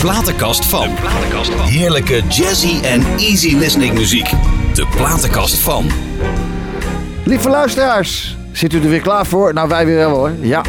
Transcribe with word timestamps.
platenkast 0.00 0.64
van. 0.64 0.88
Heerlijke 1.62 2.22
jazzy 2.28 2.84
en 2.84 3.02
easy 3.18 3.56
listening 3.56 3.94
muziek. 3.94 4.30
De 4.74 4.86
platenkast 4.96 5.58
van. 5.58 5.84
Lieve 7.24 7.48
luisteraars, 7.48 8.36
zit 8.52 8.72
u 8.72 8.82
er 8.82 8.88
weer 8.88 9.00
klaar 9.00 9.26
voor? 9.26 9.54
Nou, 9.54 9.68
wij 9.68 9.86
weer 9.86 9.96
wel 9.96 10.10
hoor. 10.10 10.32
Ja. 10.40 10.62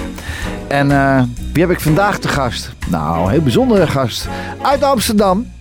En 0.67 0.91
eh, 0.91 1.23
wie 1.53 1.63
heb 1.63 1.71
ik 1.71 1.79
vandaag 1.79 2.19
te 2.19 2.27
gast? 2.27 2.71
Nou, 2.87 3.23
een 3.23 3.29
heel 3.29 3.41
bijzondere 3.41 3.87
gast. 3.87 4.27
Uit 4.61 4.83
Amsterdam. 4.83 5.51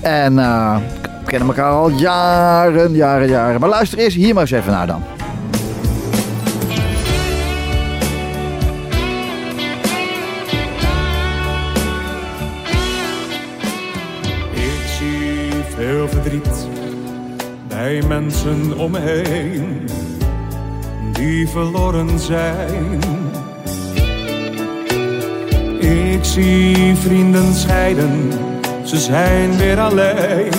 En 0.00 0.38
eh, 0.38 0.76
we 1.24 1.30
kennen 1.30 1.48
elkaar 1.48 1.72
al 1.72 1.90
jaren, 1.90 2.92
jaren, 2.92 3.28
jaren. 3.28 3.60
Maar 3.60 3.70
luister 3.70 3.98
eerst 3.98 4.16
hier 4.16 4.34
maar 4.34 4.42
eens 4.42 4.52
even 4.52 4.72
naar 4.72 4.86
dan. 4.86 5.02
Bij 17.88 18.02
mensen 18.08 18.78
om 18.78 18.90
me 18.90 18.98
heen 18.98 19.88
die 21.12 21.48
verloren 21.48 22.18
zijn. 22.18 23.00
Ik 25.78 26.24
zie 26.24 26.94
vrienden 26.94 27.54
scheiden, 27.54 28.32
ze 28.84 28.98
zijn 28.98 29.56
weer 29.56 29.80
alleen. 29.80 30.52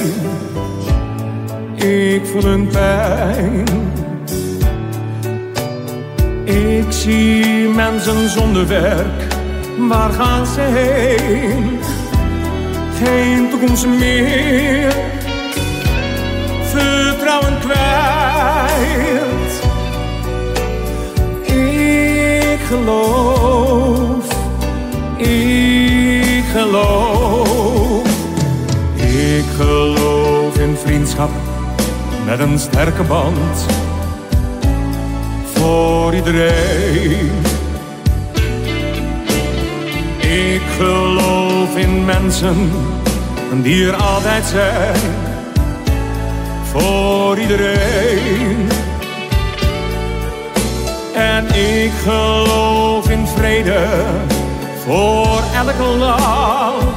Ik 1.75 2.25
voel 2.25 2.43
hun 2.43 2.67
pijn. 2.67 3.65
Ik 6.43 6.91
zie 6.91 7.67
mensen 7.67 8.29
zonder 8.29 8.67
werk, 8.67 9.27
waar 9.87 10.11
gaan 10.11 10.45
ze 10.45 10.61
heen? 10.61 11.79
geen 13.03 13.49
toekomst 13.49 13.87
meer. 13.87 15.08
Ik 21.45 22.59
geloof, 22.67 24.25
ik 25.17 26.43
geloof. 26.51 28.07
Ik 28.95 29.45
geloof 29.55 30.57
in 30.57 30.77
vriendschap 30.85 31.29
met 32.25 32.39
een 32.39 32.59
sterke 32.59 33.03
band. 33.03 33.65
Voor 35.53 36.13
iedereen. 36.13 37.31
Ik 40.19 40.61
geloof 40.77 41.75
in 41.75 42.05
mensen 42.05 42.71
die 43.61 43.87
er 43.87 43.95
altijd 43.95 44.45
zijn. 44.45 45.28
Voor 46.71 47.37
iedereen. 47.37 48.69
En 51.15 51.47
ik 51.55 51.91
geloof 52.03 53.09
in 53.09 53.27
vrede 53.27 53.87
voor 54.85 55.41
elk 55.55 55.97
land. 55.97 56.88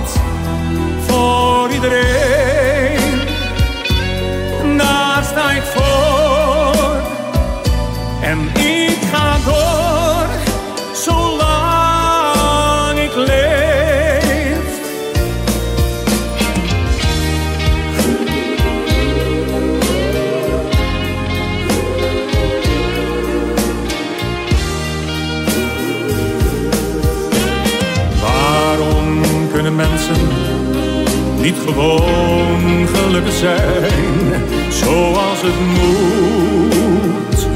Gewoon 31.67 32.89
gelukkig 32.95 33.33
zijn 33.33 34.33
zoals 34.70 35.40
het 35.42 35.61
moet? 35.74 37.46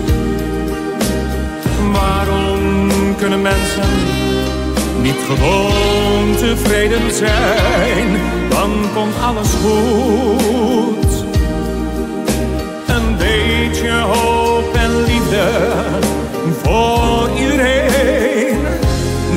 Waarom 1.92 2.90
kunnen 3.16 3.42
mensen 3.42 3.88
niet 5.02 5.18
gewoon 5.26 6.36
tevreden 6.36 7.12
zijn? 7.12 8.20
Dan 8.48 8.70
komt 8.94 9.14
alles 9.22 9.48
goed. 9.64 11.24
Een 12.86 13.16
beetje 13.16 13.90
hoop 13.90 14.74
en 14.74 15.04
liefde 15.04 15.48
voor 16.62 17.28
iedereen. 17.38 18.58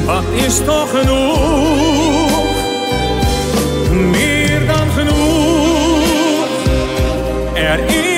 Dat 0.06 0.24
is 0.46 0.58
toch 0.66 0.90
genoeg? 0.90 2.19
Er 7.70 7.78
is 7.78 8.09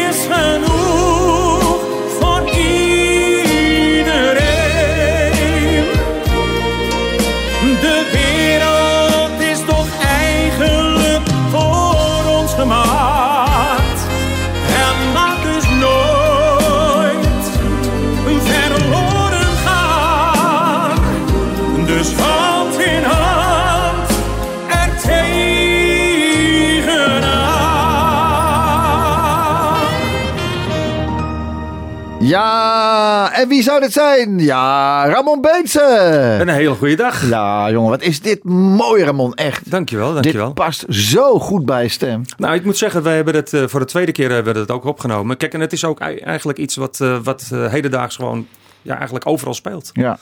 wie 33.51 33.63
zou 33.63 33.79
dit 33.79 33.91
zijn? 33.91 34.39
Ja, 34.39 35.05
Ramon 35.09 35.41
Beense. 35.41 36.37
Een 36.41 36.47
hele 36.49 36.73
goede 36.75 36.95
dag. 36.95 37.29
Ja, 37.29 37.71
jongen, 37.71 37.89
wat 37.89 38.01
is 38.01 38.21
dit 38.21 38.43
mooi, 38.43 39.03
Ramon. 39.03 39.33
Echt. 39.33 39.71
Dankjewel, 39.71 40.13
dankjewel. 40.13 40.45
Dit 40.45 40.53
past 40.53 40.85
zo 40.89 41.39
goed 41.39 41.65
bij 41.65 41.83
je 41.83 41.89
stem. 41.89 42.21
Nou, 42.37 42.53
ik 42.53 42.65
moet 42.65 42.77
zeggen, 42.77 43.03
wij 43.03 43.15
hebben 43.15 43.35
het 43.35 43.53
eh, 43.53 43.63
voor 43.67 43.79
de 43.79 43.85
tweede 43.85 44.11
keer 44.11 44.31
hebben 44.31 44.53
we 44.53 44.59
het 44.59 44.71
ook 44.71 44.83
opgenomen. 44.85 45.37
Kijk, 45.37 45.53
en 45.53 45.59
het 45.59 45.73
is 45.73 45.85
ook 45.85 45.99
ei- 45.99 46.17
eigenlijk 46.17 46.57
iets 46.57 46.75
wat, 46.75 46.99
eh, 47.01 47.17
wat 47.23 47.49
eh, 47.51 47.67
hedendaags 47.67 48.15
gewoon 48.15 48.47
ja, 48.81 48.95
eigenlijk 48.95 49.27
overal 49.27 49.53
speelt. 49.53 49.89
Ja. 49.93 50.17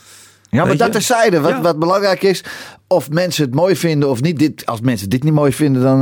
Ja, 0.49 0.65
maar 0.65 0.77
dat 0.77 0.91
terzijde. 0.91 1.39
Wat, 1.39 1.51
Ja. 1.51 1.61
wat 1.61 1.79
belangrijk 1.79 2.21
is, 2.23 2.43
of 2.87 3.09
mensen 3.09 3.43
het 3.45 3.53
mooi 3.55 3.75
vinden 3.75 4.09
of 4.09 4.21
niet. 4.21 4.39
Dit, 4.39 4.65
als 4.65 4.81
mensen 4.81 5.09
dit 5.09 5.23
niet 5.23 5.33
mooi 5.33 5.53
vinden, 5.53 5.81
dan 5.81 5.99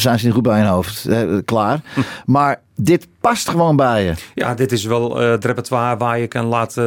zijn 0.00 0.18
ze 0.18 0.24
niet 0.24 0.34
goed 0.34 0.42
bij 0.42 0.58
hun 0.58 0.66
hoofd. 0.68 1.06
Klaar. 1.44 1.80
Hm. 1.94 2.00
Maar 2.32 2.60
dit 2.82 3.08
past 3.20 3.48
gewoon 3.48 3.76
bij 3.76 4.04
je. 4.04 4.14
Ja, 4.34 4.54
dit 4.54 4.72
is 4.72 4.84
wel 4.84 5.20
eh, 5.20 5.30
het 5.30 5.44
repertoire 5.44 5.96
waar 5.96 6.18
je 6.18 6.26
kan 6.26 6.46
laten, 6.46 6.84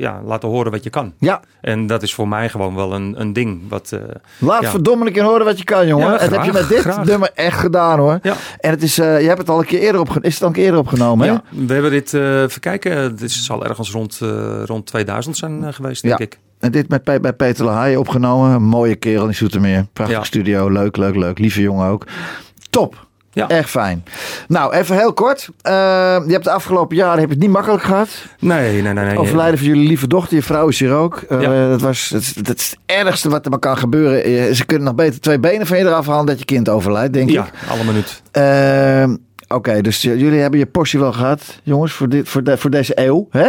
ja, 0.00 0.20
laten 0.24 0.48
horen 0.48 0.70
wat 0.70 0.84
je 0.84 0.90
kan. 0.90 1.12
Ja, 1.18 1.40
En 1.60 1.86
dat 1.86 2.02
is 2.02 2.14
voor 2.14 2.28
mij 2.28 2.48
gewoon 2.48 2.74
wel 2.74 2.94
een, 2.94 3.14
een 3.20 3.32
ding. 3.32 3.60
Wat, 3.68 3.92
eh, 3.92 4.00
laat 4.38 4.62
ja. 4.62 4.70
verdomme 4.70 5.06
een 5.06 5.12
keer 5.12 5.22
horen 5.22 5.44
wat 5.44 5.58
je 5.58 5.64
kan, 5.64 5.86
jongen. 5.86 6.06
Ja, 6.06 6.18
dat 6.18 6.30
heb 6.30 6.44
je 6.44 6.52
met 6.52 6.68
dit 6.68 6.78
graag. 6.78 7.04
nummer 7.04 7.30
echt 7.34 7.58
gedaan, 7.58 7.98
hoor. 7.98 8.18
Ja. 8.22 8.34
En 8.58 8.70
het 8.70 8.82
is, 8.82 8.98
eh, 8.98 9.20
je 9.20 9.26
hebt 9.26 9.38
het 9.38 9.48
al 9.48 9.58
een 9.58 9.66
keer 9.66 9.80
eerder 9.80 10.00
opgenomen. 10.00 10.28
Is 10.28 10.34
het 10.34 10.42
al 10.42 10.48
een 10.48 10.54
keer 10.54 10.64
eerder 10.64 10.80
opgenomen, 10.80 11.26
hè? 11.26 11.32
Ja, 11.32 11.42
we 11.48 11.72
hebben 11.72 11.90
dit, 11.90 12.12
even 12.14 12.60
kijken, 12.60 13.16
dit 13.16 13.30
zal 13.30 13.64
ergens 13.64 13.90
rond, 13.90 14.20
rond 14.64 14.86
2000 14.86 15.36
zijn 15.36 15.74
geweest, 15.74 16.02
denk 16.02 16.18
ik. 16.18 16.38
En 16.58 16.72
dit 16.72 16.88
met, 16.88 17.04
bij 17.04 17.32
Peter 17.32 17.64
Lahaaien 17.64 17.98
opgenomen. 17.98 18.50
Een 18.50 18.62
mooie 18.62 18.94
kerel 18.94 19.26
in 19.26 19.34
Zoetermeer. 19.34 19.86
Prachtig 19.92 20.26
studio. 20.26 20.70
Leuk, 20.70 20.96
leuk, 20.96 21.16
leuk. 21.16 21.38
Lieve 21.38 21.60
jongen 21.60 21.88
ook. 21.88 22.06
Top. 22.70 23.06
Ja. 23.34 23.48
Echt 23.48 23.70
fijn. 23.70 24.04
Nou, 24.48 24.72
even 24.74 24.96
heel 24.96 25.12
kort. 25.12 25.48
Eh, 25.62 25.72
je 26.26 26.32
hebt 26.32 26.44
de 26.44 26.50
afgelopen 26.50 26.96
jaren 26.96 27.18
heb 27.18 27.28
je 27.28 27.34
het 27.34 27.42
niet 27.42 27.50
makkelijk 27.52 27.82
gehad. 27.82 28.08
Nee, 28.38 28.82
nee, 28.82 28.92
nee. 28.92 29.04
nee. 29.04 29.18
Overlijden 29.18 29.58
van 29.58 29.66
jullie 29.66 29.86
lieve 29.88 30.06
dochter. 30.06 30.36
Je 30.36 30.42
vrouw 30.42 30.68
is 30.68 30.78
hier 30.78 30.92
ook. 30.92 31.22
Eh, 31.28 31.40
Ja. 31.40 31.68
dat, 31.68 31.80
was, 31.80 32.08
dat, 32.08 32.20
is, 32.20 32.32
dat 32.32 32.56
is 32.58 32.70
het 32.70 32.78
ergste 32.86 33.28
wat 33.28 33.44
er 33.44 33.50
maar 33.50 33.58
kan 33.58 33.78
gebeuren. 33.78 34.24
Eh, 34.24 34.52
Ze 34.54 34.64
kunnen 34.66 34.86
nog 34.86 34.94
beter 34.94 35.20
twee 35.20 35.38
benen 35.38 35.66
van 35.66 35.78
je 35.78 35.84
eraf 35.84 36.06
halen 36.06 36.26
dat 36.26 36.38
je 36.38 36.44
kind 36.44 36.68
overlijdt, 36.68 37.12
denk 37.12 37.30
Ja, 37.30 37.44
ik. 37.46 37.52
alle 37.70 37.84
minuut. 37.84 38.22
Eh, 38.30 39.04
Oké, 39.54 39.80
dus 39.80 40.02
jullie 40.02 40.40
hebben 40.40 40.58
je 40.58 40.66
portie 40.66 40.98
wel 40.98 41.12
gehad, 41.12 41.60
jongens, 41.62 41.92
voor, 41.92 42.08
dit, 42.08 42.28
voor, 42.28 42.42
de, 42.44 42.56
voor 42.56 42.70
deze 42.70 42.92
eeuw. 42.94 43.26
Hè? 43.30 43.46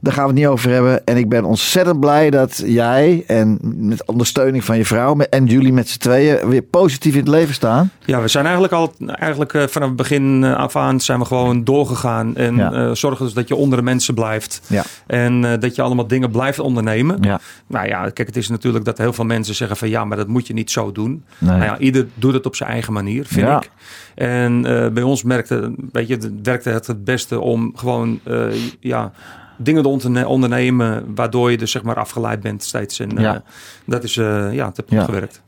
Daar 0.00 0.12
gaan 0.12 0.22
we 0.22 0.30
het 0.30 0.38
niet 0.38 0.46
over 0.46 0.70
hebben. 0.70 1.04
En 1.06 1.16
ik 1.16 1.28
ben 1.28 1.44
ontzettend 1.44 2.00
blij 2.00 2.30
dat 2.30 2.62
jij 2.66 3.24
en 3.26 3.58
met 3.62 4.06
ondersteuning 4.06 4.64
van 4.64 4.76
je 4.76 4.84
vrouw 4.84 5.16
en 5.18 5.46
jullie 5.46 5.72
met 5.72 5.88
z'n 5.88 5.98
tweeën 5.98 6.48
weer 6.48 6.62
positief 6.62 7.12
in 7.12 7.18
het 7.18 7.28
leven 7.28 7.54
staan. 7.54 7.90
Ja, 8.04 8.20
we 8.20 8.28
zijn 8.28 8.44
eigenlijk 8.44 8.74
al 8.74 8.92
eigenlijk, 9.06 9.54
eh, 9.54 9.66
vanaf 9.66 9.88
het 9.88 9.96
begin 9.96 10.44
eh, 10.44 10.54
af 10.56 10.76
aan 10.76 11.00
zijn 11.00 11.18
we 11.18 11.24
gewoon 11.24 11.64
doorgegaan. 11.64 12.36
En 12.36 12.56
Ja. 12.56 12.72
eh, 12.72 12.90
zorgen 12.92 13.24
dus 13.24 13.34
dat 13.34 13.48
je 13.48 13.54
onder 13.56 13.78
de 13.78 13.84
mensen 13.84 14.14
blijft. 14.14 14.60
Ja. 14.66 14.82
En 15.06 15.60
dat 15.60 15.74
je 15.74 15.82
allemaal 15.82 16.06
dingen 16.06 16.30
blijft 16.30 16.58
ondernemen. 16.58 17.18
Ja. 17.20 17.40
Nou 17.66 17.86
ja, 17.86 18.02
kijk, 18.10 18.28
het 18.28 18.36
is 18.36 18.48
natuurlijk 18.48 18.84
dat 18.84 18.98
heel 18.98 19.12
veel 19.12 19.24
mensen 19.24 19.54
zeggen 19.54 19.76
van 19.76 19.88
ja, 19.88 20.04
maar 20.04 20.16
dat 20.16 20.28
moet 20.28 20.46
je 20.46 20.52
niet 20.52 20.70
zo 20.70 20.92
doen. 20.92 21.24
Nee. 21.38 21.50
Nou 21.50 21.62
ja, 21.64 21.78
ieder 21.78 22.06
doet 22.14 22.32
het 22.34 22.46
op 22.46 22.56
zijn 22.56 22.70
eigen 22.70 22.92
manier, 22.92 23.24
vind 23.26 23.46
Ja. 23.46 23.56
ik. 23.56 23.70
En 24.14 24.64
eh, 24.66 24.88
bij 24.90 25.02
ons 25.02 25.22
merkte, 25.22 25.74
weet 25.92 26.08
je, 26.08 26.14
het 26.14 26.30
werkte 26.42 26.70
het 26.70 26.86
het 26.86 27.04
beste 27.04 27.40
om 27.40 27.72
gewoon 27.76 28.20
eh, 28.24 28.46
ja, 28.80 29.12
dingen 29.56 29.82
te 29.82 29.88
onderne- 29.88 30.26
ondernemen, 30.28 31.14
waardoor 31.14 31.50
je 31.50 31.58
dus 31.58 31.70
zeg 31.70 31.82
maar 31.82 31.96
afgeleid 31.96 32.40
bent 32.40 32.62
steeds. 32.62 32.98
En 33.00 33.10
Ja. 33.16 33.34
eh, 33.34 33.40
dat 33.84 34.04
is, 34.04 34.16
eh, 34.16 34.24
ja, 34.52 34.66
het 34.66 34.76
heeft 34.76 34.88
goed 34.88 34.98
Ja. 34.98 35.04
gewerkt. 35.04 35.42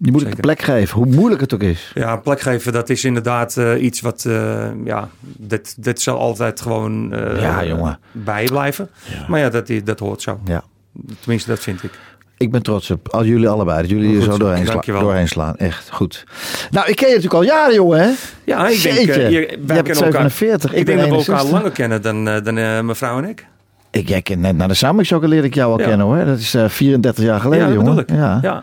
Je 0.00 0.10
moet 0.10 0.20
het 0.20 0.28
Zeker. 0.28 0.42
plek 0.44 0.60
geven, 0.62 0.96
hoe 0.96 1.06
moeilijk 1.14 1.40
het 1.40 1.54
ook 1.54 1.62
is. 1.62 1.90
Ja, 1.94 2.16
plek 2.16 2.40
geven, 2.40 2.72
dat 2.72 2.88
is 2.88 3.04
inderdaad 3.04 3.56
iets 3.80 4.00
wat, 4.00 4.26
ja, 4.84 5.08
dit, 5.22 5.82
dit 5.84 6.00
zal 6.00 6.18
altijd 6.18 6.60
gewoon 6.60 7.08
Ja, 7.40 7.64
jongen. 7.64 7.98
bijblijven. 8.12 8.88
Maar 9.28 9.40
ja, 9.40 9.48
dat, 9.48 9.70
dat 9.84 9.98
hoort 9.98 10.22
zo. 10.22 10.40
Ja. 10.44 10.62
Tenminste, 11.20 11.48
dat 11.50 11.58
vind 11.60 11.82
ik. 11.82 11.90
Ik 12.38 12.50
ben 12.50 12.62
trots 12.62 12.90
op 12.90 13.08
al 13.08 13.24
jullie 13.24 13.48
allebei. 13.48 13.80
Dat 13.80 13.90
jullie 13.90 14.16
er 14.16 14.22
Goed 14.22 14.32
zo 14.32 14.38
doorheen, 14.38 14.66
sla- 14.66 14.80
doorheen 15.00 15.28
slaan. 15.28 15.56
Echt 15.56 15.90
goed. 15.92 16.24
Nou, 16.70 16.88
ik 16.88 16.96
ken 16.96 17.08
je 17.08 17.14
natuurlijk 17.14 17.42
al 17.42 17.48
jaren, 17.48 17.74
jongen. 17.74 17.98
Hè? 18.00 18.10
Ja, 18.44 18.68
ik 18.68 18.82
denk, 18.82 18.96
je- 18.98 19.04
Je 19.30 19.58
wij 19.66 19.76
hebt 19.76 19.88
kennen 19.88 20.04
elkaar. 20.04 20.30
47, 20.30 20.72
ik 20.72 20.78
Ik, 20.78 20.86
denk 20.86 20.98
dat 20.98 21.08
we 21.08 21.14
elkaar 21.14 21.34
61. 21.34 21.52
langer 21.52 21.70
kennen 21.70 22.02
dan, 22.02 22.28
eh, 22.28 22.44
dan 22.44 22.58
eh, 22.58 22.80
mevrouw 22.80 23.18
en 23.18 23.28
ik. 23.28 23.46
Ik, 23.90 24.08
jij 24.08 24.22
kent 24.22 24.40
net 24.40 24.56
naar 24.56 24.68
de 24.68 24.74
Summer 24.74 25.28
leerde 25.28 25.46
ik 25.46 25.54
jou 25.54 25.72
al 25.72 25.78
Ja. 25.80 25.86
kennen 25.86 26.06
hoor. 26.06 26.24
Dat 26.24 26.38
is 26.38 26.54
eh, 26.54 26.68
34 26.68 27.24
jaar 27.24 27.40
geleden, 27.40 27.68
ja, 27.68 27.74
dat 27.74 27.84
jongen. 27.84 28.04
Ja. 28.06 28.38
Ja. 28.42 28.62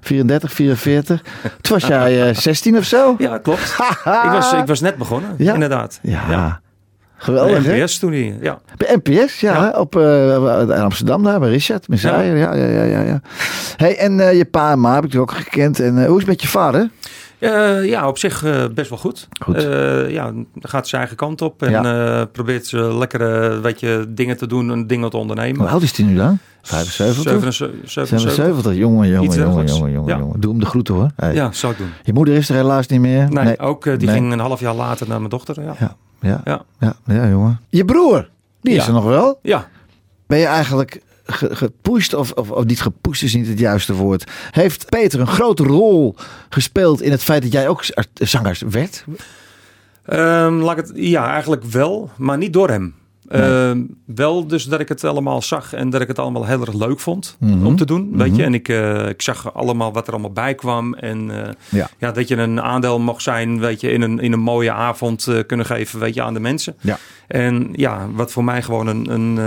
34, 0.00 0.52
44. 0.52 1.22
Toen 1.60 1.78
was 1.78 1.86
jij 1.86 2.28
eh, 2.28 2.34
16 2.36 2.76
of 2.76 2.84
zo? 2.84 3.14
ja, 3.18 3.38
klopt. 3.38 3.76
ik, 4.24 4.30
was, 4.30 4.52
ik 4.52 4.66
was 4.66 4.80
net 4.80 4.96
begonnen, 4.96 5.34
inderdaad. 5.36 5.98
Ja. 6.02 6.60
Geweldig, 7.20 7.62
Bij 7.64 7.76
hè? 7.76 7.82
NPS 7.82 7.98
toen 7.98 8.12
hij, 8.12 8.36
ja. 8.40 8.58
Bij 8.76 8.98
NPS, 9.02 9.40
ja. 9.40 9.52
Ja. 9.52 9.70
Op 9.78 9.96
eh, 9.96 10.32
in 10.62 10.70
Amsterdam 10.72 11.22
daar, 11.22 11.40
bij 11.40 11.48
Richard. 11.48 11.88
Messiah. 11.88 12.26
Ja. 12.26 12.54
Ja, 12.54 12.54
ja, 12.54 12.82
ja, 12.82 13.00
ja, 13.02 13.20
Hey, 13.76 13.96
en 13.96 14.20
eh, 14.20 14.36
je 14.36 14.44
pa 14.44 14.70
en 14.72 14.80
ma 14.80 14.94
heb 14.94 15.04
ik 15.04 15.20
ook 15.20 15.32
gekend. 15.32 15.80
En 15.80 15.98
eh, 15.98 16.06
hoe 16.06 16.12
is 16.14 16.20
het 16.22 16.26
met 16.26 16.42
je 16.42 16.48
vader? 16.48 16.90
Ja, 17.84 18.08
op 18.08 18.18
zich 18.18 18.44
best 18.74 18.88
wel 18.88 18.98
goed. 18.98 19.28
Goed. 19.42 19.62
Ja, 20.08 20.32
gaat 20.60 20.88
zijn 20.88 21.00
eigen 21.00 21.16
kant 21.16 21.42
op 21.42 21.62
en 21.62 21.70
Ja. 21.70 22.24
probeert 22.24 22.66
ze 22.66 22.78
lekkere 22.98 23.60
weet 23.60 23.80
je, 23.80 24.04
dingen 24.08 24.36
te 24.36 24.46
doen 24.46 24.70
en 24.70 24.86
dingen 24.86 25.10
te 25.10 25.16
ondernemen. 25.16 25.60
Hoe 25.60 25.68
oud 25.68 25.82
is 25.82 25.96
hij 25.96 26.06
nu 26.06 26.14
dan? 26.14 26.38
75? 26.62 27.22
77. 27.22 27.90
77. 27.90 28.74
Jongen, 28.74 29.08
jongen, 29.08 29.36
jongen, 29.36 29.66
jongen, 29.66 29.92
jongen, 29.92 30.12
Ja. 30.14 30.18
jongen. 30.18 30.40
Doe 30.40 30.50
hem 30.50 30.60
de 30.60 30.66
groeten 30.66 30.94
hoor. 30.94 31.10
Hey. 31.16 31.34
Ja, 31.34 31.52
zou 31.52 31.72
ik 31.72 31.78
doen. 31.78 31.90
Je 32.02 32.12
moeder 32.12 32.34
is 32.34 32.48
er 32.48 32.54
helaas 32.54 32.86
niet 32.86 33.00
meer. 33.00 33.28
Nee, 33.30 33.58
ook 33.58 33.84
die 33.84 33.96
Nee. 33.96 34.08
ging 34.08 34.32
een 34.32 34.38
half 34.38 34.60
jaar 34.60 34.74
later 34.74 35.08
naar 35.08 35.18
mijn 35.18 35.30
dochter. 35.30 35.62
Ja, 35.62 35.96
Ja, 36.20 36.40
ja, 36.44 36.94
ja, 37.06 37.28
jongen. 37.28 37.60
Je 37.68 37.84
broer, 37.84 38.28
die 38.60 38.74
is 38.74 38.86
er 38.86 38.92
nog 38.92 39.04
wel. 39.04 39.38
ja. 39.42 39.68
Ben 40.26 40.38
je 40.38 40.46
eigenlijk 40.46 41.00
ge- 41.24 41.56
gepusht, 41.56 42.14
of, 42.14 42.32
of, 42.32 42.50
of 42.50 42.64
niet 42.64 42.80
gepusht 42.80 43.22
is 43.22 43.34
niet 43.34 43.46
het 43.48 43.58
juiste 43.58 43.94
woord. 43.94 44.30
Heeft 44.50 44.88
Peter 44.88 45.20
een 45.20 45.26
grote 45.26 45.62
rol 45.62 46.14
gespeeld 46.48 47.02
in 47.02 47.10
het 47.10 47.22
feit 47.22 47.42
dat 47.42 47.52
jij 47.52 47.68
ook 47.68 47.84
art- 47.94 48.08
zanger 48.14 48.58
werd? 48.70 49.04
Ehm, 50.04 50.54
laat 50.54 50.78
ik 50.78 50.86
het, 50.86 50.92
ja, 50.96 51.30
eigenlijk 51.32 51.64
wel, 51.64 52.10
maar 52.16 52.38
niet 52.38 52.52
door 52.52 52.68
hem. 52.68 52.94
Ehm, 53.28 53.82
wel 54.04 54.46
dus 54.46 54.64
dat 54.64 54.80
ik 54.80 54.88
het 54.88 55.04
allemaal 55.04 55.42
zag 55.42 55.72
en 55.72 55.90
dat 55.90 56.00
ik 56.00 56.08
het 56.08 56.18
allemaal 56.18 56.46
heel 56.46 56.60
erg 56.60 56.72
leuk 56.74 57.00
vond 57.00 57.36
Mhm. 57.40 57.66
om 57.66 57.76
te 57.76 57.84
doen. 57.86 58.10
Weet 58.16 58.36
je? 58.36 58.42
En 58.42 58.54
ik, 58.54 58.68
eh, 58.68 59.08
ik 59.08 59.22
zag 59.22 59.54
allemaal 59.54 59.92
wat 59.92 60.06
er 60.06 60.12
allemaal 60.12 60.32
bij 60.32 60.54
kwam. 60.54 60.94
En 60.94 61.44
eh, 61.46 61.52
Ja. 61.68 61.88
ja, 61.98 62.10
dat 62.12 62.28
je 62.28 62.36
een 62.36 62.60
aandeel 62.60 63.00
mocht 63.00 63.22
zijn 63.22 63.60
weet 63.60 63.80
je, 63.80 63.90
in, 63.92 64.02
een, 64.02 64.18
in 64.18 64.32
een 64.32 64.40
mooie 64.40 64.72
avond 64.72 65.26
eh, 65.26 65.38
kunnen 65.46 65.66
geven 65.66 65.98
weet 66.00 66.14
je, 66.14 66.22
aan 66.22 66.34
de 66.34 66.40
mensen. 66.40 66.74
Ja. 66.80 66.98
En 67.26 67.68
ja, 67.72 68.06
wat 68.14 68.32
voor 68.32 68.44
mij 68.44 68.62
gewoon 68.62 68.86
een, 68.86 69.12
een 69.12 69.38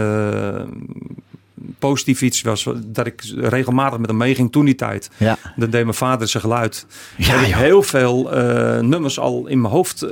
positief 1.79 2.21
iets 2.21 2.41
was, 2.41 2.67
dat 2.85 3.05
ik 3.05 3.21
regelmatig 3.35 3.99
met 3.99 4.09
hem 4.09 4.17
meeging 4.17 4.51
toen 4.51 4.65
die 4.65 4.75
tijd. 4.75 5.09
Ja. 5.17 5.37
Dat 5.55 5.71
deed 5.71 5.83
mijn 5.83 5.95
vader 5.95 6.27
zijn 6.27 6.43
geluid. 6.43 6.85
Ja, 7.17 7.25
heb 7.35 7.47
ik 7.47 7.55
heel 7.55 7.83
veel 7.83 8.31
eh, 8.31 8.79
nummers 8.79 9.19
al 9.19 9.47
in 9.47 9.61
mijn 9.61 9.73
hoofd 9.73 10.01
eh, 10.01 10.09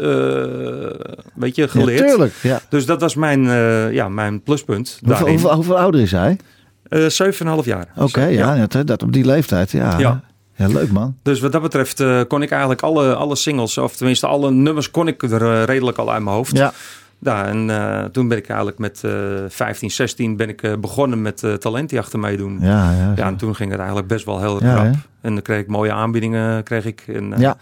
weet 1.34 1.56
je, 1.56 1.68
geleerd. 1.68 2.00
Natuurlijk. 2.00 2.34
Ja. 2.42 2.62
dus 2.70 2.86
dat 2.86 3.02
was 3.02 3.16
mijn, 3.16 3.48
eh, 3.48 3.94
ja, 3.94 4.10
mijn 4.10 4.42
pluspunt 4.42 5.00
Hoeveel, 5.06 5.28
hoeveel, 5.28 5.54
hoeveel 5.54 5.78
ouder 5.78 6.02
is 6.02 6.12
hij? 6.12 6.38
Eh, 6.84 7.06
7,5 7.10 7.66
jaar. 7.66 7.88
Oké, 7.96 8.26
ja, 8.26 8.68
dat, 8.68 8.88
dat 8.88 9.04
op 9.04 9.14
die 9.14 9.26
leeftijd. 9.26 9.72
Ja. 9.72 10.00
Ja. 10.00 10.22
ja, 10.56 10.68
leuk 10.68 10.92
man. 10.92 11.18
Dus 11.24 11.40
wat 11.40 11.52
dat 11.52 11.62
betreft 11.62 12.04
kon 12.28 12.42
ik 12.42 12.52
eigenlijk 12.52 12.82
alle, 12.82 13.16
alle 13.16 13.36
singles, 13.36 13.78
of 13.78 13.96
tenminste 13.96 14.28
alle 14.28 14.52
nummers, 14.52 14.92
kon 14.92 15.08
ik 15.08 15.24
er 15.24 15.66
redelijk 15.66 15.98
al 15.98 16.12
uit 16.12 16.24
mijn 16.24 16.36
hoofd. 16.36 16.58
Ja, 16.58 16.74
Ja, 17.22 17.46
en 17.46 17.70
eh, 17.70 18.04
toen 18.04 18.28
ben 18.28 18.38
ik 18.38 18.48
eigenlijk 18.48 18.80
met 18.80 19.04
eh 19.04 19.12
15, 19.48 19.92
16 19.92 20.36
ben 20.38 20.50
ik 20.50 20.62
eh, 20.64 20.74
begonnen 20.78 21.22
met 21.22 21.42
uh, 21.44 21.54
talentjachten 21.54 22.20
meedoen. 22.20 22.58
Ja. 22.62 22.92
ja, 22.92 23.14
ja. 23.16 23.26
en 23.26 23.36
toen 23.36 23.56
ging 23.56 23.70
het 23.70 23.80
eigenlijk 23.80 24.08
best 24.10 24.26
wel 24.26 24.40
heel 24.40 24.64
Ja, 24.64 24.74
krap. 24.74 24.84
hè? 24.86 24.92
En 25.22 25.34
dan 25.34 25.42
kreeg 25.42 25.60
ik 25.60 25.68
mooie 25.68 25.92
aanbiedingen. 25.92 26.64
Kreeg 26.64 26.86
ik. 26.86 27.04
En, 27.08 27.34
eh, 27.34 27.40
Ja. 27.40 27.58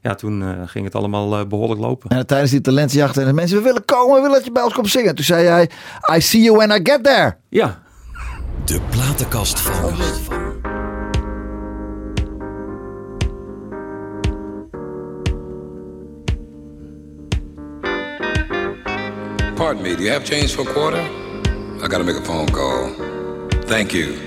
ja, 0.00 0.14
toen 0.14 0.42
eh, 0.42 0.48
ging 0.66 0.84
het 0.84 0.94
allemaal 0.94 1.38
eh, 1.38 1.46
behoorlijk 1.46 1.80
lopen. 1.80 2.10
En 2.10 2.26
tijdens 2.26 2.50
die 2.50 2.60
talentjacht 2.60 3.16
en 3.16 3.26
de 3.26 3.32
mensen, 3.32 3.56
we 3.56 3.62
willen 3.62 3.84
komen, 3.84 4.14
we 4.14 4.20
willen 4.20 4.36
dat 4.36 4.44
je 4.44 4.52
bij 4.52 4.62
ons 4.62 4.72
komt 4.74 4.88
zingen. 4.88 5.14
Toen 5.14 5.24
zei 5.24 5.42
jij, 5.44 5.70
I 6.16 6.20
see 6.20 6.42
you 6.42 6.56
when 6.56 6.70
I 6.70 6.80
get 6.82 7.04
there. 7.04 7.36
Ja, 7.48 7.78
De 8.64 8.80
platenkast 8.90 9.60
van. 9.60 10.41
Pardon 19.72 19.90
me, 19.90 19.96
do 19.96 20.02
you 20.02 20.10
have 20.10 20.22
change 20.22 20.54
for 20.54 20.68
a 20.68 20.74
quarter? 20.74 21.00
I 21.82 21.88
gotta 21.88 22.04
make 22.04 22.16
a 22.16 22.20
phone 22.20 22.46
call. 22.46 22.90
Thank 23.62 23.94
you. 23.94 24.18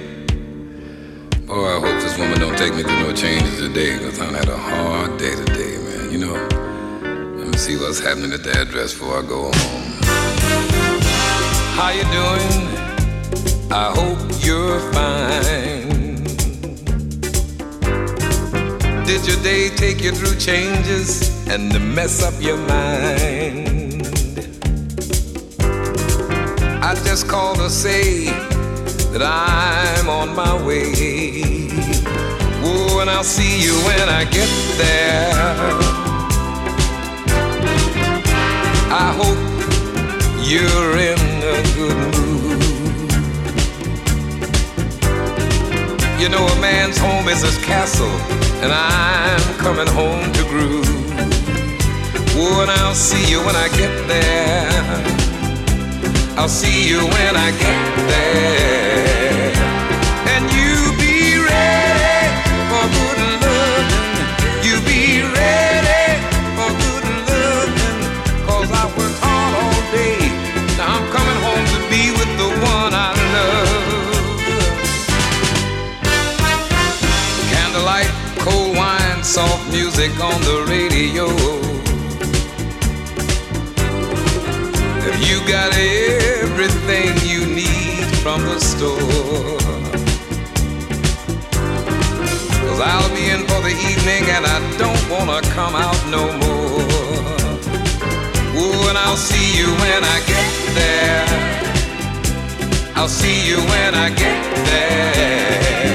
Oh, 1.48 1.64
I 1.66 1.80
hope 1.80 2.02
this 2.02 2.18
woman 2.18 2.40
don't 2.40 2.58
take 2.58 2.74
me 2.74 2.82
through 2.82 3.00
no 3.02 3.14
changes 3.14 3.60
today, 3.60 3.96
because 3.96 4.20
I've 4.20 4.34
had 4.34 4.50
a 4.50 4.58
hard 4.58 5.20
day 5.20 5.36
today, 5.36 5.78
man. 5.86 6.12
You 6.12 6.18
know, 6.18 6.34
let 7.38 7.48
me 7.48 7.58
see 7.60 7.78
what's 7.78 8.00
happening 8.00 8.34
at 8.34 8.44
the 8.44 8.60
address 8.60 8.94
before 8.94 9.20
I 9.20 9.22
go 9.22 9.52
home. 9.54 9.84
How 11.78 11.92
you 11.92 12.06
doing? 12.06 12.66
I 13.72 13.92
hope 13.94 14.18
you're 14.44 14.80
fine. 14.94 16.24
Did 19.06 19.28
your 19.28 19.44
day 19.44 19.70
take 19.76 20.02
you 20.02 20.12
through 20.12 20.40
changes 20.40 21.30
and 21.48 21.72
to 21.72 21.80
mess 21.80 22.24
up 22.24 22.34
your 22.42 22.58
mind? 22.58 23.75
I 26.88 26.94
just 26.94 27.28
called 27.28 27.58
to 27.58 27.68
say 27.68 28.26
that 29.12 29.24
I'm 29.24 30.08
on 30.08 30.36
my 30.36 30.54
way. 30.64 31.68
Oh, 32.64 33.00
and 33.02 33.10
I'll 33.10 33.24
see 33.24 33.60
you 33.60 33.74
when 33.88 34.08
I 34.08 34.24
get 34.26 34.48
there. 34.78 35.34
I 38.94 39.08
hope 39.18 39.42
you're 40.46 40.98
in 41.10 41.18
a 41.42 41.58
good 41.74 41.98
mood. 42.14 42.62
You 46.22 46.30
know, 46.30 46.46
a 46.46 46.62
man's 46.62 47.00
home 47.00 47.28
is 47.30 47.42
his 47.42 47.58
castle, 47.66 48.16
and 48.62 48.72
I'm 48.72 49.58
coming 49.58 49.88
home 49.88 50.32
to 50.34 50.44
groove. 50.44 50.86
Oh, 52.38 52.62
and 52.62 52.70
I'll 52.70 52.94
see 52.94 53.28
you 53.28 53.40
when 53.40 53.56
I 53.56 53.70
get 53.70 54.08
there. 54.08 55.25
I'll 56.38 56.50
see 56.50 56.90
you 56.90 57.00
when 57.00 57.36
I 57.38 57.52
get 57.52 57.96
there. 58.12 59.54
And 60.34 60.44
you 60.52 60.92
be 61.00 61.40
ready 61.40 62.28
for 62.70 62.84
good 62.96 63.20
loving. 63.44 63.88
You 64.68 64.76
be 64.84 65.24
ready 65.24 66.20
for 66.58 66.70
good 66.84 67.06
loving. 67.30 68.00
Cause 68.46 68.70
I 68.70 68.84
worked 68.98 69.20
hard 69.24 69.54
all 69.64 69.82
day. 69.96 70.20
Now 70.78 71.00
I'm 71.00 71.08
coming 71.16 71.40
home 71.48 71.66
to 71.74 71.80
be 71.90 72.12
with 72.20 72.32
the 72.38 72.50
one 72.68 72.94
I 72.94 73.12
love. 73.36 74.36
Candlelight, 77.50 78.12
cold 78.40 78.76
wine, 78.76 79.24
soft 79.24 79.72
music 79.72 80.12
on 80.20 80.42
the 80.42 80.66
radio. 80.68 81.28
Have 85.06 85.20
you 85.22 85.40
got 85.48 85.72
everything 86.58 87.12
you 87.28 87.46
need 87.54 88.06
from 88.24 88.42
the 88.44 88.58
store? 88.60 89.60
Cause 92.62 92.80
I'll 92.80 93.10
be 93.14 93.30
in 93.30 93.42
for 93.50 93.60
the 93.60 93.76
evening 93.92 94.24
and 94.36 94.46
I 94.46 94.60
don't 94.78 95.04
wanna 95.10 95.42
come 95.52 95.76
out 95.76 96.02
no 96.10 96.24
more. 96.44 96.88
Oh, 98.58 98.88
and 98.90 98.98
I'll 98.98 99.18
see 99.18 99.58
you 99.60 99.68
when 99.84 100.02
I 100.16 100.18
get 100.34 100.52
there. 100.80 101.26
I'll 102.96 103.10
see 103.10 103.46
you 103.50 103.58
when 103.58 103.94
I 103.94 104.08
get 104.12 104.56
there. 104.72 105.95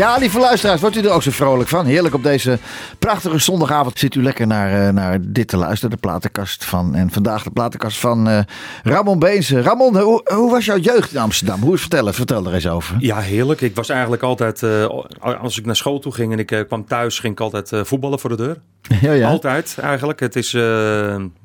Ja, 0.00 0.16
lieve 0.16 0.38
luisteraars, 0.38 0.80
wordt 0.80 0.96
u 0.96 1.00
er 1.00 1.10
ook 1.10 1.22
zo 1.22 1.30
vrolijk 1.30 1.68
van? 1.68 1.86
Heerlijk 1.86 2.14
op 2.14 2.22
deze 2.22 2.58
prachtige 2.98 3.38
zondagavond 3.38 3.98
zit 3.98 4.14
u 4.14 4.22
lekker 4.22 4.46
naar, 4.46 4.86
eh, 4.86 4.92
naar 4.92 5.18
dit 5.20 5.48
te 5.48 5.56
luisteren. 5.56 5.90
De 5.90 6.00
platenkast 6.00 6.64
van, 6.64 6.94
en 6.94 7.10
vandaag 7.10 7.42
de 7.42 7.50
platenkast 7.50 7.98
van 7.98 8.28
eh, 8.28 8.40
Ramon 8.82 9.18
Beense. 9.18 9.62
Ramon, 9.62 9.98
hoe, 9.98 10.20
hoe 10.34 10.50
was 10.50 10.64
jouw 10.64 10.78
jeugd 10.78 11.12
in 11.12 11.20
Amsterdam? 11.20 11.60
Hoe 11.60 11.74
is 11.74 11.80
vertellen? 11.80 12.14
Vertel 12.14 12.46
er 12.46 12.54
eens 12.54 12.68
over. 12.68 12.96
Ja, 12.98 13.18
heerlijk. 13.18 13.60
Ik 13.60 13.74
was 13.74 13.88
eigenlijk 13.88 14.22
altijd, 14.22 14.62
eh, 14.62 14.88
als 15.20 15.58
ik 15.58 15.66
naar 15.66 15.76
school 15.76 15.98
toe 15.98 16.12
ging 16.12 16.32
en 16.32 16.38
ik 16.38 16.64
kwam 16.68 16.86
thuis, 16.86 17.18
ging 17.18 17.32
ik 17.32 17.40
altijd 17.40 17.70
voetballen 17.82 18.18
voor 18.18 18.30
de 18.30 18.36
deur. 18.36 18.56
Ja, 19.00 19.12
ja. 19.12 19.28
Altijd 19.28 19.76
eigenlijk. 19.80 20.20
Het 20.20 20.36
is, 20.36 20.50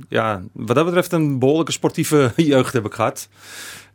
ja, 0.10 0.42
wat 0.52 0.76
dat 0.76 0.86
betreft 0.86 1.12
een 1.12 1.40
behoorlijke 1.40 1.72
sportieve 1.72 2.32
jeugd 2.36 2.74
heb 2.74 2.86
ik 2.86 2.94
gehad. 2.94 3.28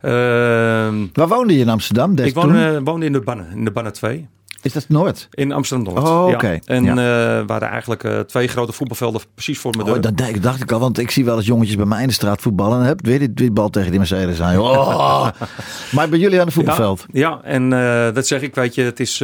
Ehm, 0.01 1.07
Waar 1.13 1.27
woonde 1.27 1.53
je 1.53 1.59
in 1.59 1.69
Amsterdam? 1.69 2.17
ik 2.17 2.33
woonde, 2.33 2.81
woonde 2.83 3.05
in 3.05 3.13
de 3.13 3.21
Bannen, 3.21 3.47
in 3.51 3.65
de 3.65 3.71
Bannen 3.71 3.93
2. 3.93 4.27
Is 4.61 4.73
dat 4.73 4.85
Noord? 4.87 5.27
In 5.31 5.51
Amsterdam-Noord. 5.51 6.07
Oh, 6.07 6.29
ja. 6.29 6.33
oké. 6.35 6.59
En 6.65 6.83
Ja. 6.83 6.91
eh 7.39 7.47
waren 7.47 7.67
eigenlijk 7.69 8.03
eh, 8.03 8.19
twee 8.19 8.47
grote 8.47 8.71
voetbalvelden 8.71 9.21
precies 9.33 9.59
voor 9.59 9.71
mijn 9.71 9.85
deur. 9.85 9.95
Oh, 9.95 10.01
dat 10.01 10.17
dacht- 10.43 10.61
ik 10.61 10.71
al, 10.71 10.79
want 10.79 10.97
ik 10.99 11.11
zie 11.11 11.25
wel 11.25 11.35
eens 11.37 11.45
jongetjes 11.45 11.75
bij 11.75 11.85
mij 11.85 12.01
in 12.01 12.07
de 12.07 12.13
straat 12.13 12.41
voetballen. 12.41 12.79
En 12.79 12.85
heb 12.85 13.05
weer 13.05 13.19
die, 13.19 13.33
die 13.33 13.51
bal 13.51 13.69
tegen 13.69 13.89
die 13.89 13.99
Mercedes 13.99 14.41
aan. 14.41 14.59
Oh. 14.59 15.27
maar 15.95 16.09
bij 16.09 16.19
jullie 16.19 16.39
aan 16.39 16.45
het 16.45 16.53
voetbalveld? 16.53 17.05
Ja, 17.11 17.29
ja 17.29 17.39
en 17.43 17.73
eh, 17.73 18.13
dat 18.13 18.27
zeg 18.27 18.41
ik, 18.41 18.55
weet 18.55 18.75
je, 18.75 18.81
het 18.83 18.99
is 18.99 19.17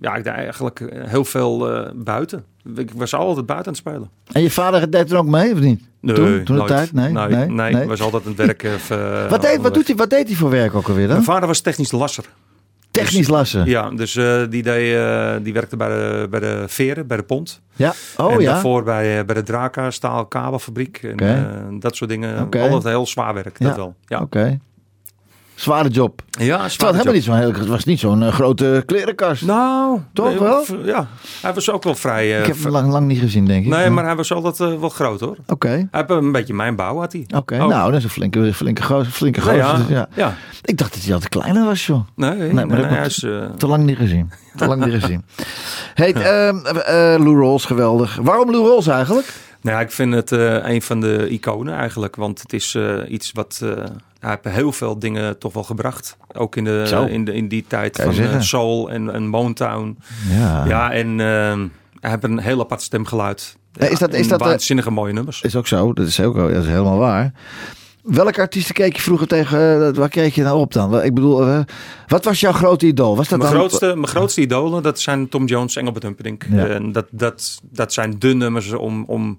ja, 0.00 0.14
ik 0.14 0.26
eigenlijk 0.26 0.92
heel 1.06 1.24
veel 1.24 1.68
buiten. 1.94 2.44
Ik 2.76 2.90
was 2.94 3.14
altijd 3.14 3.46
buiten 3.46 3.66
aan 3.68 3.78
het 3.78 3.88
spelen. 3.88 4.10
En 4.32 4.42
je 4.42 4.50
vader 4.50 4.90
deed 4.90 5.10
er 5.10 5.18
ook 5.18 5.26
mee, 5.26 5.52
of 5.52 5.60
niet? 5.60 5.80
Nee, 6.00 6.14
toen, 6.14 6.44
toen 6.44 6.56
de 6.56 6.64
tijd? 6.64 6.92
Nee, 6.92 7.12
nee, 7.12 7.26
nee, 7.46 7.72
nee, 7.72 7.86
was 7.86 8.00
altijd 8.00 8.26
aan 8.26 8.46
het 8.48 8.62
eh, 8.90 9.30
Wat, 9.30 9.42
deed, 9.42 9.60
wat, 9.60 9.74
doet 9.74 9.86
hij, 9.86 9.96
wat 9.96 10.10
deed 10.10 10.26
hij 10.26 10.36
voor 10.36 10.50
werk 10.50 10.74
ook 10.74 10.88
alweer 10.88 11.04
dan? 11.06 11.12
Mijn 11.12 11.24
vader 11.24 11.46
was 11.48 11.60
technisch 11.60 11.92
lasser. 11.92 12.24
Technisch 12.96 13.28
lassen. 13.28 13.64
Ja, 13.66 13.90
dus 13.90 14.16
eh, 14.16 14.42
die, 14.50 14.62
deed, 14.62 14.94
eh, 14.96 15.34
die 15.42 15.52
werkte 15.52 15.76
bij 15.76 15.88
de, 15.88 16.26
bij 16.30 16.40
de 16.40 16.64
veren, 16.66 17.06
bij 17.06 17.16
de 17.16 17.22
pont. 17.22 17.60
Ja. 17.74 17.94
Oh 18.16 18.32
en 18.32 18.40
ja. 18.40 18.52
daarvoor 18.52 18.82
bij, 18.82 19.18
eh, 19.18 19.24
bij 19.24 19.34
de 19.34 19.42
Draka 19.42 19.90
staal 19.90 20.26
kabelfabriek. 20.26 21.02
En 21.02 21.76
dat 21.80 21.96
soort 21.96 22.10
dingen. 22.10 22.42
Oké. 22.42 22.60
Altijd 22.60 22.84
heel 22.84 23.06
zwaar 23.06 23.34
werk, 23.34 23.58
dat 23.60 23.68
Ja. 23.68 23.76
wel. 23.76 23.94
Ja, 24.06 24.20
Oké. 24.20 24.58
Zware 25.56 25.88
job. 25.88 26.22
ja 26.30 26.52
Het 26.52 26.62
was 26.62 26.72
zwaar 26.72 26.92
helemaal 26.92 27.12
niet 27.14 27.24
zo'n 27.24 27.36
heel, 27.36 27.52
het 27.52 27.66
was 27.66 27.84
niet 27.84 27.98
zo'n 28.00 28.22
eh, 28.22 28.32
grote 28.32 28.82
klerenkast. 28.86 29.42
Nou, 29.42 30.00
Toch 30.12 30.26
nee, 30.28 30.38
wel? 30.38 30.64
Ja, 30.84 31.06
hij 31.42 31.54
was 31.54 31.70
ook 31.70 31.82
wel 31.82 31.94
vrij... 31.94 32.32
eh, 32.34 32.40
ik 32.40 32.46
heb 32.46 32.62
hem 32.62 32.72
lang, 32.72 32.90
lang 32.92 33.06
niet 33.06 33.18
gezien, 33.18 33.44
denk 33.46 33.64
ik. 33.64 33.70
nee, 33.70 33.90
maar 33.90 34.04
hij 34.04 34.16
was 34.16 34.32
altijd 34.32 34.60
eh, 34.72 34.80
wel 34.80 34.88
groot 34.88 35.20
hoor. 35.20 35.36
Oké. 35.46 35.68
Hij 35.68 35.88
heeft 35.90 36.10
een 36.10 36.32
beetje 36.32 36.54
mijn 36.54 36.76
bouw, 36.76 36.98
had 36.98 37.12
hij. 37.12 37.26
Oké, 37.34 37.56
nou, 37.56 37.90
dat 37.90 37.98
is 37.98 38.04
een 38.04 38.10
flinke, 38.10 38.54
flinke, 38.54 38.82
gozer, 38.82 39.12
flinke 39.12 39.40
Nou 39.40 39.60
gozer. 39.60 39.90
ja, 39.90 39.96
ja. 39.96 40.08
ja. 40.14 40.34
Ik 40.62 40.78
dacht 40.78 40.92
dat 40.94 41.02
hij 41.02 41.12
altijd 41.12 41.30
kleiner 41.30 41.64
was, 41.64 41.86
joh. 41.86 42.06
Nee, 42.14 42.30
nee, 42.36 42.52
maar 42.52 42.66
nee, 42.66 42.84
hij 42.84 43.06
is... 43.06 43.22
eh, 43.22 43.44
Te 43.56 43.66
lang 43.66 43.84
niet 43.84 43.96
gezien. 43.96 44.30
Te 44.56 44.66
lang 44.66 44.84
niet 44.84 44.94
gezien. 45.02 45.24
Hey, 45.94 46.12
ehm, 46.14 46.56
eh, 46.66 47.14
eh, 47.14 47.20
Lou 47.20 47.40
Rawls, 47.40 47.64
geweldig. 47.64 48.18
Waarom 48.22 48.50
Lou 48.50 48.66
Rawls 48.68 48.86
eigenlijk? 48.86 49.32
Nou 49.60 49.80
ik 49.80 49.90
vind 49.90 50.14
het 50.14 50.30
een 50.30 50.82
van 50.82 51.00
de 51.00 51.28
iconen 51.28 51.74
eigenlijk. 51.74 52.16
Want 52.16 52.40
het 52.40 52.52
is 52.52 52.78
iets 53.08 53.32
wat... 53.32 53.62
hij 54.26 54.38
heeft 54.42 54.56
heel 54.56 54.72
veel 54.72 54.98
dingen 54.98 55.38
toch 55.38 55.52
wel 55.52 55.62
gebracht. 55.62 56.16
Ook 56.32 56.56
in, 56.56 56.64
de, 56.64 57.06
in, 57.10 57.24
de, 57.24 57.32
in 57.34 57.48
die 57.48 57.64
tijd 57.68 57.96
van 58.02 58.14
eh, 58.18 58.40
soul 58.40 58.90
en, 58.90 59.12
en 59.14 59.26
Motown. 59.28 59.98
Ja. 60.28 60.64
Ja, 60.66 60.92
en 60.92 61.06
ehm, 61.20 61.66
hij 62.00 62.10
heeft 62.10 62.24
een 62.24 62.38
heel 62.38 62.60
apart 62.60 62.82
stemgeluid. 62.82 63.56
Ja, 63.72 63.86
is 63.86 63.98
dat- 63.98 64.14
is 64.14 64.28
dat, 64.28 64.40
eh, 64.40 64.46
waanzinnige 64.46 64.90
mooie 64.90 65.12
nummers. 65.12 65.42
Is 65.42 65.56
ook 65.56 65.66
zo. 65.66 65.92
Dat 65.92 66.06
is, 66.06 66.20
ook, 66.20 66.36
dat 66.36 66.50
is 66.50 66.66
helemaal 66.66 66.98
waar. 66.98 67.32
Welke 68.02 68.40
artiesten 68.40 68.74
keek 68.74 68.96
je 68.96 69.02
vroeger 69.02 69.26
tegen? 69.26 69.86
eh, 69.88 69.94
waar 69.94 70.08
keek 70.08 70.32
je 70.34 70.42
nou 70.42 70.58
op 70.58 70.72
dan? 70.72 71.02
Ik 71.02 71.14
bedoel, 71.14 71.64
wat 72.06 72.24
was 72.24 72.40
jouw 72.40 72.52
grote 72.52 72.86
idool? 72.86 73.16
Was 73.16 73.28
dat 73.28 73.38
Mijn 73.38 73.50
dan? 73.50 73.60
grootste, 73.60 73.86
mijn 73.86 74.06
grootste 74.06 74.40
idolen, 74.40 74.82
dat 74.82 75.00
zijn 75.00 75.28
Tom 75.28 75.46
Jones, 75.46 75.76
Engelbert 75.76 76.04
Humperdinck. 76.04 76.44
Ja. 76.50 76.66
En 76.66 76.92
dat, 76.92 77.06
dat, 77.10 77.60
dat 77.70 77.92
zijn 77.92 78.18
de 78.18 78.34
nummers 78.34 78.72
om, 78.72 79.04
om... 79.04 79.38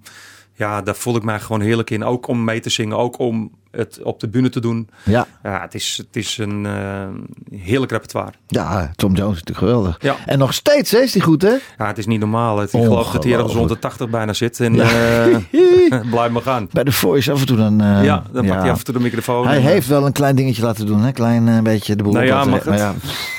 Ja, 0.53 0.82
daar 0.82 0.96
voel 0.96 1.15
ik 1.15 1.24
mij 1.24 1.39
gewoon 1.39 1.62
heerlijk 1.62 1.89
in. 1.89 2.03
Ook 2.03 2.27
om 2.27 2.44
mee 2.44 2.60
te 2.60 2.70
zingen, 2.70 2.98
ook 2.98 3.20
om 3.20 3.51
het 3.77 4.00
op 4.03 4.19
de 4.19 4.27
bühne 4.29 4.50
te 4.50 4.60
doen. 4.60 4.89
Ja, 5.03 5.27
Ja, 5.43 5.62
het 5.62 5.74
is, 5.74 5.96
het 6.07 6.15
is 6.15 6.38
een 6.38 6.65
eh, 6.65 7.60
heerlijk 7.60 7.91
repertoire. 7.91 8.31
ja, 8.48 8.91
Tom 8.96 9.15
Jones 9.15 9.36
is 9.38 9.43
natuurlijk 9.43 9.67
geweldig. 9.67 9.98
Ja. 10.00 10.15
En 10.25 10.38
nog 10.39 10.53
steeds 10.53 10.91
hè, 10.91 10.98
is 11.00 11.12
die 11.12 11.22
goed, 11.22 11.41
hè? 11.41 11.55
Ja, 11.77 11.88
het 11.88 11.98
is 11.98 12.05
niet 12.05 12.19
normaal. 12.19 12.57
Het, 12.57 12.74
ik 12.74 12.84
geloof 12.84 13.12
dat 13.12 13.24
hij 13.24 13.34
ergens 13.34 13.53
rond 13.53 13.69
de 13.69 13.79
80 13.79 14.10
bijna 14.10 14.34
zit. 14.34 14.60
En 14.60 14.79
eh, 14.79 16.01
blijf 16.12 16.31
maar 16.31 16.41
gaan. 16.41 16.67
Bij 16.72 16.84
de 16.84 16.91
Voice 16.91 17.31
af 17.31 17.39
en 17.39 17.46
toe 17.46 17.57
dan... 17.57 17.81
eh, 17.81 18.03
ja, 18.03 18.24
dan 18.31 18.46
pakt 18.46 18.62
hij 18.62 18.72
af 18.72 18.77
en 18.79 18.84
toe 18.86 18.93
de 18.93 19.00
microfoon. 19.00 19.48
Hij 19.48 19.55
en, 19.57 19.62
heeft 19.63 19.88
wel 19.88 20.05
een 20.05 20.12
klein 20.12 20.36
dingetje 20.36 20.63
laten 20.63 20.86
doen, 20.86 21.01
hè? 21.01 21.12
Klein 21.12 21.63
beetje 21.63 21.96
de 21.96 22.03
boel. 22.03 22.13
Nou 22.13 22.25
ja, 22.25 22.43
mag 22.46 22.63
het? 22.63 22.79
ja, 22.79 22.93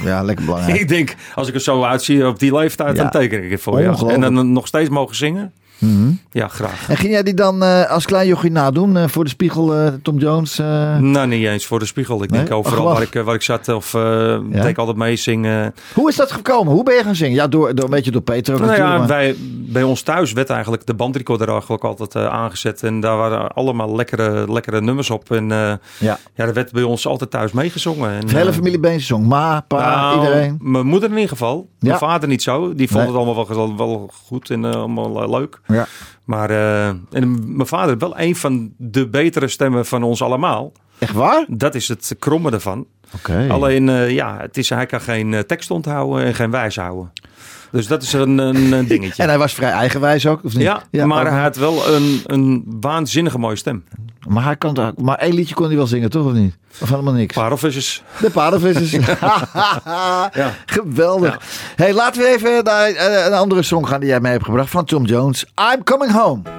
ja, 0.04 0.22
lekker 0.22 0.44
belangrijk. 0.44 0.80
Ik 0.88 0.88
denk, 0.88 1.14
als 1.34 1.48
ik 1.48 1.54
er 1.54 1.60
zo 1.60 1.82
uitzie 1.82 2.26
op 2.26 2.38
die 2.38 2.54
leeftijd, 2.56 2.96
Ja. 2.96 3.02
dan 3.02 3.10
teken 3.10 3.44
ik 3.44 3.50
het 3.50 3.60
voor. 3.60 3.78
En 3.78 4.20
dan 4.20 4.52
nog 4.52 4.66
steeds 4.66 4.88
mogen 4.88 5.16
zingen. 5.16 5.52
Ja, 6.30 6.48
graag. 6.48 6.88
En 6.88 6.96
ging 6.96 7.12
jij 7.12 7.22
die 7.22 7.34
dan 7.34 7.62
eh, 7.62 7.90
als 7.90 8.04
klein 8.06 8.26
jochie 8.28 8.50
nadoen 8.50 8.96
eh, 8.96 9.08
voor 9.08 9.24
de 9.24 9.30
spiegel, 9.30 9.74
eh, 9.74 9.86
Tom 10.02 10.18
Jones? 10.18 10.56
Nou, 10.56 11.26
niet 11.26 11.46
eens 11.46 11.66
voor 11.66 11.78
de 11.78 11.84
spiegel. 11.86 12.22
Ik 12.22 12.30
Nee? 12.30 12.40
denk 12.40 12.52
overal 12.52 12.84
waar 12.84 13.02
ik, 13.02 13.22
waar 13.24 13.34
ik 13.34 13.42
zat 13.42 13.68
of 13.68 13.92
Ja? 13.92 14.38
deed 14.50 14.64
ik 14.64 14.78
altijd 14.78 14.96
meezingen. 14.96 15.74
Hoe 15.94 16.08
is 16.08 16.16
dat 16.16 16.32
gekomen? 16.32 16.72
Hoe 16.72 16.82
ben 16.82 16.94
je 16.94 17.02
gaan 17.02 17.14
zingen? 17.14 17.34
Ja, 17.34 17.48
door, 17.48 17.74
door 17.74 17.84
een 17.84 17.90
beetje 17.90 18.10
door 18.10 18.20
Peter 18.22 18.54
Nou 18.54 18.66
natuurlijk. 18.66 18.92
ja, 18.92 18.98
maar- 18.98 19.08
wij, 19.08 19.34
bij 19.72 19.82
ons 19.82 20.02
thuis 20.02 20.32
werd 20.32 20.50
eigenlijk 20.50 20.86
de 20.86 20.94
bandrecorder 20.94 21.48
eigenlijk 21.48 21.84
altijd 21.84 22.16
aangezet. 22.16 22.82
En 22.82 23.00
daar 23.00 23.16
waren 23.16 23.48
allemaal 23.52 23.96
lekkere, 23.96 24.52
lekkere 24.52 24.80
nummers 24.80 25.10
op. 25.10 25.30
En 25.30 25.48
ja. 25.48 25.78
ja, 25.98 26.18
er 26.34 26.52
werd 26.54 26.72
bij 26.72 26.82
ons 26.82 27.06
altijd 27.06 27.30
thuis 27.30 27.52
meegezongen. 27.52 28.10
En, 28.10 28.26
De 28.26 28.36
hele 28.36 28.52
familie 28.52 28.80
Beens 28.80 29.06
zong. 29.06 29.26
Ma, 29.26 29.60
pa, 29.68 29.96
nou, 29.96 30.18
iedereen. 30.20 30.58
Mijn 30.62 30.86
moeder 30.86 31.08
in 31.08 31.14
ieder 31.14 31.28
geval. 31.30 31.68
Mijn 31.80 31.98
vader 31.98 32.28
niet 32.28 32.42
zo. 32.42 32.74
Die 32.74 32.86
vond 32.88 32.98
Nee. 33.04 33.12
het 33.12 33.16
allemaal 33.24 33.46
wel, 33.48 33.76
wel 33.76 34.10
goed 34.26 34.50
en 34.50 34.64
allemaal 34.64 35.30
leuk. 35.30 35.60
Ja. 35.68 35.86
Maar 36.24 36.50
eh, 36.50 36.88
en 36.88 37.56
mijn 37.56 37.68
vader 37.68 37.98
wel 37.98 38.18
een 38.18 38.36
van 38.36 38.72
de 38.76 39.08
betere 39.08 39.48
stemmen 39.48 39.86
van 39.86 40.02
ons 40.02 40.22
allemaal. 40.22 40.72
Echt 40.98 41.12
waar? 41.12 41.44
Dat 41.48 41.74
is 41.74 41.88
het 41.88 42.16
kromme 42.18 42.50
ervan. 42.50 42.86
Oké. 43.14 43.46
Alleen, 43.50 43.88
eh, 43.88 44.10
ja, 44.10 44.36
het 44.40 44.56
is, 44.56 44.68
hij 44.68 44.86
kan 44.86 45.00
geen 45.00 45.34
eh, 45.34 45.40
tekst 45.40 45.70
onthouden 45.70 46.24
en 46.24 46.34
geen 46.34 46.50
wijs 46.50 46.76
houden. 46.76 47.12
Dus 47.70 47.86
dat 47.86 48.02
is 48.02 48.12
een, 48.12 48.38
een, 48.38 48.86
dingetje. 48.86 49.22
En 49.22 49.28
hij 49.28 49.38
was 49.38 49.54
vrij 49.54 49.70
eigenwijs 49.70 50.26
ook, 50.26 50.44
of 50.44 50.54
niet? 50.54 50.72
ja, 50.90 51.06
maar 51.06 51.24
ook. 51.24 51.30
hij 51.30 51.42
had 51.42 51.56
wel 51.56 51.88
een, 51.88 52.22
een 52.26 52.64
waanzinnige 52.80 53.38
mooie 53.38 53.56
stem. 53.56 53.84
maar, 54.28 54.44
hij 54.44 54.56
kan 54.56 54.94
maar 54.96 55.18
één 55.18 55.34
liedje 55.34 55.54
kon 55.54 55.66
hij 55.66 55.76
wel 55.76 55.86
zingen, 55.86 56.10
toch 56.10 56.26
of 56.26 56.32
niet? 56.32 56.56
Of 56.80 56.88
helemaal 56.88 57.12
niks? 57.12 57.34
Parelvissers. 57.34 58.02
De 58.20 58.30
paardenvissers. 58.30 58.90
Geweldig. 60.66 61.40
Hey, 61.76 61.94
laten 61.94 62.22
we 62.22 62.28
even 62.28 62.64
naar 62.64 62.88
eh, 62.88 63.26
een 63.26 63.32
andere 63.32 63.62
song 63.62 63.86
gaan 63.86 64.00
die 64.00 64.08
jij 64.08 64.20
mee 64.20 64.32
hebt 64.32 64.44
gebracht 64.44 64.70
van 64.70 64.84
Tom 64.84 65.04
Jones. 65.04 65.44
I'm 65.74 65.84
Coming 65.84 66.12
Home. 66.12 66.57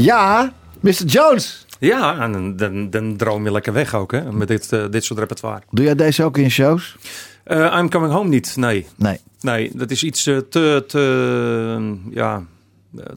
Ja, 0.00 0.52
Mr. 0.80 1.04
Jones. 1.06 1.66
Ja, 1.78 2.20
en 2.20 2.56
dan, 2.56 2.90
dan, 2.90 3.16
droom 3.16 3.44
je 3.44 3.52
lekker 3.52 3.72
weg 3.72 3.94
ook, 3.94 4.12
hè, 4.12 4.32
met 4.32 4.48
dit, 4.48 4.72
eh, 4.72 4.84
dit 4.90 5.04
soort 5.04 5.18
repertoire. 5.18 5.62
Doe 5.70 5.84
jij 5.84 5.94
deze 5.94 6.24
ook 6.24 6.38
in 6.38 6.50
shows? 6.50 6.96
Eh, 7.44 7.76
I'm 7.78 7.90
Coming 7.90 8.12
Home 8.12 8.28
niet, 8.28 8.56
nee. 8.56 8.86
Nee. 8.96 9.20
Nee, 9.40 9.70
dat 9.74 9.90
is 9.90 10.02
iets 10.02 10.26
eh, 10.26 10.36
te, 10.36 10.84
te, 10.86 11.96
ja, 12.10 12.42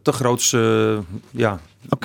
te 0.01 0.11
groots. 0.11 0.55
ja. 1.31 1.59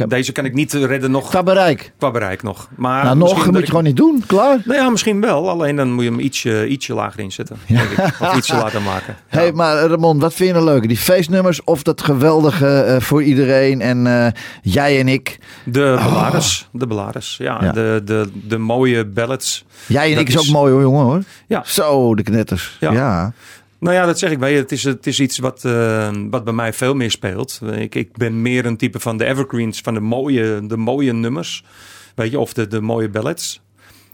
Deze 0.09 0.33
kan 0.33 0.45
ik 0.45 0.55
niet 0.55 0.73
redden 0.73 1.11
nog 1.11 1.29
Qua 1.29 1.43
bereik. 1.43 1.93
qua 1.99 2.11
bereik 2.11 2.43
nog. 2.43 2.69
Maar 2.77 3.05
nou, 3.05 3.17
nog 3.17 3.45
moet 3.47 3.55
je 3.55 3.61
ik- 3.61 3.67
gewoon 3.69 3.85
niet 3.85 3.97
doen. 3.97 4.25
Klaar. 4.27 4.59
Nou 4.65 4.79
ja, 4.81 4.91
misschien 4.91 5.21
wel. 5.21 5.49
Alleen 5.51 5.77
dan 5.77 5.93
moet 5.93 6.05
je 6.05 6.11
hem 6.11 6.21
ietsje, 6.21 6.67
ietsje 6.69 6.95
lager 6.95 7.21
inzetten. 7.21 7.57
Denk 7.67 7.81
ik. 7.91 7.99
Of 8.21 8.37
ietsje 8.37 8.55
later 8.63 8.83
maken. 8.83 9.17
Ja. 9.31 9.39
Hey, 9.39 9.53
maar 9.53 9.77
Ramon, 9.87 10.19
wat 10.19 10.35
vind 10.35 10.49
je 10.49 10.55
nou 10.55 10.65
leuker? 10.67 10.89
Die 10.89 10.97
feestnummers 10.97 11.65
of 11.65 11.83
dat 11.83 12.03
geweldige 12.03 12.69
eh, 12.81 13.01
voor 13.01 13.23
iedereen 13.23 13.81
en 13.81 14.07
eh, 14.07 14.27
jij 14.63 15.01
en 15.01 15.09
ik? 15.09 15.39
De 15.65 15.99
ballades. 16.05 16.69
De 16.73 16.87
ballades. 16.87 17.37
Ja, 17.39 17.59
Ja. 17.63 17.73
De, 17.73 18.03
de, 18.05 18.31
de 18.33 18.59
mooie 18.59 19.05
ballads. 19.07 19.65
Jij 19.87 20.05
en 20.09 20.11
Dat 20.11 20.21
ik 20.21 20.29
is 20.29 20.35
is- 20.35 20.41
ook 20.41 20.55
mooi 20.55 20.73
hoor, 20.73 20.81
jongen 20.83 21.05
hoor. 21.05 21.23
Ja. 21.47 21.63
Zo, 21.65 22.15
de 22.15 22.23
knetters. 22.23 22.77
Ja. 22.81 23.33
Nou 23.79 23.95
ja, 23.95 24.07
dat 24.07 24.19
zeg 24.19 24.31
ik 24.31 24.39
bij 24.39 24.53
je. 24.53 24.59
Het 24.59 24.73
is, 24.73 24.85
het 24.85 25.07
is 25.07 25.21
iets 25.21 25.39
wat, 25.39 25.65
eh, 25.65 26.11
wat 26.31 26.45
bij 26.45 26.53
mij 26.53 26.73
veel 26.73 26.95
meer 26.95 27.11
speelt. 27.11 27.61
Ik, 27.73 27.95
ik 27.95 28.17
ben 28.17 28.43
meer 28.43 28.67
een 28.67 28.77
type 28.77 29.01
van 29.01 29.17
de 29.17 29.25
evergreens, 29.25 29.81
van 29.81 29.95
de 29.95 30.01
mooie, 30.01 30.67
de 30.67 30.77
mooie 30.77 31.13
nummers. 31.13 31.65
Weet 32.15 32.31
je, 32.31 32.39
of 32.39 32.53
de, 32.53 32.67
de 32.67 32.81
mooie 32.81 33.09
ballads. 33.09 33.61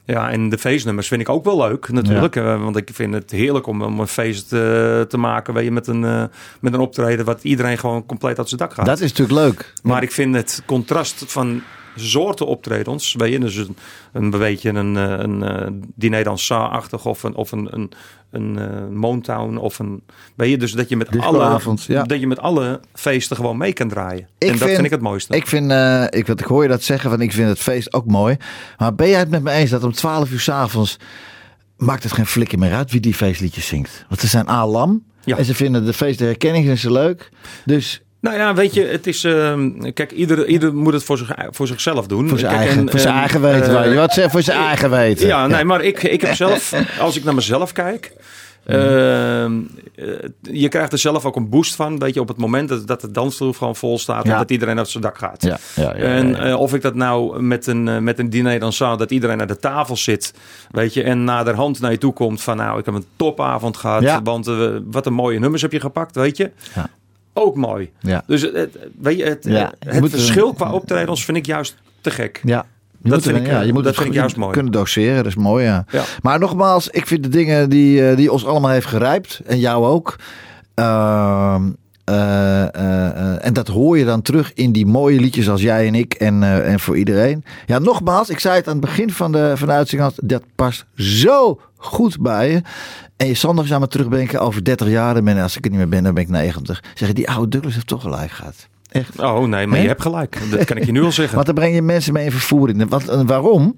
Ja, 0.05 0.31
en 0.31 0.48
de 0.48 0.59
feestnummers 0.59 1.09
vind 1.09 1.20
ik 1.20 1.29
ook 1.29 1.44
wel 1.44 1.57
leuk 1.57 1.88
natuurlijk. 1.88 2.37
eh, 2.37 2.62
want 2.62 2.77
ik 2.77 2.90
vind 2.92 3.14
het 3.14 3.31
heerlijk 3.31 3.66
om, 3.66 3.83
om 3.83 4.01
een 4.01 4.07
feest 4.07 4.53
eh, 4.53 4.59
te 5.01 5.16
maken 5.16 5.55
weet 5.55 5.64
je, 5.64 5.70
met, 5.70 5.87
een, 5.87 6.05
eh, 6.05 6.25
met 6.61 6.75
een 6.75 6.81
optreden 6.81 7.25
wat 7.25 7.44
iedereen 7.44 7.79
gewoon 7.79 8.07
compleet 8.07 8.38
uit 8.38 8.48
zijn 8.48 8.61
dak 8.61 8.75
gaat. 8.75 8.87
Dat 8.87 9.01
is 9.01 9.12
natuurlijk 9.12 9.38
leuk. 9.46 9.72
Maar 9.83 10.03
ik 10.03 10.12
vind 10.12 10.35
het 10.35 10.62
contrast 10.66 11.25
van 11.27 11.62
soorten 11.97 12.47
optredens, 12.47 13.15
weet 13.19 13.33
je, 13.33 13.39
dus 13.39 13.57
een, 13.57 13.77
een 14.13 14.31
beetje 14.31 14.69
een, 14.71 14.97
eh, 14.97 15.11
een, 15.19 15.43
eh 15.43 15.67
diner 15.95 16.25
dansant-achtig 16.25 17.05
of 17.07 17.23
een, 17.23 17.35
of 17.35 17.53
een, 17.53 17.69
een, 17.71 17.91
een 18.31 18.59
eh, 18.59 18.89
Motown 18.89 19.57
of 19.57 19.79
een, 19.79 20.03
weet 20.35 20.51
je, 20.51 20.57
dus 20.59 20.73
dat 20.73 20.89
je 20.89 20.97
met 20.97 21.09
alle, 21.09 21.21
Discoavond, 21.39 21.85
ja. 21.85 22.03
dat 22.03 22.21
je 22.21 22.27
met 22.27 22.39
alle 22.39 22.81
feesten 22.95 23.37
gewoon 23.37 23.57
mee 23.57 23.73
kan 23.73 23.89
draaien. 23.89 24.29
Ik 24.39 24.49
en 24.51 24.59
dat 24.59 24.69
vind- 24.69 24.85
ik 24.85 24.91
het 24.91 25.01
mooiste. 25.01 25.37
Ik 25.37 25.47
vind, 25.47 25.71
eh, 25.71 26.05
ik, 26.11 26.27
wat 26.27 26.41
ik 26.41 26.47
hoor 26.47 26.63
je 26.63 26.69
dat 26.69 26.83
zeggen, 26.83 27.11
van 27.11 27.21
ik 27.21 27.33
vind 27.33 27.49
het 27.49 27.59
feest 27.59 27.93
ook 27.93 28.07
mooi. 28.07 28.37
Maar 28.79 28.95
ben 28.95 29.09
jij 29.09 29.19
het 29.19 29.31
met 29.31 29.43
me 29.43 29.51
eens 29.51 29.71
dat 29.71 29.85
om 29.85 29.93
12 29.93 30.31
uur 30.31 30.41
s'avonds 30.41 30.97
maakt 31.77 32.03
het 32.03 32.13
geen 32.13 32.27
flikker 32.27 32.59
meer 32.59 32.73
uit 32.75 32.91
wie 32.91 33.01
die 33.01 33.15
feestliedjes 33.15 33.67
zingt? 33.67 34.05
Want 34.09 34.21
ze 34.21 34.27
zijn 34.27 34.49
alam 34.49 35.03
Ja. 35.25 35.37
en 35.37 35.45
ze 35.45 35.55
vinden 35.55 35.85
de 35.85 35.93
feest 35.93 36.19
de 36.19 36.25
herkenning 36.25 36.65
zijn 36.65 36.79
ze 36.79 36.93
leuk. 36.93 37.31
Dus 37.65 38.03
Nou 38.23 38.37
ja, 38.37 38.55
weet 38.55 38.75
je, 38.75 38.85
het 38.85 39.07
is. 39.07 39.25
ehm, 39.25 39.93
kijk, 39.93 40.11
ieder, 40.13 40.47
ieder 40.47 40.75
moet 40.75 40.93
het 40.93 41.05
voor, 41.05 41.19
zich, 41.19 41.35
voor 41.51 41.67
zichzelf 41.67 42.07
doen. 42.07 42.29
voor 42.29 42.39
zijn 42.39 42.53
Kijk, 42.53 42.65
eigen, 42.65 42.83
en- 42.83 42.91
voor 42.91 43.01
zijn 43.01 43.15
en, 43.15 43.21
eigen 43.21 43.41
weten. 43.41 43.83
eh, 43.85 43.91
je 43.91 43.95
wat? 43.99 44.27
Voor 44.31 44.43
zijn 44.43 44.59
eigen 44.59 44.91
weten. 44.91 45.27
Ja, 45.27 45.47
nee, 45.47 45.65
maar 45.65 45.83
ik, 45.85 46.03
ik 46.03 46.21
heb 46.21 46.35
zelf, 46.35 46.73
als 47.01 47.17
ik 47.17 47.25
naar 47.25 47.35
mezelf 47.35 47.73
kijk. 47.73 48.13
ehm, 48.67 49.53
eh, 49.95 50.05
je 50.41 50.69
krijgt 50.69 50.93
er 50.93 50.99
zelf 50.99 51.25
ook 51.25 51.37
een 51.37 51.49
boost 51.49 51.75
van, 51.75 51.99
weet 51.99 52.15
je, 52.15 52.21
op 52.21 52.29
het 52.29 52.37
moment 52.37 52.69
dat, 52.69 52.87
dat 52.87 53.01
de 53.01 53.11
dansstoel 53.11 53.53
gewoon 53.53 53.77
vol 53.77 53.99
staat 53.99 54.25
Ja. 54.25 54.33
en 54.33 54.39
dat 54.39 54.51
iedereen 54.51 54.79
uit 54.79 54.89
zijn 54.89 55.03
dak 55.03 55.19
gaat. 55.19 55.43
Ja, 55.43 55.59
ja, 55.75 55.93
en 55.95 56.35
eh, 56.45 56.61
of 56.61 56.75
ik 56.75 56.83
dat 56.83 56.95
nou 56.95 57.43
met 57.43 57.67
een, 57.67 57.89
eh, 57.89 57.99
met 57.99 58.19
een 58.19 58.31
diner 58.31 58.59
dan 58.59 58.73
zou, 58.73 58.99
dat 58.99 59.11
iedereen 59.11 59.41
aan 59.41 59.47
de 59.47 59.59
tafel 59.59 59.97
zit, 59.97 60.35
weet 60.71 60.95
je, 60.95 61.03
en 61.03 61.25
naderhand 61.25 61.81
naar 61.81 61.91
je 61.91 61.99
toe 61.99 62.13
komt 62.13 62.43
van, 62.43 62.57
nou, 62.57 62.79
ik 62.79 62.85
heb 62.85 62.95
een 62.95 63.05
topavond 63.17 63.77
gehad, 63.77 64.03
Ja. 64.03 64.23
want 64.23 64.47
eh, 64.47 64.69
wat 64.85 65.07
een 65.07 65.15
mooie 65.15 65.39
nummers 65.39 65.63
heb 65.63 65.73
je 65.73 65.81
gepakt, 65.81 66.15
weet 66.17 66.37
je. 66.37 66.51
Ook 67.33 67.57
mooi. 67.57 67.90
Ja. 68.01 68.23
Dus 68.27 68.42
het, 68.42 68.79
weet 69.01 69.18
je, 69.18 69.25
het, 69.25 69.45
Ja, 69.45 69.73
je 69.81 69.88
het 69.90 70.03
er- 70.05 70.11
verschil 70.11 70.53
qua 70.53 70.73
optredens 70.73 71.25
vind 71.25 71.37
ik 71.37 71.47
juist 71.47 71.75
te 72.01 72.11
gek. 72.11 72.40
Ja. 72.45 72.66
Je 73.03 73.09
Dat 73.11 73.25
er- 73.25 73.31
vind 73.33 73.37
ik, 73.47 73.53
ja, 73.53 73.61
eh, 73.61 73.66
je 73.66 73.73
moet 73.73 73.85
dat 73.85 73.92
het 73.92 74.03
vind 74.03 74.14
ik 74.14 74.21
juist 74.21 74.37
mooi. 74.37 74.53
kunnen 74.53 74.73
doseren, 74.73 75.16
dat 75.16 75.27
is 75.27 75.35
mooi. 75.35 75.64
Ja. 75.64 75.85
Ja. 75.90 76.03
Maar 76.23 76.38
nogmaals, 76.38 76.88
ik 76.88 77.07
vind 77.07 77.23
de 77.23 77.29
dingen 77.29 77.71
die, 77.71 78.09
eh, 78.09 78.16
die 78.16 78.33
ons 78.33 78.47
allemaal 78.47 78.71
heeft 78.71 78.87
gerijpt, 78.87 79.40
en 79.47 79.59
jou 79.59 79.87
ook. 79.87 80.16
ehm, 80.75 81.62
eh, 82.05 82.75
eh, 82.75 83.07
eh, 83.09 83.47
en 83.47 83.53
dat 83.53 83.69
hoor 83.69 83.99
je 83.99 84.05
dan 84.05 84.23
terug 84.23 84.53
in 84.55 84.73
die 84.73 84.87
mooie 84.87 85.21
liedjes 85.21 85.49
als 85.49 85.62
jij 85.62 85.87
en 85.87 85.95
ik 85.95 86.15
en, 86.15 86.43
en 86.43 86.81
voor 86.81 86.97
iedereen. 86.97 87.45
Ja, 87.67 87.79
nogmaals, 87.79 88.31
ik 88.31 88.38
zei 88.38 88.55
het 88.55 88.67
aan 88.67 88.77
het 88.77 88.85
begin 88.85 89.11
van 89.11 89.33
de, 89.33 89.53
van 89.57 89.69
de 89.69 89.75
uitzending, 89.75 90.12
dat 90.17 90.43
past 90.55 90.85
zo 90.97 91.61
goed 91.77 92.21
bij 92.21 92.51
je. 92.51 92.62
En 93.17 93.27
je 93.27 93.35
zal 93.35 93.55
nog 93.55 93.65
eens 93.65 93.73
aan 93.73 93.81
me 93.81 93.88
terugdenken 93.88 94.41
over 94.41 94.65
30 94.65 94.88
jaar. 94.88 95.17
En 95.17 95.38
als 95.38 95.57
ik 95.57 95.65
er 95.65 95.71
niet 95.71 95.79
meer 95.79 95.88
ben, 95.88 96.03
dan 96.03 96.15
ben 96.15 96.23
ik 96.23 96.29
90. 96.29 96.83
Zeg 96.95 97.09
je, 97.09 97.15
die 97.15 97.31
oude 97.31 97.49
Douglas 97.49 97.75
heeft 97.75 97.87
toch 97.87 98.03
gelijk 98.03 98.31
gehad. 98.31 98.69
Echt. 98.88 99.19
Oh 99.19 99.45
nee, 99.45 99.67
maar 99.67 99.81
je 99.81 99.87
hebt 99.87 100.03
gelijk. 100.03 100.38
Dat 100.51 100.65
kan 100.65 100.77
ik 100.77 100.85
je 100.85 100.93
nu 100.93 101.03
al 101.03 101.12
zeggen. 101.12 101.35
Want 101.43 101.47
dan 101.47 101.55
breng 101.55 101.75
je 101.75 101.83
mensen 101.83 102.12
mee 102.12 102.25
in 102.25 102.31
vervoering. 102.31 102.88
Want, 102.88 103.05
waarom? 103.05 103.77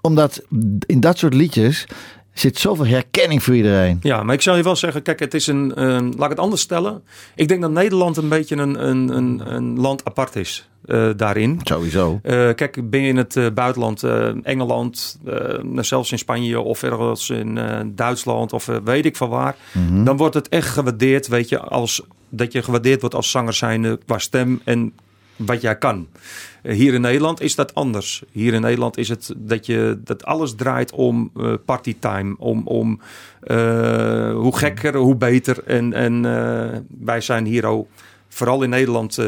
Omdat 0.00 0.42
in 0.86 1.00
dat 1.00 1.18
soort 1.18 1.34
liedjes 1.34 1.86
zit 2.32 2.58
zoveel 2.58 2.86
herkenning 2.86 3.42
voor 3.42 3.54
iedereen. 3.54 3.98
Ja, 4.02 4.22
maar 4.22 4.34
ik 4.34 4.42
zou 4.42 4.56
je 4.56 4.62
wel 4.62 4.76
zeggen, 4.76 5.02
kijk, 5.02 5.18
het 5.18 5.34
is 5.34 5.46
een, 5.46 5.72
laat 6.16 6.24
ik 6.24 6.28
het 6.28 6.38
anders 6.38 6.62
stellen. 6.62 7.02
Ik 7.34 7.48
denk 7.48 7.60
dat 7.60 7.70
Nederland 7.70 8.16
een 8.16 8.28
beetje 8.28 8.56
een, 8.56 8.88
een, 8.88 9.16
een, 9.16 9.54
een 9.54 9.80
land 9.80 10.04
apart 10.04 10.36
is 10.36 10.68
eh, 10.84 11.08
daarin. 11.16 11.60
Sowieso. 11.62 12.20
Eh, 12.22 12.32
kijk, 12.54 12.90
ben 12.90 13.00
je 13.00 13.08
in 13.08 13.16
het 13.16 13.36
eh, 13.36 13.46
buitenland, 13.54 14.02
Engeland, 14.42 15.18
nou, 15.62 15.84
zelfs 15.84 16.12
in 16.12 16.18
Spanje 16.18 16.60
of 16.60 16.82
ergens 16.82 17.30
in 17.30 17.58
Duitsland 17.94 18.52
of 18.52 18.66
weet 18.84 19.04
ik 19.04 19.16
van 19.16 19.28
waar, 19.28 19.56
dan 20.04 20.16
wordt 20.16 20.34
het 20.34 20.48
echt 20.48 20.68
gewaardeerd, 20.68 21.28
weet 21.28 21.48
je, 21.48 21.60
als 21.60 22.02
dat 22.28 22.52
je 22.52 22.62
gewaardeerd 22.62 23.00
wordt 23.00 23.14
als 23.14 23.30
zanger 23.30 23.52
zijnde 23.52 23.98
qua 24.06 24.18
stem 24.18 24.60
en 24.64 24.92
wat 25.36 25.60
jij 25.60 25.76
kan. 25.76 26.06
Eh, 26.62 26.74
hier 26.74 26.94
in 26.94 27.00
Nederland 27.00 27.40
is 27.40 27.54
dat 27.54 27.74
anders. 27.74 28.22
Hier 28.32 28.54
in 28.54 28.60
Nederland 28.60 28.98
is 28.98 29.08
het 29.08 29.34
dat 29.36 29.66
je 29.66 30.00
dat 30.04 30.24
alles 30.24 30.54
draait 30.54 30.92
om 30.92 31.30
eh 31.36 31.52
partytime, 31.64 32.34
om, 32.38 32.66
om 32.66 33.00
eh, 33.40 34.32
hoe 34.32 34.56
gekker, 34.56 34.96
hoe 34.96 35.16
beter. 35.16 35.64
En, 35.64 35.92
en 35.92 36.22
wij 37.00 37.20
zijn 37.20 37.44
hier 37.44 37.66
ook, 37.66 37.88
vooral 38.28 38.62
in 38.62 38.70
Nederland, 38.70 39.18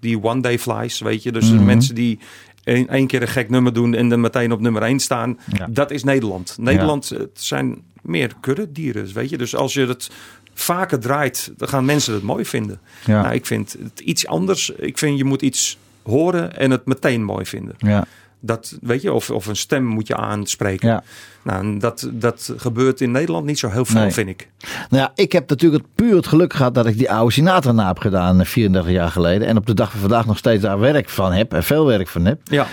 die 0.00 0.22
one 0.22 0.40
day 0.40 0.58
flies, 0.58 1.00
weet 1.00 1.22
je. 1.22 1.32
Dus 1.32 1.50
de 1.50 1.58
mensen 1.58 1.94
die 1.94 2.18
één 2.64 3.06
keer 3.06 3.22
een 3.22 3.28
gek 3.28 3.50
nummer 3.50 3.72
doen 3.72 3.94
en 3.94 4.08
dan 4.08 4.20
meteen 4.20 4.52
op 4.52 4.60
nummer 4.60 4.82
1 4.82 5.00
staan. 5.00 5.38
Ja. 5.52 5.66
Dat 5.70 5.90
is 5.90 6.04
Nederland. 6.04 6.56
Nederland 6.60 7.08
het 7.08 7.30
zijn 7.32 7.82
meer 8.02 8.32
kuddedieren, 8.40 9.12
weet 9.12 9.30
je. 9.30 9.38
Dus 9.38 9.56
als 9.56 9.74
je 9.74 9.86
het 9.86 10.10
vaker 10.54 11.00
draait, 11.00 11.52
dan 11.56 11.68
gaan 11.68 11.84
mensen 11.84 12.14
het 12.14 12.22
mooi 12.22 12.44
vinden. 12.44 12.80
Ja. 13.04 13.22
Nou, 13.22 13.34
ik 13.34 13.46
vind 13.46 13.76
het 13.82 14.00
iets 14.00 14.26
anders. 14.26 14.70
Ik 14.70 14.98
vind 14.98 15.18
je 15.18 15.24
moet 15.24 15.42
iets 15.42 15.78
horen 16.02 16.56
en 16.56 16.70
het 16.70 16.86
meteen 16.86 17.24
mooi 17.24 17.46
vinden. 17.46 17.74
Ja. 17.78 18.04
Dat 18.42 18.78
weet 18.80 19.02
je, 19.02 19.12
of, 19.12 19.30
of 19.30 19.46
een 19.46 19.56
stem 19.56 19.84
moet 19.84 20.06
je 20.06 20.16
aanspreken. 20.16 20.88
Ja. 20.88 21.02
Nou, 21.42 21.78
dat, 21.78 22.08
dat 22.12 22.52
gebeurt 22.56 23.00
in 23.00 23.10
Nederland 23.10 23.46
niet 23.46 23.58
zo 23.58 23.68
heel 23.68 23.84
veel, 23.84 24.00
Nee. 24.00 24.10
vind 24.10 24.28
ik. 24.28 24.48
Nou 24.90 25.02
ja, 25.02 25.12
ik 25.14 25.32
heb 25.32 25.48
natuurlijk 25.48 25.82
het 25.82 25.94
puur 25.94 26.16
het 26.16 26.26
geluk 26.26 26.52
gehad 26.52 26.74
dat 26.74 26.86
ik 26.86 26.98
die 26.98 27.10
oude 27.10 27.32
Sinatra 27.32 27.72
na 27.72 27.86
heb 27.86 27.98
gedaan 27.98 28.40
eh, 28.40 28.46
34 28.46 28.92
jaar 28.92 29.10
geleden. 29.10 29.48
En 29.48 29.56
op 29.56 29.66
de 29.66 29.74
dag 29.74 29.90
van 29.90 30.00
vandaag 30.00 30.26
nog 30.26 30.38
steeds 30.38 30.62
daar 30.62 30.78
werk 30.78 31.08
van 31.08 31.32
heb. 31.32 31.52
En 31.52 31.62
veel 31.64 31.86
werk 31.86 32.08
van 32.08 32.24
heb. 32.24 32.40
Ja. 32.44 32.66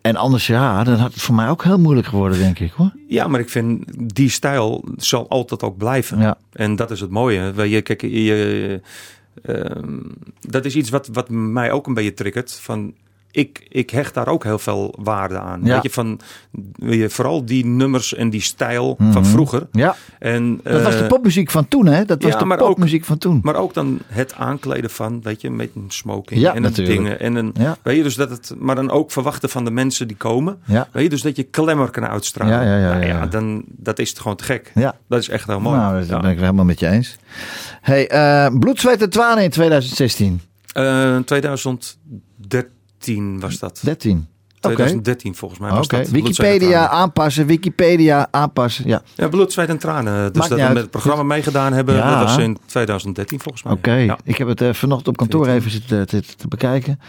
En 0.00 0.16
anders 0.16 0.46
ja, 0.46 0.84
dan 0.84 0.94
had 0.94 1.12
het 1.12 1.22
voor 1.22 1.34
mij 1.34 1.48
ook 1.48 1.64
heel 1.64 1.78
moeilijk 1.78 2.06
geworden, 2.06 2.38
denk 2.38 2.58
ik 2.58 2.72
hoor. 2.72 2.92
ja, 3.08 3.26
maar 3.28 3.40
ik 3.40 3.48
vind 3.50 3.84
die 4.14 4.28
stijl 4.28 4.84
zal 4.96 5.28
altijd 5.28 5.62
ook 5.62 5.76
blijven. 5.76 6.20
Ja. 6.20 6.36
En 6.52 6.76
dat 6.76 6.90
is 6.90 7.00
het 7.00 7.10
mooie. 7.10 7.52
Weet 7.52 7.70
je, 7.70 7.82
kijk, 7.82 8.00
je, 8.02 8.80
ehm, 9.42 10.00
dat 10.40 10.64
is 10.64 10.76
iets 10.76 10.90
wat, 10.90 11.08
wat 11.12 11.28
mij 11.28 11.72
ook 11.72 11.86
een 11.86 11.94
beetje 11.94 12.14
triggert. 12.14 12.52
Van, 12.52 12.94
ik, 13.34 13.66
ik 13.68 13.90
hecht 13.90 14.14
daar 14.14 14.28
ook 14.28 14.44
heel 14.44 14.58
veel 14.58 14.94
waarde 14.98 15.38
aan. 15.38 15.60
Ja. 15.64 15.72
Weet 15.74 15.82
je, 15.82 15.90
van, 15.90 16.20
vooral 17.08 17.44
die 17.44 17.66
nummers 17.66 18.14
en 18.14 18.30
die 18.30 18.40
stijl 18.40 18.96
van 19.10 19.26
vroeger. 19.26 19.66
Ja, 19.72 19.96
En, 20.18 20.60
dat 20.62 20.82
was 20.82 20.96
de 20.96 21.02
eh, 21.02 21.08
popmuziek 21.08 21.50
van 21.50 21.68
toen 21.68 21.86
hè. 21.86 22.04
Dat 22.04 22.22
was 22.22 22.32
ja, 22.32 22.38
de 22.38 22.58
ook- 22.58 22.68
popmuziek 22.68 23.04
van 23.04 23.18
toen. 23.18 23.40
Maar 23.42 23.54
ook 23.54 23.74
dan 23.74 23.98
het 24.06 24.34
aankleden 24.34 24.90
van, 24.90 25.22
weet 25.22 25.40
je, 25.40 25.50
met 25.50 25.70
een 25.74 25.84
smoking 25.88 26.40
Ja, 26.40 26.54
en 26.54 26.62
natuurlijk. 26.62 26.96
dingen. 26.98 27.20
En 27.20 27.34
een, 27.34 27.54
weet 27.82 27.96
je, 27.96 28.02
dus 28.02 28.14
dat 28.14 28.30
het, 28.30 28.54
maar 28.58 28.74
dan 28.74 28.90
ook 28.90 29.10
verwachten 29.10 29.48
van 29.48 29.64
de 29.64 29.70
mensen 29.70 30.08
die 30.08 30.16
komen. 30.16 30.58
Ja. 30.64 30.88
Weet 30.92 31.02
je, 31.02 31.08
dus 31.10 31.22
dat 31.22 31.36
je 31.36 31.42
klemmer 31.42 31.90
kan 31.90 32.06
uitstralen. 32.06 32.54
Ja, 32.54 32.62
ja, 32.62 32.78
ja, 32.78 32.92
Nou 32.92 33.06
ja, 33.06 33.18
ja. 33.18 33.26
dan, 33.26 33.64
dat 33.66 33.98
is 33.98 34.08
het 34.08 34.18
gewoon 34.20 34.36
te 34.36 34.44
gek. 34.44 34.72
Ja. 34.74 34.94
Dat 35.08 35.20
is 35.20 35.28
echt 35.28 35.46
heel 35.46 35.60
mooi. 35.60 35.76
Nou, 35.78 36.06
dat 36.06 36.20
ben 36.20 36.30
ik 36.30 36.38
helemaal 36.38 36.64
met 36.64 36.80
je 36.80 36.88
eens. 36.88 37.16
Hey, 37.80 38.08
eh 38.08 38.58
bloed, 38.58 38.80
zweet 38.80 39.02
en 39.02 39.10
tranen 39.10 39.44
in 39.44 39.50
2016. 39.50 40.40
Eh, 40.72 41.16
2013 41.18 42.72
was 43.40 43.58
dat. 43.58 43.80
13. 43.82 44.16
Oké. 44.56 44.74
2013 44.74 45.34
volgens 45.34 45.60
mij 45.60 45.70
was 45.70 45.88
dat. 45.88 46.08
Wikipedia 46.08 46.88
aanpassen, 46.88 47.46
Wikipedia 47.46 48.28
aanpassen. 48.30 48.88
Ja, 48.88 49.02
Ja, 49.14 49.28
bloed, 49.28 49.52
zweet 49.52 49.68
en 49.68 49.78
tranen. 49.78 50.32
Dus 50.32 50.48
dat 50.48 50.58
we 50.58 50.64
met 50.66 50.76
het 50.76 50.90
programma 50.90 51.22
meegedaan 51.22 51.72
hebben, 51.72 51.94
Ja. 51.94 52.18
dat 52.18 52.28
was 52.28 52.38
in 52.38 52.58
2013 52.66 53.40
volgens 53.40 53.62
mij. 53.64 53.72
oké. 53.72 53.92
Ja. 53.94 54.18
Ik 54.24 54.36
heb 54.36 54.48
het 54.48 54.60
eh, 54.60 54.72
vanochtend 54.72 55.08
op 55.08 55.16
kantoor 55.16 55.48
even 55.48 55.70
zitten 55.70 56.06
te, 56.06 56.22
te, 56.22 56.34
te 56.36 56.48
bekijken. 56.48 57.00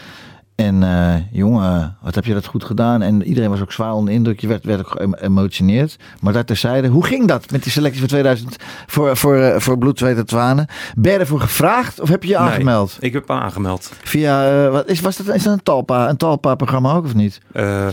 En 0.56 0.82
eh, 0.82 1.14
jongen, 1.30 1.96
wat 2.02 2.14
heb 2.14 2.24
je 2.24 2.34
dat 2.34 2.46
goed 2.46 2.64
gedaan? 2.64 3.02
En 3.02 3.22
iedereen 3.22 3.50
was 3.50 3.60
ook 3.60 3.72
zwaar 3.72 3.92
onder 3.92 4.06
de 4.10 4.12
indruk. 4.18 4.40
Je 4.40 4.46
werd, 4.46 4.64
werd 4.64 4.80
ook 4.80 4.96
geëmotioneerd. 5.18 5.96
Maar 6.20 6.32
dat 6.32 6.46
terzijde, 6.46 6.88
hoe 6.88 7.04
ging 7.04 7.26
dat 7.28 7.50
met 7.50 7.62
die 7.62 7.72
selectie 7.72 8.00
van 8.00 8.08
2000 8.08 8.56
voor, 8.86 9.16
voor, 9.16 9.36
eh, 9.36 9.60
voor 9.60 9.78
Bloed, 9.78 9.98
Zweet 9.98 10.16
en 10.16 10.26
Tranen? 10.26 10.66
Ben 10.96 11.12
je 11.12 11.18
ervoor 11.18 11.40
gevraagd 11.40 12.00
of 12.00 12.08
heb 12.08 12.22
je 12.22 12.28
je 12.28 12.38
Nee, 12.38 12.42
aangemeld? 12.42 12.96
ik 13.00 13.12
heb 13.12 13.28
me 13.28 13.34
aangemeld. 13.34 13.92
Via, 14.02 14.64
eh, 14.64 14.70
wat 14.70 14.88
is, 14.88 15.00
was 15.00 15.16
dat, 15.16 15.34
is 15.34 15.42
dat 15.42 15.52
een 15.52 15.62
Talpa, 15.62 16.08
een 16.08 16.16
Talpa-programma 16.16 16.92
ook 16.94 17.04
of 17.04 17.14
niet? 17.14 17.40
Eh 17.52 17.86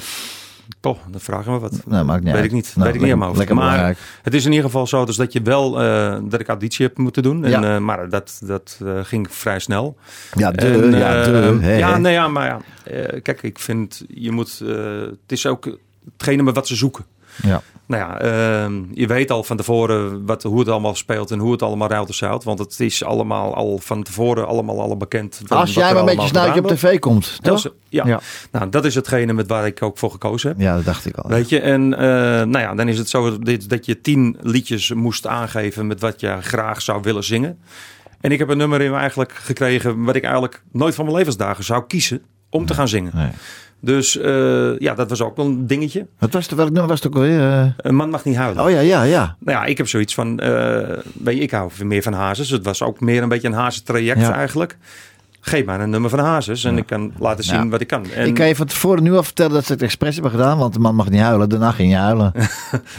Poh, 0.79 0.97
dan 1.11 1.19
vragen 1.19 1.53
we 1.53 1.59
wat. 1.59 1.81
Nou, 1.85 2.05
maakt 2.05 2.23
niet 2.23 2.31
Weet 2.33 2.41
uit. 2.41 2.45
ik 2.51 2.51
niet. 2.51 2.71
Nou, 2.75 2.85
Weet 2.87 2.95
ik 2.95 3.01
niet 3.01 3.09
lekker- 3.17 3.37
lekker 3.37 3.55
Maar 3.55 3.65
belangrijk. 3.69 3.97
het 4.21 4.33
is 4.33 4.45
in 4.45 4.49
ieder 4.51 4.65
geval 4.65 4.87
zo 4.87 5.05
dus 5.05 5.15
dat 5.15 5.33
je 5.33 5.41
wel 5.41 5.81
eh, 5.81 6.17
dat 6.23 6.39
ik 6.39 6.47
auditie 6.47 6.85
heb 6.85 6.97
moeten 6.97 7.23
doen. 7.23 7.43
En, 7.45 7.49
Ja. 7.51 7.75
eh, 7.75 7.81
maar 7.81 8.09
dat, 8.09 8.41
dat 8.45 8.79
eh, 8.85 8.99
ging 9.03 9.31
vrij 9.31 9.59
snel. 9.59 9.97
Ja, 10.33 10.51
de, 10.51 10.61
En, 10.67 10.91
ja, 10.91 11.23
de. 11.23 11.59
ja, 11.77 11.97
nee, 11.97 12.13
ja, 12.13 12.27
maar 12.27 12.45
ja. 12.45 12.59
kijk, 13.21 13.43
ik 13.43 13.59
vind 13.59 14.03
je 14.07 14.31
moet. 14.31 14.59
het 15.21 15.31
is 15.31 15.45
ook 15.45 15.77
hetgene 16.17 16.43
met 16.43 16.55
wat 16.55 16.67
ze 16.67 16.75
zoeken. 16.75 17.05
Ja. 17.41 17.61
Nou 17.85 18.01
ja, 18.03 18.19
ehm, 18.19 18.81
je 18.93 19.07
weet 19.07 19.31
al 19.31 19.43
van 19.43 19.57
tevoren 19.57 20.25
wat, 20.25 20.43
hoe 20.43 20.59
het 20.59 20.67
allemaal 20.67 20.95
speelt 20.95 21.31
en 21.31 21.39
hoe 21.39 21.51
het 21.51 21.61
allemaal 21.61 21.87
ruilt 21.89 22.07
en 22.07 22.13
zout. 22.13 22.43
Want 22.43 22.59
het 22.59 22.79
is 22.79 23.03
allemaal 23.03 23.55
al 23.55 23.77
van 23.77 24.03
tevoren 24.03 24.47
allemaal 24.47 24.81
al 24.81 24.97
bekend. 24.97 25.41
Als 25.47 25.73
jij 25.73 25.83
maar 25.93 25.99
een 25.99 26.05
beetje 26.05 26.21
snuitje 26.27 26.59
op 26.59 26.67
tv 26.77 26.99
komt, 26.99 27.23
toch? 27.41 27.61
Dat 27.61 27.71
is- 27.73 27.79
Ja. 27.89 28.05
Ja. 28.05 28.19
nou 28.51 28.69
dat 28.69 28.85
is 28.85 28.95
hetgene 28.95 29.33
met 29.33 29.47
waar 29.47 29.65
ik 29.65 29.81
ook 29.81 29.97
voor 29.97 30.11
gekozen 30.11 30.49
heb. 30.49 30.59
Ja, 30.59 30.75
dat 30.75 30.85
dacht 30.85 31.05
ik 31.05 31.15
al. 31.17 31.29
Weet 31.29 31.49
je, 31.49 31.59
en 31.59 31.93
eh, 31.93 32.01
nou 32.43 32.59
ja, 32.59 32.73
dan 32.75 32.87
is 32.87 32.97
het 32.97 33.09
zo 33.09 33.39
dit- 33.39 33.69
dat 33.69 33.85
je 33.85 34.01
tien 34.01 34.37
liedjes 34.41 34.93
moest 34.93 35.27
aangeven 35.27 35.87
met 35.87 35.99
wat 35.99 36.19
je 36.19 36.37
graag 36.41 36.81
zou 36.81 37.01
willen 37.01 37.23
zingen. 37.23 37.59
En 38.21 38.31
ik 38.31 38.39
heb 38.39 38.49
een 38.49 38.57
nummer 38.57 38.81
in 38.81 38.93
eigenlijk 38.93 39.31
gekregen 39.33 40.03
wat 40.03 40.15
ik 40.15 40.23
eigenlijk 40.23 40.61
nooit 40.71 40.95
van 40.95 41.05
mijn 41.05 41.17
levensdagen 41.17 41.63
zou 41.63 41.83
kiezen 41.87 42.21
om 42.49 42.65
te 42.65 42.73
gaan 42.73 42.87
zingen. 42.87 43.11
Nee. 43.15 43.29
Dus 43.85 44.17
eh, 44.17 44.77
ja, 44.79 44.93
dat 44.93 45.09
was 45.09 45.21
ook 45.21 45.35
wel 45.35 45.45
een 45.45 45.67
dingetje. 45.67 46.07
Wat 46.19 46.33
was 46.33 46.45
het, 46.45 46.55
welk 46.55 46.69
nummer 46.69 46.87
was 46.87 46.99
het 47.03 47.07
ook 47.07 47.15
alweer? 47.15 47.39
eh? 47.39 47.65
Een 47.77 47.95
man 47.95 48.09
mag 48.09 48.25
niet 48.25 48.35
huilen. 48.35 48.63
Oh 48.63 48.69
ja, 48.69 48.79
ja, 48.79 49.03
ja. 49.03 49.35
Nou 49.39 49.57
ja, 49.57 49.65
ik 49.65 49.77
heb 49.77 49.87
zoiets 49.87 50.13
van, 50.13 50.39
eh, 50.39 50.97
weet 51.23 51.35
je, 51.37 51.41
ik 51.41 51.51
hou 51.51 51.71
meer 51.83 52.01
van 52.01 52.13
Hazes. 52.13 52.49
Het 52.49 52.65
was 52.65 52.81
ook 52.81 52.99
meer 52.99 53.23
een 53.23 53.29
beetje 53.29 53.47
een 53.47 53.53
Hazes 53.53 53.81
traject 53.81 54.19
Ja. 54.19 54.33
eigenlijk. 54.33 54.77
Geef 55.45 55.65
maar 55.65 55.79
een 55.81 55.89
nummer 55.89 56.09
van 56.09 56.19
Hazes 56.19 56.63
en 56.63 56.77
ik 56.77 56.85
kan 56.85 57.11
laten 57.19 57.43
zien 57.43 57.63
Ja. 57.63 57.67
wat 57.67 57.81
ik 57.81 57.87
kan. 57.87 58.05
En, 58.15 58.27
Ik 58.27 58.33
kan 58.33 58.47
je 58.47 58.55
van 58.55 58.65
tevoren 58.65 59.03
nu 59.03 59.13
al 59.15 59.23
vertellen 59.23 59.51
dat 59.53 59.65
ze 59.65 59.71
het 59.73 59.81
expres 59.81 60.13
hebben 60.13 60.31
gedaan, 60.31 60.57
want 60.57 60.73
de 60.73 60.79
man 60.79 60.95
mag 60.95 61.09
niet 61.09 61.21
huilen. 61.21 61.49
Daarna 61.49 61.71
ging 61.71 61.91
je 61.91 61.97
huilen. 61.97 62.31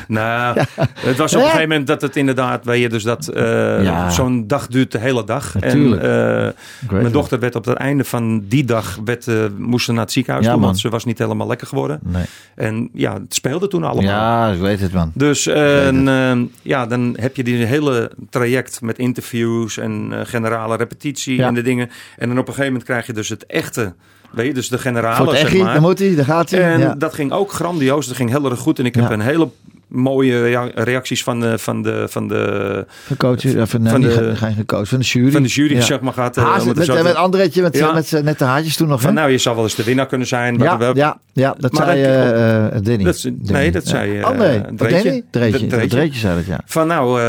Nou, 0.09 0.61
het 1.01 1.17
was 1.17 1.33
op 1.35 1.39
een 1.41 1.45
gegeven 1.47 1.69
moment 1.69 1.87
dat 1.87 2.01
het 2.01 2.17
inderdaad, 2.17 2.65
weet 2.65 2.81
je, 2.81 2.89
dus 2.89 3.03
dat 3.03 3.29
eh, 3.29 3.83
Ja. 3.85 4.11
zo'n 4.11 4.47
dag 4.47 4.67
duurt 4.67 4.93
de 4.93 4.99
hele 4.99 5.25
dag. 5.25 5.55
Natuurlijk. 5.55 6.03
En 6.03 6.55
eh, 6.89 6.91
mijn 7.01 7.13
dochter 7.13 7.39
werd 7.39 7.55
op 7.55 7.65
het 7.65 7.77
einde 7.77 8.05
van 8.05 8.45
die 8.49 8.65
dag, 8.65 8.99
werd, 9.05 9.29
eh, 9.29 9.35
moest 9.57 9.85
ze 9.85 9.93
naar 9.93 10.01
het 10.03 10.13
ziekenhuis 10.13 10.47
toe, 10.47 10.55
man. 10.57 10.65
want 10.65 10.79
ze 10.79 10.89
was 10.89 11.05
niet 11.05 11.19
helemaal 11.19 11.47
lekker 11.47 11.67
geworden. 11.67 11.99
Nee. 12.03 12.25
En 12.55 12.89
ja, 12.93 13.13
het 13.13 13.35
speelde 13.35 13.69
toen 13.69 13.85
allemaal. 13.85 14.03
Ja, 14.13 14.49
ik 14.53 14.61
weet 14.61 14.81
het, 14.81 14.93
man. 14.93 15.11
Dus 15.15 15.47
eh, 15.47 15.87
en, 15.87 16.51
ja, 16.63 16.87
dan 16.87 17.17
heb 17.21 17.37
je 17.37 17.45
die 17.45 17.65
hele 17.65 18.11
traject 18.31 18.81
met 18.81 18.99
interviews 18.99 19.79
en 19.79 20.09
eh, 20.11 20.21
generale 20.25 20.77
repetitie 20.77 21.37
Ja. 21.37 21.47
en 21.47 21.55
de 21.55 21.63
dingen. 21.63 21.91
En 22.19 22.29
dan 22.29 22.34
op 22.39 22.49
een 22.49 22.55
gegeven 22.55 22.65
moment 22.67 22.85
krijg 22.85 23.07
je 23.07 23.13
dus 23.13 23.29
het 23.29 23.47
echte, 23.47 23.93
weet 24.31 24.47
je, 24.47 24.55
dus 24.55 24.69
de 24.69 24.79
generale, 24.79 25.37
zeg 25.37 25.57
maar. 25.57 25.73
dan 25.73 25.83
moet 25.83 25.99
hij, 25.99 26.15
daar 26.15 26.25
gaat 26.25 26.51
hij. 26.51 26.73
En 26.73 26.81
ja. 26.81 26.95
dat 26.95 27.15
ging 27.15 27.33
ook 27.33 27.53
grandioos. 27.53 28.07
Dat 28.07 28.17
ging 28.17 28.31
heel 28.31 28.51
erg 28.51 28.59
goed. 28.59 28.79
En 28.79 28.85
ik 28.87 28.95
heb 28.95 29.05
Ja. 29.05 29.11
een 29.11 29.21
hele 29.21 29.49
mooie 29.89 30.43
rea- 30.43 30.71
reacties 30.75 31.23
van 31.23 31.41
de, 31.41 31.59
van 31.59 31.83
de, 31.83 32.05
van 32.09 32.29
de, 32.29 32.87
Van 33.07 33.17
coach, 33.17 33.45
of 33.57 33.71
van, 33.71 33.87
van 33.89 34.01
de, 34.01 34.33
geen 34.37 34.55
gecoach, 34.55 34.89
van 34.89 34.99
de 34.99 35.05
jury. 35.05 35.31
van 35.31 35.43
de 35.43 35.49
jury, 35.49 35.75
Ja. 35.75 35.81
zeg 35.81 36.01
maar, 36.01 36.13
gaat. 36.13 36.37
eh, 36.37 36.45
Haas, 36.45 36.65
met, 36.65 37.03
met 37.03 37.15
Andretje, 37.15 37.63
met, 37.63 37.77
Ja. 37.77 37.93
met, 37.93 38.21
met, 38.25 38.39
de 38.39 38.45
haartjes 38.45 38.77
toen 38.77 38.89
nog. 38.89 39.01
van, 39.01 39.11
hè? 39.11 39.15
nou, 39.21 39.31
je 39.31 39.39
zou 39.39 39.55
wel 39.55 39.65
eens 39.65 39.75
de 39.75 39.85
winnaar 39.85 40.07
kunnen 40.07 40.27
zijn. 40.27 40.59
ja, 40.59 40.79
we- 40.79 40.91
ja, 40.95 41.19
ja, 41.33 41.55
dat 41.59 41.73
Maar 41.73 41.87
zei 41.87 42.03
dat- 42.03 42.11
eh 42.13 42.67
eh, 42.67 42.83
Danny. 42.83 43.05
dat 43.05 43.29
nee, 43.43 43.71
dat 43.71 43.87
zei, 43.87 44.13
Ja. 44.13 44.21
eh, 44.23 44.29
Oh 44.31 44.39
nee, 44.39 44.61
Dreetje. 44.77 45.25
Dreetje. 45.31 46.19
Zei 46.19 46.37
dat, 46.37 46.47
ja. 46.47 46.61
Van 46.65 46.87
nou, 46.87 47.21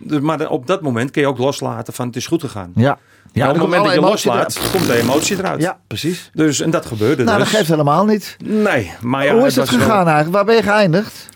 dus- 0.00 0.20
maar 0.20 0.38
dan 0.38 0.48
op 0.48 0.66
dat 0.66 0.82
moment 0.82 1.10
kun 1.10 1.22
je 1.22 1.28
ook 1.28 1.38
loslaten 1.38 1.92
van 1.94 2.06
het 2.06 2.16
is 2.16 2.26
goed 2.26 2.40
gegaan. 2.40 2.72
Ja, 2.74 2.98
Ja, 3.34 3.46
op 3.48 3.52
het 3.54 3.62
moment 3.62 3.84
dat 3.84 3.94
je 3.94 4.00
loslaat, 4.00 4.60
komt 4.72 4.86
de 4.86 4.96
emotie 4.96 5.38
eruit. 5.38 5.60
Ja, 5.60 5.78
precies. 5.86 6.30
Dus, 6.32 6.60
en 6.60 6.70
dat 6.70 6.86
gebeurde 6.86 7.24
Nou, 7.24 7.38
dus. 7.38 7.46
dat 7.48 7.56
geeft 7.56 7.70
helemaal 7.70 8.04
niet. 8.04 8.36
Nee, 8.44 8.92
maar 9.00 9.24
ja. 9.24 9.34
Hoe 9.34 9.46
is 9.46 9.56
het 9.56 9.70
wel- 9.70 9.78
gegaan 9.80 10.04
eigenlijk? 10.06 10.34
Waar 10.36 10.44
ben 10.44 10.54
je 10.54 10.62
geëindigd? 10.62 11.28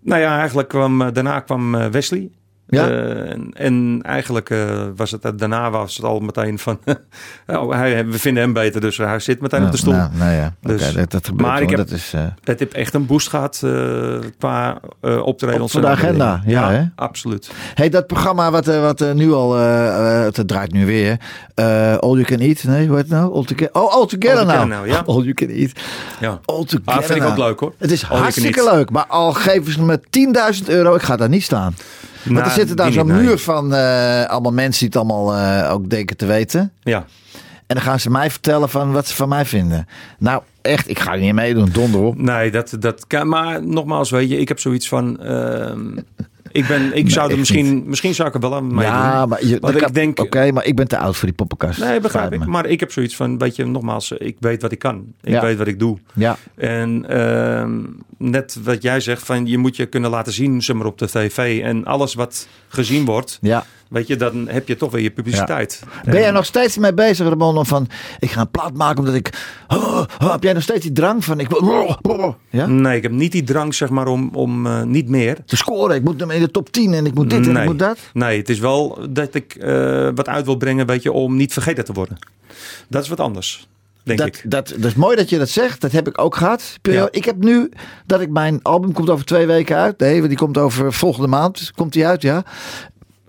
Nou 0.00 0.20
ja, 0.20 0.38
eigenlijk 0.38 0.68
kwam, 0.68 1.02
eh, 1.02 1.08
daarna 1.12 1.40
kwam 1.40 1.74
eh, 1.74 1.86
Wesley. 1.86 2.30
Ja. 2.72 2.88
Eh, 2.88 3.30
en, 3.30 3.50
en 3.54 3.98
eigenlijk 4.02 4.50
eh, 4.50 4.82
was 4.96 5.10
het, 5.10 5.32
daarna 5.38 5.70
was 5.70 5.96
het 5.96 6.04
al 6.06 6.20
meteen 6.20 6.58
van, 6.58 6.78
oh, 7.46 7.70
hij, 7.72 8.06
we 8.06 8.18
vinden 8.18 8.42
hem 8.42 8.52
beter, 8.52 8.80
dus 8.80 8.96
hij 8.96 9.18
zit 9.18 9.40
meteen 9.40 9.64
op 9.64 9.70
de 9.70 9.76
stoel. 9.76 9.92
Nou, 9.92 10.10
nou 10.16 10.32
ja, 10.32 10.54
Dus- 10.60 10.92
dat, 10.92 11.10
dat 11.10 11.26
gebeurt 11.26 11.48
maar 11.48 11.62
ik 11.62 11.68
heb- 11.68 11.78
dat 11.78 11.90
is, 11.90 12.12
eh, 12.14 12.20
Het 12.44 12.58
heeft 12.58 12.74
echt 12.74 12.94
een 12.94 13.06
boost 13.06 13.28
gehad 13.28 13.60
eh, 13.64 14.18
qua 14.38 14.80
eh 15.00 15.26
optredens. 15.26 15.74
Op 15.74 15.80
de 15.82 15.86
agenda, 15.88 16.42
ja, 16.46 16.70
hè? 16.70 16.82
absoluut. 16.94 17.50
Hey, 17.74 17.88
dat 17.88 18.06
programma 18.06 18.50
wat, 18.50 18.68
eh, 18.68 18.80
wat 18.80 19.00
eh, 19.00 19.12
nu 19.12 19.32
al, 19.32 19.56
eh, 19.58 20.26
eh, 20.26 20.34
het 20.34 20.48
draait 20.48 20.72
nu 20.72 20.86
weer. 20.86 21.16
eh, 21.54 21.96
all 21.96 22.10
You 22.12 22.22
Can 22.24 22.38
Eat, 22.38 22.64
nee, 22.64 22.86
hoe 22.86 22.96
heet 22.96 23.08
het 23.08 23.12
nou? 23.18 23.32
All 23.32 23.44
oh, 23.72 23.92
All 23.94 24.06
Together 24.06 24.38
All 24.38 24.44
nou. 24.46 24.68
Now, 24.68 24.86
ja. 24.86 25.02
All 25.12 25.20
You 25.22 25.34
Can 25.34 25.48
Eat. 25.48 25.70
Ja. 26.20 26.40
All 26.44 26.64
Together 26.64 26.92
Ah, 26.94 27.02
vind 27.02 27.10
ik 27.18 27.22
now. 27.22 27.30
ook 27.30 27.38
leuk 27.38 27.60
hoor. 27.60 27.72
Het 27.78 27.90
is 27.90 28.08
All 28.10 28.18
hartstikke 28.18 28.70
leuk, 28.72 28.90
maar 28.90 29.06
al 29.06 29.32
geven 29.32 29.72
ze 29.72 29.82
me 29.82 30.00
10.000 30.60 30.68
euro, 30.68 30.94
ik 30.94 31.02
ga 31.02 31.16
daar 31.16 31.28
niet 31.28 31.42
staan. 31.42 31.74
Nou, 32.24 32.44
er 32.44 32.50
zitten 32.50 32.76
daar 32.76 32.92
zo'n 32.92 33.06
nee. 33.06 33.22
muur 33.22 33.38
van 33.38 33.74
eh, 33.74 34.24
allemaal 34.24 34.52
mensen 34.52 34.78
die 34.80 34.88
het 34.88 34.96
allemaal 35.08 35.36
eh, 35.36 35.72
ook 35.72 35.90
denken 35.90 36.16
te 36.16 36.26
weten. 36.26 36.72
Ja. 36.82 37.04
En 37.66 37.78
dan 37.78 37.80
gaan 37.86 38.00
ze 38.00 38.10
mij 38.10 38.30
vertellen 38.30 38.68
van 38.68 38.92
wat 38.92 39.06
ze 39.06 39.14
van 39.14 39.28
mij 39.28 39.44
vinden. 39.44 39.86
Nou, 40.18 40.42
echt, 40.62 40.88
ik 40.88 40.98
ga 40.98 41.12
er 41.12 41.18
niet 41.20 41.34
meedoen, 41.34 41.68
donder 41.72 42.00
op. 42.00 42.18
Nee, 42.18 42.50
dat, 42.50 42.76
dat 42.78 43.06
kan. 43.06 43.28
Maar 43.28 43.66
nogmaals, 43.66 44.10
weet 44.10 44.28
je, 44.28 44.38
ik 44.38 44.48
heb 44.48 44.58
zoiets 44.58 44.88
van. 44.88 45.20
ehm, 45.20 45.96
ik, 46.52 46.66
ben, 46.66 46.96
ik 46.96 47.10
zou 47.10 47.30
er 47.32 47.38
misschien, 47.38 47.82
misschien 47.86 48.14
zou 48.14 48.28
ik 48.28 48.34
er 48.34 48.40
wel 48.40 48.54
aan 48.54 48.66
meedoen. 48.66 48.82
Ja, 48.82 49.26
maar, 49.26 49.46
je, 49.46 49.54
ik 49.54 49.60
kan- 49.60 49.92
denk- 49.92 50.20
Oké, 50.20 50.52
maar 50.52 50.64
ik 50.64 50.76
ben 50.76 50.88
te 50.88 50.98
oud 50.98 51.16
voor 51.16 51.26
die 51.28 51.36
poppenkast. 51.36 51.80
Nee, 51.80 52.00
begrijp 52.00 52.32
ik. 52.32 52.38
me. 52.38 52.46
Maar 52.46 52.66
ik 52.66 52.80
heb 52.80 52.92
zoiets 52.92 53.16
van, 53.16 53.38
weet 53.38 53.56
je, 53.56 53.66
nogmaals, 53.66 54.10
ik 54.12 54.36
weet 54.40 54.62
wat 54.62 54.72
ik 54.72 54.78
kan. 54.78 55.04
Ik 55.20 55.32
Ja. 55.32 55.40
weet 55.40 55.58
wat 55.58 55.66
ik 55.66 55.78
doe. 55.78 55.98
Ja, 56.14 56.36
En 56.54 57.04
ehm, 57.08 57.80
net 58.18 58.56
wat 58.64 58.82
jij 58.82 59.00
zegt, 59.00 59.22
van 59.22 59.46
je 59.46 59.58
moet 59.58 59.76
je 59.76 59.86
kunnen 59.86 60.10
laten 60.10 60.32
zien, 60.32 60.62
zeg 60.62 60.76
maar, 60.76 60.86
op 60.86 60.98
de 60.98 61.06
tv. 61.06 61.60
En 61.62 61.84
alles 61.84 62.14
wat 62.14 62.46
gezien 62.68 63.04
wordt, 63.04 63.38
ja. 63.40 63.64
Weet 63.92 64.06
je, 64.06 64.16
dan 64.16 64.48
heb 64.48 64.68
je 64.68 64.76
toch 64.76 64.90
weer 64.90 65.02
je 65.02 65.10
publiciteit. 65.10 65.82
Ben 66.04 66.20
jij 66.20 66.30
nog 66.30 66.44
steeds 66.44 66.76
mee 66.78 66.94
bezig, 66.94 67.28
Ramon? 67.28 67.56
om 67.58 67.66
Van, 67.66 67.88
ik 68.18 68.30
ga 68.30 68.40
een 68.40 68.50
plaat 68.50 68.74
maken 68.74 68.98
omdat 68.98 69.14
ik... 69.14 69.30
Oh, 69.68 70.02
oh, 70.20 70.32
heb 70.32 70.42
jij 70.42 70.52
nog 70.52 70.62
steeds 70.62 70.82
die 70.82 70.92
drang 70.92 71.24
van... 71.24 71.40
Ik, 71.40 71.48
wil- 71.48 72.36
ja? 72.50 72.66
Nee, 72.66 72.96
ik 72.96 73.02
heb 73.02 73.12
niet 73.12 73.32
die 73.32 73.42
drang, 73.42 73.74
zeg 73.74 73.88
maar, 73.90 74.06
om, 74.06 74.30
om 74.34 74.66
eh, 74.66 74.82
niet 74.82 75.08
meer. 75.08 75.36
Te 75.46 75.56
scoren. 75.56 75.96
Ik 75.96 76.04
moet 76.04 76.20
hem 76.20 76.30
in 76.30 76.40
de 76.40 76.50
top 76.50 76.72
10 76.72 76.92
en 76.94 77.06
ik 77.06 77.14
moet 77.14 77.30
dit 77.30 77.46
en 77.46 77.56
ik 77.56 77.64
moet 77.64 77.78
dat. 77.78 77.98
Nee, 78.12 78.38
het 78.38 78.48
is 78.48 78.58
wel 78.58 78.98
dat 79.10 79.34
ik 79.34 79.54
eh, 79.54 80.08
wat 80.14 80.28
uit 80.28 80.44
wil 80.44 80.56
brengen, 80.56 80.86
weet 80.86 81.02
je, 81.02 81.12
om 81.12 81.36
niet 81.36 81.52
vergeten 81.52 81.84
te 81.84 81.92
worden. 81.92 82.18
Dat 82.88 83.02
is 83.02 83.08
wat 83.08 83.20
anders, 83.20 83.68
denk 84.02 84.18
Dat, 84.18 84.26
ik. 84.28 84.40
dat, 84.44 84.68
dat 84.68 84.84
is 84.84 84.94
mooi 84.94 85.16
dat 85.16 85.28
je 85.28 85.38
dat 85.38 85.48
zegt. 85.48 85.80
Dat 85.80 85.92
heb 85.92 86.08
ik 86.08 86.20
ook 86.20 86.36
gehad. 86.36 86.78
Ja. 86.82 87.08
Ik 87.10 87.24
heb 87.24 87.36
nu 87.36 87.70
dat 88.06 88.20
ik 88.20 88.30
mijn 88.30 88.60
album 88.62 88.92
komt 88.92 89.10
over 89.10 89.24
twee 89.24 89.46
weken 89.46 89.76
uit. 89.76 89.98
Nee, 89.98 90.28
die 90.28 90.36
komt 90.36 90.58
over 90.58 90.92
volgende 90.92 91.28
maand. 91.28 91.70
Komt 91.74 91.92
die 91.92 92.06
uit, 92.06 92.22
ja. 92.22 92.44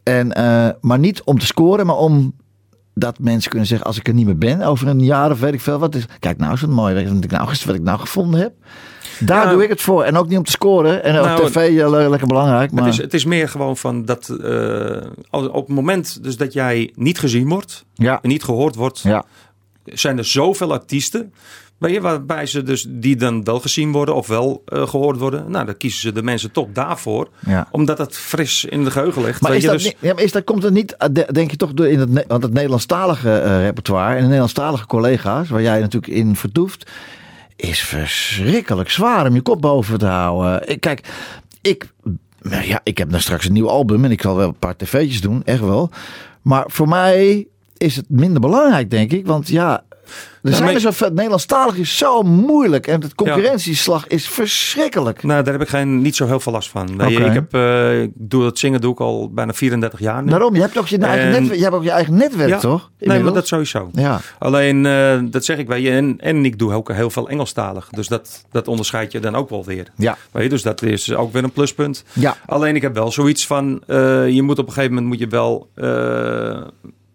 En, 0.04 0.32
eh, 0.34 0.70
maar 0.82 1.00
niet 1.00 1.24
om 1.24 1.40
te 1.40 1.46
scoren, 1.46 1.86
maar 1.86 1.98
om 1.98 2.36
dat 2.94 3.20
mensen 3.20 3.50
kunnen 3.50 3.68
zeggen 3.68 3.88
als 3.88 3.98
ik 3.98 4.08
er 4.08 4.14
niet 4.14 4.26
meer 4.26 4.38
ben 4.38 4.62
over 4.62 4.88
een 4.88 5.04
jaar 5.04 5.32
of 5.32 5.40
weet 5.40 5.54
ik 5.54 5.62
veel 5.62 5.80
wat 5.80 5.96
is. 5.96 6.06
Kijk 6.20 6.38
nou, 6.38 6.58
zo'n 6.58 6.70
mooi 6.72 6.94
weet 6.94 7.08
je 7.08 7.14
wat 7.14 7.24
ik 7.24 7.32
nou, 7.32 7.46
wat 7.66 7.76
ik 7.76 7.82
nou 7.82 8.00
gevonden 8.00 8.40
heb. 8.40 8.54
Daar 9.20 9.46
Ja. 9.46 9.52
doe 9.52 9.64
ik 9.64 9.70
het 9.70 9.82
voor. 9.82 10.04
En 10.04 10.18
ook 10.18 10.28
niet 10.28 10.38
om 10.38 10.44
te 10.44 10.52
scoren. 10.52 11.04
En 11.04 11.14
Nou, 11.14 11.42
op 11.42 11.48
tv 11.48 11.56
eh, 11.80 11.90
le- 11.90 12.10
lekker 12.10 12.28
belangrijk. 12.28 12.72
Maar, 12.72 12.84
Het, 12.84 12.94
is, 12.94 13.00
het 13.00 13.14
is 13.14 13.26
meer 13.26 13.50
gewoon 13.50 13.78
van 13.78 14.06
dat 14.06 14.30
eh, 14.30 14.98
op 15.32 15.54
het 15.68 15.76
moment 15.76 16.24
dus 16.24 16.38
dat 16.38 16.54
jij 16.54 16.92
niet 16.96 17.20
gezien 17.20 17.50
wordt 17.50 17.86
ja, 17.94 18.20
en 18.22 18.30
niet 18.30 18.44
gehoord 18.44 18.76
wordt, 18.76 19.00
ja, 19.00 19.24
zijn 19.86 20.18
er 20.18 20.26
zoveel 20.26 20.72
artiesten. 20.72 21.34
Weet 21.84 21.94
je, 21.94 22.02
waarbij 22.02 22.46
ze 22.46 22.64
dus 22.64 22.86
die 22.90 23.16
dan 23.16 23.44
wel 23.44 23.60
gezien 23.60 23.92
worden 23.92 24.16
of 24.16 24.28
wel 24.28 24.62
eh, 24.66 24.88
gehoord 24.88 25.18
worden. 25.20 25.52
Nou, 25.52 25.66
dan 25.66 25.78
kiezen 25.78 26.02
ze 26.02 26.12
de 26.12 26.24
mensen 26.24 26.52
toch 26.52 26.68
daarvoor. 26.74 27.30
ja. 27.46 27.68
Omdat 27.72 27.98
het 27.98 28.18
fris 28.18 28.66
in 28.66 28.84
de 28.84 28.92
geheugen 28.92 29.22
ligt. 29.24 29.42
Maar, 29.42 29.56
is 29.56 29.62
je, 29.62 29.68
dat, 29.68 29.76
dus, 29.76 29.86
niet- 29.86 29.96
ja, 30.00 30.14
maar 30.14 30.24
is 30.24 30.32
dat, 30.32 30.44
komt 30.44 30.64
het 30.64 30.74
niet, 30.74 30.96
eh, 30.98 31.08
de- 31.12 31.28
denk 31.32 31.52
je 31.52 31.58
toch, 31.58 31.74
door 31.74 31.88
in 31.88 32.00
het, 32.00 32.26
want 32.28 32.44
het 32.44 32.54
Nederlandstalige 32.54 33.32
eh, 33.40 33.62
repertoire 33.62 34.12
en 34.14 34.18
de 34.18 34.24
Nederlandstalige 34.24 34.86
collega's, 34.86 35.50
waar 35.50 35.62
jij 35.62 35.80
natuurlijk 35.80 36.14
in 36.14 36.36
vertoeft, 36.36 36.92
is 37.56 37.82
verschrikkelijk 37.82 38.90
zwaar 38.90 39.28
om 39.28 39.34
je 39.34 39.42
kop 39.42 39.62
boven 39.62 39.98
te 40.00 40.06
houden. 40.06 40.70
Ik, 40.70 40.80
kijk, 40.82 41.08
ik, 41.62 41.92
nou 42.42 42.66
ja, 42.66 42.80
ik 42.84 42.98
heb 42.98 43.10
dan 43.12 43.20
straks 43.22 43.46
een 43.46 43.54
nieuw 43.54 43.70
album 43.70 44.06
en 44.06 44.12
ik 44.12 44.22
zal 44.22 44.36
wel 44.36 44.48
een 44.48 44.60
paar 44.60 44.76
tv'tjes 44.76 45.22
doen, 45.22 45.42
echt 45.46 45.60
wel. 45.62 45.90
Maar 46.42 46.64
voor 46.68 46.88
mij 46.88 47.48
is 47.78 47.96
het 47.96 48.06
minder 48.10 48.42
belangrijk, 48.42 48.90
denk 48.90 49.12
ik, 49.12 49.26
want 49.28 49.48
ja... 49.48 49.84
Ja, 50.42 50.52
zijn 50.52 50.74
er 50.74 50.80
zoveel. 50.80 51.10
Nederlandstalig 51.10 51.76
is 51.76 51.98
zo 51.98 52.22
moeilijk. 52.22 52.88
En 52.88 53.02
het 53.02 53.16
concurrentieslag 53.16 54.08
is 54.08 54.28
verschrikkelijk. 54.30 55.24
nou, 55.24 55.44
daar 55.44 55.54
heb 55.54 55.62
ik 55.62 55.68
geen, 55.68 56.02
niet 56.02 56.16
zo 56.16 56.26
heel 56.26 56.40
veel 56.40 56.52
last 56.52 56.70
van. 56.70 56.94
Oké. 56.94 57.06
ik, 57.08 57.34
heb, 57.34 57.54
eh, 57.54 58.02
ik 58.02 58.12
doe 58.16 58.46
het 58.46 58.60
zingen 58.60 58.82
doe 58.82 58.92
ik 58.92 59.00
al 59.00 59.32
bijna 59.34 59.54
34 59.54 60.00
jaar 60.00 60.24
nu. 60.24 60.30
Daarom, 60.30 60.56
je 60.56 60.62
hebt 60.62 60.78
ook 60.78 60.88
je 60.88 60.98
eigen, 60.98 61.26
En- 61.26 61.32
netwerk, 61.32 61.58
je 61.58 61.64
hebt 61.64 61.76
ook 61.76 61.84
je 61.84 61.92
eigen 61.92 62.14
netwerk, 62.18 62.50
Ja. 62.50 62.60
toch? 62.60 62.80
Nee, 63.00 63.08
maar 63.08 63.18
Inmiddels? 63.18 63.34
dat 63.36 63.48
sowieso. 63.48 63.90
Ja. 63.94 64.20
Alleen, 64.40 64.86
eh, 64.86 65.20
dat 65.24 65.46
zeg 65.46 65.58
ik 65.58 65.68
bij 65.68 65.82
je. 65.82 65.92
En, 65.92 66.16
en 66.20 66.46
ik 66.46 66.60
doe 66.60 66.74
ook 66.74 66.92
heel 66.92 67.10
veel 67.10 67.30
Engelstalig. 67.30 67.90
Dus 67.90 68.08
dat, 68.08 68.46
dat 68.52 68.68
onderscheid 68.68 69.12
je 69.12 69.20
dan 69.20 69.36
ook 69.36 69.50
wel 69.50 69.66
weer. 69.66 69.88
Ja. 69.98 70.18
Weet 70.32 70.44
je, 70.44 70.50
dus 70.50 70.62
dat 70.62 70.82
is 70.82 71.14
ook 71.14 71.34
weer 71.34 71.44
een 71.44 71.52
pluspunt. 71.52 72.04
Ja. 72.14 72.36
Alleen 72.46 72.76
ik 72.76 72.82
heb 72.82 72.94
wel 72.94 73.12
zoiets 73.12 73.48
van, 73.48 73.84
eh, 73.88 74.30
je 74.30 74.42
moet 74.42 74.60
op 74.60 74.68
een 74.68 74.74
gegeven 74.74 74.94
moment 74.96 75.12
moet 75.12 75.20
je 75.20 75.28
wel, 75.28 75.70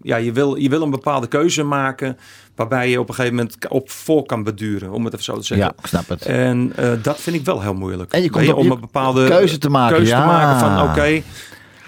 ja, 0.03 0.16
je 0.16 0.33
wil, 0.33 0.57
je 0.57 0.68
wil 0.68 0.83
een 0.83 0.90
bepaalde 0.90 1.27
keuze 1.27 1.62
maken 1.62 2.18
waarbij 2.59 2.90
je 2.90 3.01
op 3.01 3.09
een 3.09 3.14
gegeven 3.14 3.37
moment 3.37 3.68
op 3.68 3.90
voor 3.90 4.27
kan 4.27 4.42
beduren, 4.42 4.90
om 4.92 5.05
het 5.05 5.12
even 5.12 5.25
zo 5.25 5.37
te 5.38 5.44
zeggen. 5.44 5.66
Ja, 5.66 5.73
ik 5.83 5.87
snap 5.87 6.09
het. 6.09 6.23
En 6.27 6.73
eh, 6.77 6.90
dat 7.03 7.21
vind 7.21 7.37
ik 7.37 7.44
wel 7.44 7.62
heel 7.62 7.75
moeilijk. 7.75 8.12
En 8.12 8.23
je 8.23 8.31
komt 8.31 8.44
Weet 8.44 8.53
op 8.53 8.59
om 8.59 8.64
je 8.66 8.71
een 8.73 8.81
bepaalde 8.81 9.29
keuze 9.29 9.59
te 9.59 9.71
maken, 9.71 9.97
keuze 9.97 10.12
ja. 10.12 10.21
te 10.21 10.27
maken 10.27 10.59
van, 10.59 10.90
oké, 10.90 11.23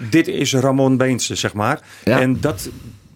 dit 0.09 0.27
is 0.27 0.53
Ramon 0.53 0.97
Beense, 0.97 1.35
zeg 1.35 1.53
maar. 1.53 1.79
Ja. 2.03 2.19
En 2.19 2.37
dat 2.41 2.69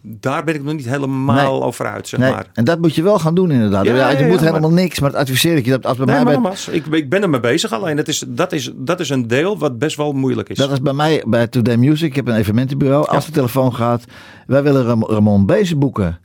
daar 0.07 0.43
ben 0.43 0.55
ik 0.55 0.63
nog 0.63 0.73
niet 0.73 0.89
helemaal 0.89 1.35
Nee. 1.35 1.63
over 1.67 1.85
uit, 1.85 2.07
zeg 2.07 2.19
Nee, 2.19 2.31
maar. 2.31 2.45
en 2.53 2.63
dat 2.63 2.79
moet 2.81 2.95
je 2.95 3.03
wel 3.03 3.19
gaan 3.19 3.35
doen 3.35 3.51
inderdaad. 3.51 3.85
Ja, 3.85 3.95
Ja, 3.95 4.09
je 4.09 4.25
moet 4.25 4.39
ja, 4.39 4.45
helemaal 4.45 4.71
niks, 4.71 4.99
maar 4.99 5.09
het 5.09 5.19
adviseer 5.19 5.57
ik 5.57 5.65
je. 5.65 5.71
Dat 5.71 5.85
als 5.85 5.97
bij 5.97 6.05
Nee, 6.05 6.23
mij 6.23 6.37
maar 6.37 6.65
ik, 6.71 6.85
ik 6.85 7.09
ben 7.09 7.21
ermee 7.21 7.39
bezig. 7.39 7.71
Alleen 7.73 7.95
dat 7.95 8.07
is, 8.07 8.23
dat, 8.27 8.51
is, 8.51 8.71
dat 8.75 8.99
is 8.99 9.09
een 9.09 9.27
deel 9.27 9.57
wat 9.57 9.79
best 9.79 9.95
wel 9.97 10.11
moeilijk 10.11 10.49
is. 10.49 10.57
dat 10.57 10.71
is 10.71 10.81
bij 10.81 10.93
mij 10.93 11.23
bij 11.27 11.47
Today 11.47 11.75
Music. 11.75 12.09
Ik 12.09 12.15
heb 12.15 12.27
een 12.27 12.35
evenementenbureau. 12.35 13.07
Als 13.07 13.25
de 13.25 13.31
telefoon 13.31 13.75
gaat, 13.75 14.03
wij 14.47 14.63
willen 14.63 14.83
Ram- 14.85 15.05
Ramon 15.05 15.45
Bezen 15.45 15.79
boeken. 15.79 16.19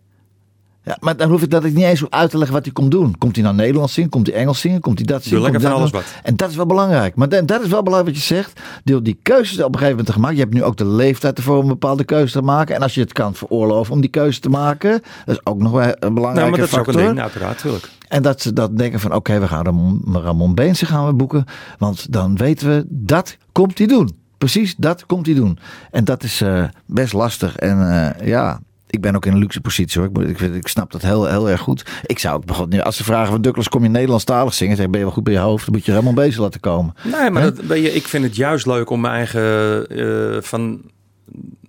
Ja, 0.91 0.97
maar 1.01 1.17
dan 1.17 1.31
hoef 1.31 1.43
ik 1.43 1.51
dat 1.51 1.65
ik 1.65 1.75
niet 1.75 1.85
eens 1.85 2.05
uit 2.09 2.31
te 2.31 2.37
leggen 2.37 2.55
wat 2.55 2.65
hij 2.65 2.75
komt 2.75 2.91
doen. 2.91 3.19
Komt 3.19 3.35
hij 3.35 3.45
nou 3.45 3.57
Nederlands 3.57 3.93
zingen? 3.93 4.11
Komt 4.11 4.27
hij 4.27 4.37
Engels 4.37 4.61
zingen? 4.61 4.81
Komt 4.81 4.99
hij 4.99 5.07
dat 5.07 5.23
zingen? 5.23 5.43
lekker 5.43 5.61
van 5.61 5.71
dat 5.71 5.79
alles 5.79 5.91
doen? 5.91 6.01
En 6.23 6.37
dat 6.37 6.51
is 6.51 6.57
wel 6.57 6.67
belangrijk. 6.67 7.15
Maar 7.15 7.29
dat, 7.29 7.49
dat 7.49 7.63
is 7.63 7.69
wel 7.69 7.83
belangrijk 7.83 8.15
wat 8.17 8.27
je 8.27 8.35
zegt. 8.35 8.61
Door 8.85 9.03
die 9.03 9.19
keuzes 9.23 9.59
op 9.59 9.65
een 9.65 9.73
gegeven 9.73 9.89
moment 9.89 10.07
te 10.07 10.13
gemaakt. 10.13 10.35
Je 10.35 10.41
hebt 10.41 10.55
nu 10.55 10.65
ook 10.65 10.77
de 10.77 10.87
leeftijd 10.87 11.39
ervoor 11.39 11.57
om 11.57 11.63
een 11.63 11.69
bepaalde 11.69 12.05
keuze 12.05 12.33
te 12.33 12.43
maken. 12.43 12.75
En 12.75 12.83
als 12.83 12.95
je 12.95 13.01
het 13.01 13.13
kan 13.13 13.35
veroorloven 13.35 13.93
om 13.93 14.01
die 14.01 14.11
keuze 14.11 14.41
te 14.41 14.49
maken. 14.49 15.03
Dat 15.25 15.35
is 15.35 15.47
ook 15.47 15.59
nog 15.59 15.73
wel 15.73 15.83
een 15.83 15.97
nou, 16.01 16.13
belangrijke 16.13 16.51
maar 16.51 16.59
dat 16.59 16.69
is 16.69 16.79
ook 16.79 16.85
factor. 16.85 17.03
een 17.03 17.09
ding, 17.09 17.21
uiteraard, 17.21 17.59
tuurlijk. 17.59 17.89
En 18.09 18.23
dat 18.23 18.43
ze 18.43 18.53
dat 18.53 18.79
denken 18.79 19.01
van 19.01 19.15
oké, 19.15 19.41
we 19.41 19.49
gaan 19.49 19.65
Ramon, 19.65 20.03
Ramon 20.13 20.55
Beense 20.55 20.87
gaan 20.87 21.07
we 21.07 21.13
boeken. 21.13 21.45
Want 21.79 22.13
dan 22.13 22.37
weten 22.37 22.69
we, 22.69 22.85
dat 22.89 23.37
komt 23.53 23.79
hij 23.79 23.87
doen. 23.87 24.19
Precies, 24.39 24.75
dat 24.77 25.07
komt 25.07 25.27
hij 25.27 25.35
doen. 25.35 25.59
En 25.91 26.05
dat 26.05 26.23
is 26.23 26.41
eh, 26.41 26.65
best 26.87 27.13
lastig. 27.13 27.57
En 27.57 27.91
eh, 27.91 28.27
ja, 28.27 28.61
ik 28.91 29.01
ben 29.01 29.17
ook 29.17 29.27
in 29.27 29.33
een 29.33 29.39
luxe 29.39 29.61
positie 29.61 30.01
hoor. 30.01 30.29
Ik, 30.29 30.41
ik, 30.41 30.69
snap 30.69 30.93
dat 30.93 31.03
heel, 31.03 31.27
heel 31.27 31.51
erg 31.51 31.61
goed. 31.61 31.85
Ik 32.07 32.19
zou 32.19 32.37
ook 32.37 32.45
bijvoorbeeld, 32.45 32.83
als 32.83 32.97
ze 32.97 33.05
vragen 33.05 33.33
van 33.33 33.43
Douglas, 33.43 33.69
kom 33.69 33.83
je 33.83 33.89
Nederlandstalig 33.89 34.55
zingen? 34.55 34.77
Zeg, 34.77 34.91
ben 34.91 34.99
je 34.99 35.05
wel 35.05 35.15
goed 35.15 35.25
bij 35.25 35.33
je 35.33 35.39
hoofd? 35.39 35.65
Dan 35.65 35.75
moet 35.75 35.85
je 35.85 35.93
Ramon 35.93 36.15
Beense 36.15 36.41
laten 36.41 36.61
komen. 36.61 36.95
Nee, 37.03 37.31
maar 37.31 37.43
dat, 37.43 37.61
weet 37.61 37.83
je, 37.83 37.93
ik 37.93 38.09
vind 38.09 38.25
het 38.25 38.37
juist 38.37 38.67
leuk 38.67 38.91
om 38.91 39.01
mijn 39.01 39.15
eigen 39.15 39.87
eh, 39.87 40.43
van 40.43 40.83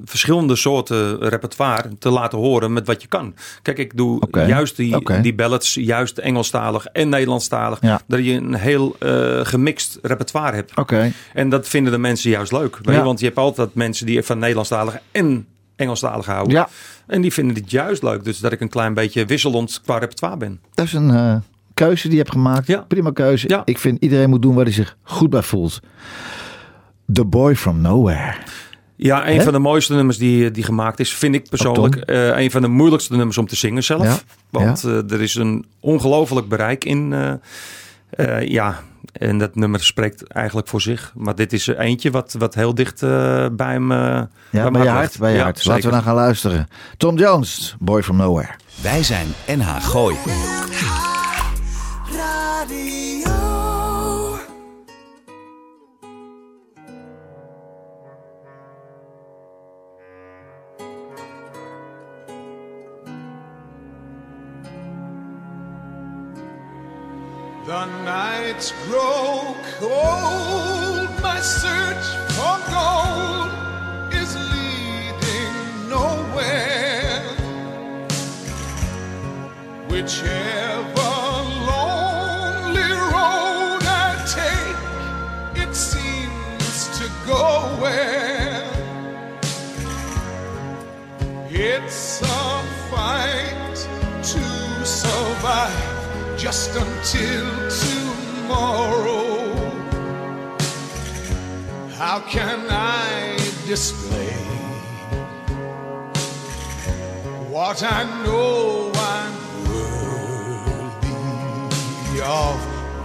verschillende 0.04 0.56
soorten 0.56 1.30
repertoire 1.30 1.98
te 2.00 2.10
laten 2.10 2.38
horen 2.38 2.74
met 2.74 2.88
wat 2.88 3.02
je 3.02 3.08
kan. 3.08 3.36
Kijk, 3.62 3.78
ik 3.78 3.98
doe 3.98 4.28
juist 4.32 4.76
die, 4.76 5.22
die 5.22 5.36
ballads, 5.36 5.74
juist 5.74 6.18
Engelstalig 6.18 6.86
en 6.86 7.10
Nederlandstalig. 7.10 7.78
Ja. 7.82 8.02
Dat 8.08 8.26
je 8.26 8.32
een 8.32 8.54
heel 8.54 8.96
eh, 9.00 9.40
gemixt 9.44 10.00
repertoire 10.02 10.56
hebt. 10.56 10.78
Oké, 10.78 11.12
En 11.34 11.50
dat 11.50 11.68
vinden 11.68 11.92
de 11.92 11.98
mensen 11.98 12.30
juist 12.30 12.52
leuk. 12.52 12.78
Je? 12.82 13.04
Want 13.04 13.20
je 13.20 13.26
hebt 13.26 13.38
altijd 13.38 13.76
mensen 13.76 14.06
die 14.06 14.24
van 14.24 14.40
Nederlandstalig 14.40 14.98
en 15.12 15.48
Engelstalig 15.82 16.26
houden. 16.26 16.54
ja, 16.54 16.70
En 17.08 17.22
die 17.22 17.34
vinden 17.34 17.56
het 17.56 17.72
juist 17.72 18.04
leuk. 18.04 18.24
Dus 18.24 18.40
dat 18.40 18.52
ik 18.52 18.62
een 18.62 18.70
klein 18.70 18.94
beetje 18.94 19.26
wisselend 19.26 19.82
qua 19.84 19.98
repertoire 19.98 20.38
ben. 20.38 20.60
dat 20.74 20.86
is 20.86 20.94
een 20.94 21.10
eh, 21.12 21.36
keuze 21.74 22.02
die 22.04 22.12
je 22.12 22.18
hebt 22.18 22.32
gemaakt. 22.32 22.68
Ja. 22.68 22.86
Prima 22.88 23.12
keuze. 23.12 23.50
Ja. 23.50 23.62
Ik 23.66 23.78
vind 23.78 24.04
iedereen 24.04 24.30
moet 24.30 24.42
doen 24.42 24.56
waar 24.56 24.64
hij 24.64 24.74
zich 24.74 24.98
goed 25.04 25.30
bij 25.30 25.42
voelt. 25.42 25.80
The 27.14 27.26
Boy 27.26 27.56
From 27.56 27.82
Nowhere. 27.82 28.34
Ja, 28.96 29.28
een 29.28 29.42
van 29.42 29.54
de 29.54 29.60
mooiste 29.60 29.94
nummers 29.94 30.18
die, 30.18 30.52
die 30.52 30.64
gemaakt 30.64 31.00
is, 31.00 31.14
vind 31.14 31.36
ik 31.36 31.50
persoonlijk. 31.50 31.96
Eh 31.96 32.38
een 32.40 32.52
van 32.52 32.62
de 32.62 32.68
moeilijkste 32.68 33.16
nummers 33.16 33.38
om 33.38 33.48
te 33.48 33.56
zingen 33.56 33.84
zelf. 33.84 34.04
Ja, 34.04 34.18
Want 34.50 34.84
eh, 34.84 35.12
er 35.12 35.22
is 35.22 35.36
een 35.36 35.66
ongelooflijk 35.80 36.48
bereik 36.48 36.86
in. 36.86 37.14
ja, 38.42 38.80
en 39.12 39.38
dat 39.38 39.56
nummer 39.56 39.84
spreekt 39.84 40.28
eigenlijk 40.28 40.68
voor 40.68 40.82
zich. 40.82 41.12
Maar 41.16 41.36
dit 41.36 41.54
is 41.54 41.68
eentje 41.68 42.12
wat, 42.12 42.36
wat 42.38 42.54
heel 42.56 42.76
dicht 42.76 43.04
eh, 43.04 43.10
bij 43.52 43.72
hem. 43.72 43.92
eh, 43.92 43.98
Ja, 43.98 44.28
bij 44.50 44.62
bij 44.62 44.72
me 44.72 44.84
je 44.84 44.90
hart, 44.90 45.18
bij 45.20 45.32
je 45.32 45.38
Ja, 45.38 45.44
hart. 45.44 45.66
Laten 45.66 45.84
we 45.86 45.90
dan 45.92 46.02
gaan 46.04 46.16
luisteren. 46.16 46.68
Tom 46.98 47.18
Jones, 47.18 47.76
Boy 47.80 48.04
From 48.04 48.16
Nowhere. 48.18 48.50
Wij 48.82 49.04
zijn 49.04 49.28
NH 49.48 49.76
Gooi. 49.82 50.16
The 67.66 67.86
nights 68.52 68.72
grow 68.86 69.56
cold. 69.80 71.10
My 71.22 71.40
search 71.40 72.06
for 72.36 72.58
gold 72.76 73.52
is 74.14 74.36
leading 74.36 75.90
nowhere. 75.90 77.24
Whichever 79.90 81.12
lonely 81.70 82.92
road 83.14 83.84
I 83.86 84.12
take, 84.40 85.64
it 85.64 85.74
seems 85.76 87.00
to 87.00 87.06
go 87.26 87.62
where. 87.82 88.68
It's 91.50 92.22
a 92.22 92.64
fight 92.90 93.76
to 94.24 94.86
survive 94.86 96.38
just 96.38 96.76
until 96.76 98.01
tomorrow. 98.52 99.56
How 101.98 102.20
can 102.36 102.60
I 102.70 103.38
display 103.66 104.34
what 107.54 107.84
I 107.84 108.04
know 108.24 108.92
I'm 109.14 109.34
worthy 109.70 111.12
of 112.22 112.56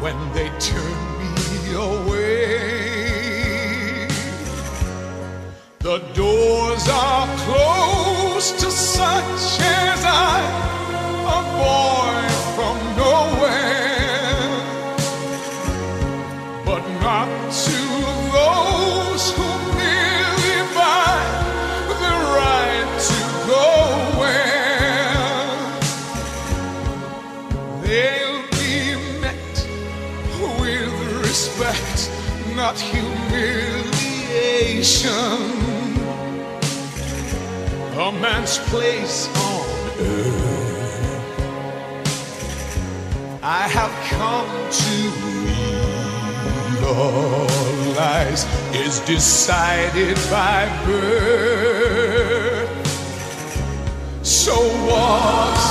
when 0.02 0.18
they 0.32 0.48
turn 0.58 0.98
me 1.36 1.48
away? 1.74 2.56
The 5.80 5.98
doors 6.14 6.88
are 6.88 7.28
closed 7.44 8.58
to 8.60 8.70
such 8.70 9.60
as 9.60 10.04
I, 10.04 10.75
decided 49.06 50.16
by 50.28 50.66
birth. 50.84 52.68
So 54.22 54.54
what's 54.84 55.65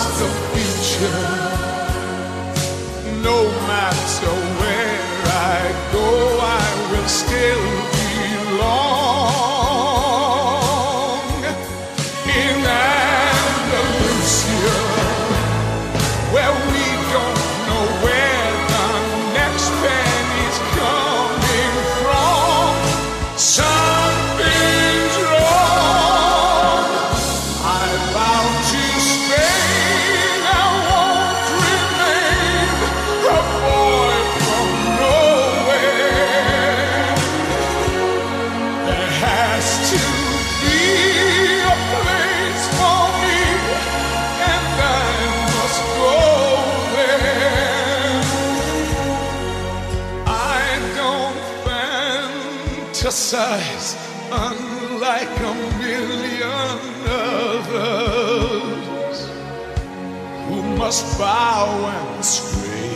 bow 61.18 61.68
and 61.96 62.26
stray. 62.26 62.96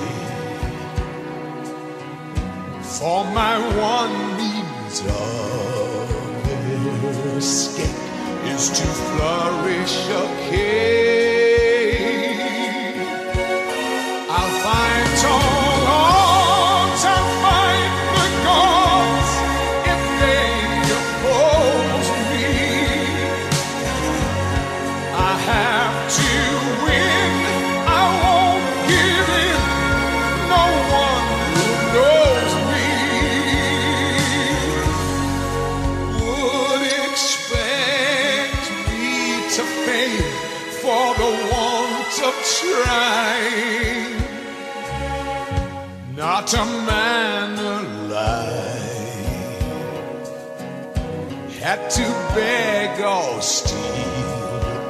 For 2.81 3.23
my 3.25 3.57
one 3.77 4.37
means 4.37 5.01
of 5.01 6.09
escape 7.37 7.99
is 8.45 8.69
to 8.69 8.85
flourish 8.85 9.95
a 10.09 10.49
I'll 10.49 11.18
Not 46.51 46.67
a 46.67 46.71
man 46.81 47.59
alive 47.59 48.69
had 51.61 51.91
to 51.91 52.05
beg 52.33 52.99
or 53.01 53.39
steal 53.39 53.77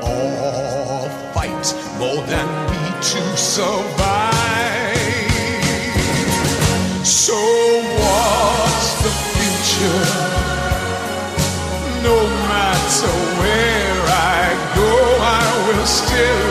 or 0.01 1.09
fight 1.33 1.75
more 1.99 2.23
than 2.27 2.47
me 2.71 2.83
to 3.11 3.21
survive. 3.35 4.95
So 7.05 7.35
what's 8.03 8.91
the 9.03 9.11
future? 9.33 10.05
No 12.07 12.17
matter 12.47 13.13
where 13.41 14.01
I 14.07 14.55
go, 14.75 14.91
I 15.19 15.45
will 15.67 15.85
still 15.85 16.48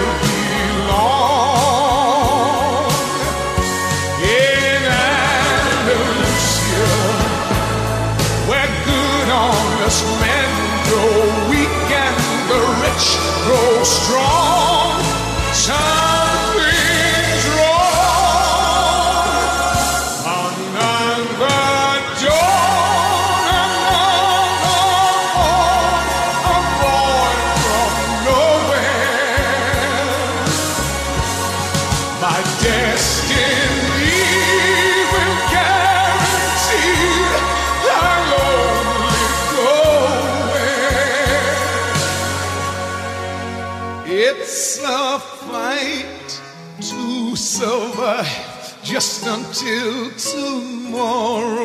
survive 47.49 48.79
just 48.85 49.27
until 49.27 50.11
tomorrow. 50.33 51.65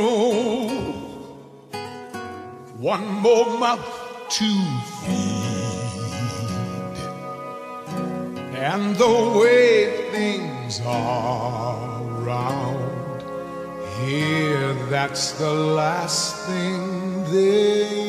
One 2.77 3.05
more 3.25 3.59
mouth 3.59 4.29
to 4.37 4.49
feed. 5.01 5.43
And 8.55 8.95
the 8.95 9.15
way 9.37 10.09
things 10.11 10.79
are 10.85 12.01
round 12.31 13.21
here, 13.99 14.73
that's 14.89 15.33
the 15.33 15.51
last 15.51 16.47
thing 16.47 17.25
they 17.25 18.02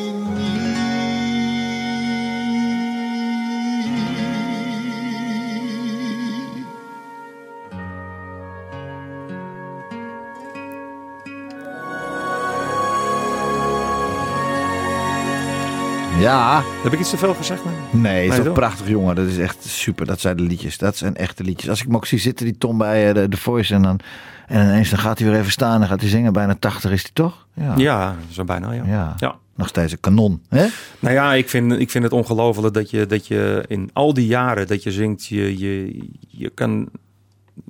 Ja, 16.19 16.63
Heb 16.83 16.93
ik 16.93 16.99
iets 16.99 17.09
te 17.09 17.17
veel 17.17 17.33
gezegd? 17.33 17.63
man? 17.63 18.01
nee, 18.01 18.27
is 18.27 18.35
toch 18.35 18.45
toch? 18.45 18.53
prachtig 18.53 18.87
jongen. 18.87 19.15
Dat 19.15 19.27
is 19.27 19.37
echt 19.37 19.63
super. 19.65 20.05
Dat 20.05 20.19
zijn 20.19 20.37
de 20.37 20.43
liedjes. 20.43 20.77
Dat 20.77 20.97
zijn 20.97 21.15
echte 21.15 21.43
liedjes. 21.43 21.69
Als 21.69 21.79
ik 21.79 21.85
hem 21.85 21.95
ook 21.95 22.05
zie 22.05 22.19
zitten, 22.19 22.45
die 22.45 22.57
Tom 22.57 22.77
bij 22.77 23.07
eh, 23.07 23.13
de, 23.13 23.29
de 23.29 23.37
Voice. 23.37 23.73
En, 23.73 23.81
dan, 23.81 23.99
en 24.47 24.65
ineens 24.67 24.89
dan 24.89 24.99
gaat 24.99 25.19
hij 25.19 25.29
weer 25.29 25.39
even 25.39 25.51
staan. 25.51 25.79
Dan 25.79 25.89
gaat 25.89 25.99
hij 26.01 26.09
zingen. 26.09 26.33
Bijna 26.33 26.55
80 26.59 26.91
is 26.91 27.01
hij 27.01 27.11
toch? 27.13 27.47
Ja. 27.53 27.73
Ja, 27.77 28.15
zo 28.31 28.43
bijna, 28.43 28.71
ja. 28.71 28.83
Ja. 28.85 29.13
ja. 29.17 29.35
Nog 29.55 29.67
steeds 29.67 29.91
een 29.91 29.99
kanon. 29.99 30.41
Hè? 30.49 30.65
Nou 30.99 31.13
ja, 31.15 31.33
ik 31.33 31.49
vind, 31.49 31.71
ik 31.71 31.89
vind 31.91 32.03
het 32.03 32.13
ongelooflijk 32.13 32.73
dat 32.73 32.89
je, 32.89 33.05
dat 33.05 33.27
je 33.27 33.63
in 33.67 33.89
al 33.93 34.13
die 34.13 34.27
jaren 34.27 34.67
dat 34.67 34.83
je 34.83 34.91
zingt, 34.91 35.25
je, 35.25 35.57
je, 35.57 35.99
je 36.27 36.49
kan, 36.49 36.89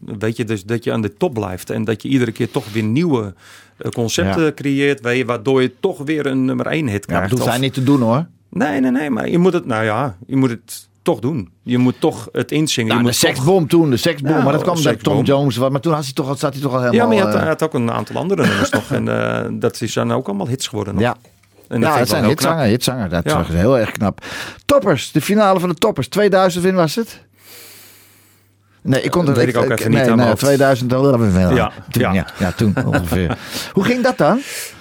weet 0.06 0.38
je, 0.38 0.44
dus 0.44 0.64
dat 0.64 0.84
je 0.84 0.92
aan 0.92 1.02
de 1.02 1.14
top 1.14 1.34
blijft. 1.34 1.70
En 1.70 1.84
dat 1.84 2.02
je 2.02 2.08
iedere 2.10 2.32
keer 2.32 2.52
toch 2.52 2.72
weer 2.74 2.84
nieuwe 2.84 3.34
eh, 3.78 3.92
concepten 3.92 4.44
Ja. 4.44 4.52
creëert, 4.54 5.02
weet 5.02 5.18
je, 5.18 5.26
waardoor 5.26 5.62
je 5.62 5.74
toch 5.80 5.98
weer 5.98 6.26
een 6.26 6.46
nummer 6.46 6.66
één 6.68 6.88
hit 6.88 7.04
Ja, 7.08 7.14
krijgt. 7.14 7.30
dat 7.30 7.40
hoeft 7.40 7.52
hij 7.52 7.60
niet 7.60 7.74
te 7.74 7.84
doen 7.84 8.02
hoor. 8.02 8.26
Nee, 8.56 8.80
nee, 8.80 8.92
nee, 8.92 9.10
maar 9.10 9.30
je 9.30 9.38
moet 9.38 9.54
het, 9.54 9.66
nou 9.66 9.84
ja, 9.84 10.16
je 10.28 10.36
moet 10.36 10.50
het 10.50 10.88
toch 11.02 11.20
doen. 11.20 11.50
Je 11.64 11.78
moet 11.78 11.96
toch 12.00 12.28
het 12.32 12.52
inzingen. 12.52 12.88
Nou, 12.96 13.02
je 13.04 13.06
de 13.06 13.12
moet 13.12 13.22
toch- 13.22 13.30
seksbom 13.36 13.68
toen, 13.68 13.90
de 13.90 13.98
seksbom. 13.98 14.32
Ja, 14.32 14.44
maar 14.44 14.54
dat 14.54 14.62
kwam 14.62 14.76
seksbom. 14.76 15.14
Tom 15.14 15.24
Jones. 15.24 15.58
Maar 15.58 15.80
toen 15.80 15.94
had 15.94 16.04
hij 16.04 16.14
toch, 16.14 16.38
zat 16.38 16.54
hij 16.54 16.62
toch 16.62 16.74
al 16.74 16.78
helemaal... 16.84 17.00
Ja, 17.02 17.06
maar 17.08 17.16
je 17.16 17.22
had, 17.22 17.34
eh, 17.34 17.40
hij 17.40 17.48
had 17.48 17.64
ook 17.64 17.74
een 17.74 17.92
aantal 17.92 18.16
andere 18.16 18.48
nummers 18.48 18.70
nog. 18.70 18.92
En 18.92 19.08
eh, 19.08 19.46
dat 19.52 19.82
is 19.82 19.94
dan 19.94 20.14
ook 20.14 20.28
allemaal 20.28 20.48
hits 20.48 20.68
geworden. 20.68 20.94
nog. 20.94 21.04
ja, 21.04 21.16
En 21.68 21.82
dat 21.82 21.90
ja 21.94 21.98
het 22.00 22.10
zijn 22.10 22.26
hitzanger, 22.26 22.66
hitzanger. 22.66 23.10
Dat 23.10 23.24
Ja. 23.24 23.40
is 23.40 23.48
heel 23.48 23.80
erg 23.80 23.92
knap. 23.92 24.26
Toppers, 24.66 25.12
de 25.12 25.22
finale 25.22 25.60
van 25.60 25.70
de 25.70 25.76
toppers. 25.76 26.08
2000 26.08 26.64
win 26.64 26.76
was 26.76 26.96
het? 26.96 27.24
Nee, 28.82 29.02
ik 29.02 29.12
kon 29.12 29.26
Dat 29.26 29.36
het 29.36 29.46
weet 29.46 29.56
ik 29.56 29.62
ook 29.62 29.80
even 29.80 29.92
niet 29.92 30.00
aan 30.00 30.06
mijn 30.06 30.18
nee, 30.18 30.28
hoofd. 30.28 30.40
2000 30.40 30.92
ja, 30.92 30.98
Ja, 31.50 31.72
ja. 31.90 32.14
ja. 32.14 32.26
ja, 32.38 32.52
toen 32.52 32.74
ongeveer. 32.86 33.38
Hoe 33.74 33.84
ging 33.84 34.04
dat 34.04 34.18
dan? 34.18 34.40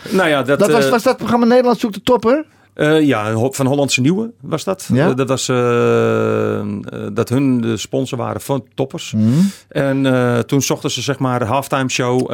Nou 0.08 0.28
ja, 0.28 0.42
dat, 0.42 0.58
Dat 0.58 0.70
was, 0.70 0.84
eh, 0.84 0.90
was 0.90 1.02
dat 1.02 1.16
programma 1.16 1.46
Nederland 1.46 1.78
zoekt 1.78 1.94
de 1.94 2.02
topper? 2.02 2.44
Eh, 2.74 3.00
ja, 3.00 3.36
van 3.50 3.66
Hollandse 3.66 4.00
Nieuwe 4.00 4.32
was 4.40 4.64
dat. 4.64 4.88
Ja? 4.92 5.08
Eh, 5.08 5.14
dat 5.14 5.28
was 5.28 5.48
eh, 5.48 6.66
dat 7.12 7.28
hun 7.28 7.60
de 7.60 7.76
sponsor 7.76 8.18
waren 8.18 8.40
van 8.40 8.64
Toppers. 8.74 9.12
Mhm. 9.12 9.28
En 9.68 10.46
toen 10.46 10.62
zochten 10.62 10.90
ze 10.90 11.02
zeg 11.02 11.18
maar 11.18 11.38
de 11.38 11.44
halftime 11.44 11.88
show 11.88 12.28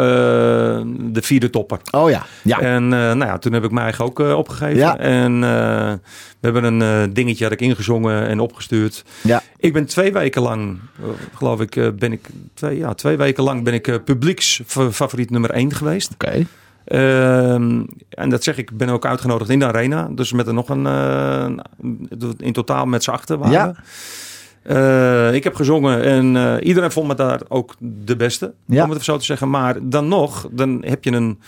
de 1.13 1.23
vierde 1.23 1.51
topper. 1.51 1.79
Oh 1.91 2.11
ja, 2.11 2.27
ja. 2.43 2.61
En 2.61 2.89
nou 2.89 3.19
ja, 3.25 3.39
toen 3.39 3.53
heb 3.53 3.65
ik 3.65 3.71
mij 3.71 3.83
eigenlijk 3.83 4.21
ook 4.21 4.37
opgegeven. 4.37 4.77
Ja. 4.77 4.99
En 4.99 5.41
we 5.41 5.99
hebben 6.41 6.65
een 6.65 7.13
dingetje 7.13 7.45
had 7.45 7.53
ik 7.53 7.61
ingezongen 7.61 8.27
en 8.27 8.41
opgestuurd. 8.41 9.05
ja. 9.23 9.43
Ik 9.57 9.73
ben 9.73 9.87
twee 9.87 10.13
weken 10.13 10.43
lang, 10.43 10.79
geloof 11.35 11.61
ik, 11.61 11.99
ben 11.99 12.13
ik 12.13 12.29
twee, 12.55 12.77
ja, 12.77 12.95
twee 12.95 13.17
weken 13.17 13.43
lang 13.43 13.65
ben 13.65 13.75
ik 13.75 13.89
eh, 13.89 13.95
publieksfavoriet 14.05 15.31
nummer 15.31 15.51
één 15.51 15.73
geweest. 15.73 16.13
Oké. 16.13 16.47
Ehm, 16.85 17.83
en 18.09 18.29
dat 18.29 18.45
zeg 18.45 18.59
ik, 18.59 18.71
ik 18.71 18.77
ben 18.77 18.89
ook 18.89 19.07
uitgenodigd 19.07 19.51
in 19.51 19.59
de 19.59 19.67
arena. 19.67 20.09
Dus 20.13 20.33
met 20.33 20.47
er 20.47 20.55
nog 20.55 20.69
een, 20.69 20.87
eh, 20.87 21.49
in 22.37 22.53
totaal 22.53 22.87
met 22.87 23.03
z'n 23.03 23.11
achter 23.11 23.39
waren. 23.39 23.53
Ja. 23.53 23.75
Eh, 24.63 25.35
ik 25.35 25.45
heb 25.45 25.55
gezongen 25.55 26.03
en 26.03 26.37
eh, 26.37 26.67
iedereen 26.67 26.91
vond 26.91 27.09
me 27.09 27.15
daar 27.15 27.41
ook 27.49 27.75
de 27.79 28.17
beste, 28.17 28.53
Ja. 28.65 28.85
om 28.85 28.91
het 28.91 29.05
zo 29.05 29.17
te 29.17 29.25
zeggen. 29.25 29.51
Maar 29.51 29.77
dan 29.83 30.09
nog, 30.09 30.49
dan 30.51 30.83
heb 30.85 31.05
je 31.05 31.13
een... 31.13 31.41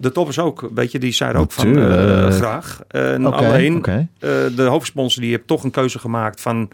De 0.00 0.12
toppers 0.12 0.38
ook, 0.38 0.68
weet 0.74 0.92
je, 0.92 0.98
die 0.98 1.12
zeiden 1.12 1.40
ook 1.40 1.52
van 1.52 1.78
eh, 1.78 2.28
graag. 2.28 2.80
Oké, 2.88 3.28
alleen, 3.28 3.84
eh, 3.84 4.30
de 4.56 4.62
hoofdsponsor 4.62 5.22
die 5.22 5.30
heeft 5.30 5.46
toch 5.46 5.64
een 5.64 5.70
keuze 5.70 5.98
gemaakt 5.98 6.40
van... 6.40 6.68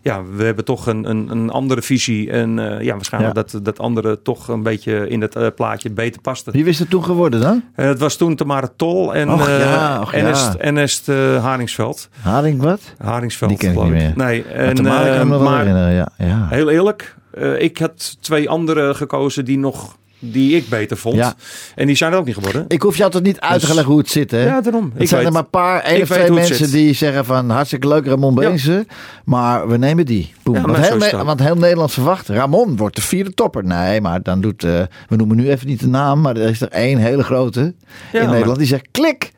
Ja, 0.00 0.22
we 0.36 0.44
hebben 0.44 0.64
toch 0.64 0.86
een, 0.86 1.10
een, 1.10 1.30
een 1.30 1.50
andere 1.50 1.82
visie. 1.82 2.30
En 2.30 2.58
eh, 2.58 2.84
ja, 2.84 2.92
waarschijnlijk 2.94 3.36
Ja. 3.36 3.42
dat 3.42 3.64
dat 3.64 3.78
andere 3.78 4.22
toch 4.22 4.48
een 4.48 4.62
beetje 4.62 5.08
in 5.08 5.20
het 5.20 5.36
eh, 5.36 5.46
plaatje 5.54 5.90
beter 5.90 6.20
paste. 6.20 6.50
Wie 6.50 6.64
is 6.64 6.78
het 6.78 6.90
toen 6.90 7.04
geworden 7.04 7.40
dan? 7.40 7.64
Eh, 7.74 7.86
het 7.86 7.98
was 7.98 8.16
toen 8.16 8.36
Tamara 8.36 8.68
Tol 8.76 9.14
en 9.14 9.30
Och, 9.32 9.48
eh, 9.48 9.58
ja, 9.58 10.00
och, 10.00 10.12
ja. 10.12 10.18
Ernest, 10.18 10.54
Ernest 10.54 11.08
eh, 11.08 11.44
Haringsveld. 11.44 12.08
Haring 12.20 12.62
wat? 12.62 12.80
Haringsveld. 12.98 13.50
Die 13.50 13.58
ken 13.58 13.72
ik 13.72 13.82
niet 13.82 13.92
meer. 13.92 14.12
Nee, 14.16 14.44
En, 14.44 14.76
eh, 14.76 14.82
maar 14.84 15.58
herinneren. 15.58 15.92
Ja, 15.92 16.08
ja. 16.18 16.46
heel 16.50 16.70
eerlijk, 16.70 17.14
eh, 17.30 17.60
ik 17.62 17.78
had 17.78 18.16
twee 18.20 18.48
andere 18.50 18.94
gekozen 18.94 19.44
die 19.44 19.58
nog 19.58 19.96
die 20.24 20.56
ik 20.56 20.68
beter 20.68 20.96
vond. 20.96 21.16
Ja. 21.16 21.34
En 21.74 21.86
die 21.86 21.96
zijn 21.96 22.12
er 22.12 22.18
ook 22.18 22.24
niet 22.24 22.34
geworden. 22.34 22.64
Ik 22.68 22.82
hoef 22.82 22.96
jou 22.96 23.10
toch 23.10 23.22
niet 23.22 23.40
uit 23.40 23.52
te 23.60 23.66
Dus- 23.66 23.74
leggen 23.74 23.92
hoe 23.92 23.98
het 24.02 24.10
zit, 24.10 24.30
hè? 24.30 24.44
ja, 24.44 24.60
daarom. 24.60 24.90
Het 24.92 25.02
Ik 25.02 25.08
zijn 25.08 25.18
weet, 25.20 25.28
er 25.28 25.34
maar 25.34 25.42
een 25.42 25.50
paar, 25.50 25.80
één 25.82 26.02
of 26.02 26.08
twee 26.08 26.30
mensen 26.30 26.70
die 26.70 26.94
zeggen 26.94 27.24
van 27.24 27.50
hartstikke 27.50 27.88
leuk 27.88 28.06
Ramon 28.06 28.34
Beense, 28.34 28.86
maar 29.24 29.68
we 29.68 29.76
nemen 29.76 30.06
die. 30.06 30.32
Boem. 30.42 30.54
Ja, 30.54 30.60
want, 30.62 30.76
heel 30.76 30.96
Ne- 30.96 31.24
want 31.24 31.40
heel 31.40 31.56
Nederland 31.56 31.92
verwacht, 31.92 32.28
Ramon 32.28 32.76
wordt 32.76 32.96
de 32.96 33.02
vierde 33.02 33.34
topper. 33.34 33.64
Nee, 33.64 34.00
maar 34.00 34.22
dan 34.22 34.40
doet, 34.40 34.64
eh, 34.64 34.80
we 35.08 35.16
noemen 35.16 35.36
nu 35.36 35.50
even 35.50 35.66
niet 35.66 35.80
de 35.80 35.88
naam, 35.88 36.20
maar 36.20 36.36
er 36.36 36.48
is 36.48 36.60
er 36.60 36.68
één 36.68 36.98
hele 36.98 37.22
grote 37.22 37.60
Ja, 37.60 37.66
in 38.12 38.20
maar- 38.24 38.30
Nederland 38.30 38.58
die 38.58 38.66
zegt 38.68 38.86
klik. 38.90 39.32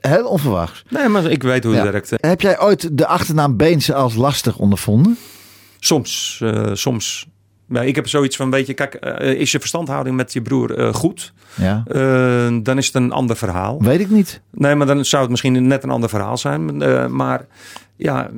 heel 0.00 0.26
onverwachts. 0.26 0.84
Nee, 0.88 1.08
maar 1.08 1.24
ik 1.24 1.42
weet 1.42 1.64
hoe 1.64 1.74
het 1.74 1.90
werkt. 1.90 2.12
Heb 2.20 2.40
jij 2.40 2.60
ooit 2.60 2.88
de 2.98 3.06
achternaam 3.06 3.56
Beense 3.56 3.94
als 3.94 4.14
lastig 4.14 4.58
ondervonden? 4.58 5.18
Soms, 5.78 6.40
eh, 6.42 6.70
soms. 6.72 7.26
Maar 7.66 7.86
ik 7.86 7.94
heb 7.94 8.08
zoiets 8.08 8.36
van, 8.36 8.50
weet 8.50 8.66
je, 8.66 8.74
kijk, 8.74 8.94
eh, 8.94 9.30
is 9.32 9.52
je 9.52 9.58
verstandhouding 9.58 10.16
met 10.16 10.32
je 10.32 10.42
broer 10.42 10.78
eh, 10.78 10.94
goed? 10.94 11.32
Ja. 11.54 11.82
Eh, 11.86 12.56
dan 12.62 12.78
is 12.78 12.86
het 12.86 12.94
een 12.94 13.12
ander 13.12 13.36
verhaal. 13.36 13.82
Weet 13.82 14.00
ik 14.00 14.10
niet. 14.10 14.40
Nee, 14.50 14.74
maar 14.74 14.86
dan 14.86 15.04
zou 15.04 15.22
het 15.22 15.30
misschien 15.30 15.66
net 15.66 15.82
een 15.82 15.90
ander 15.90 16.08
verhaal 16.08 16.36
zijn. 16.36 16.76
Maar 17.16 17.46
ja, 17.96 18.30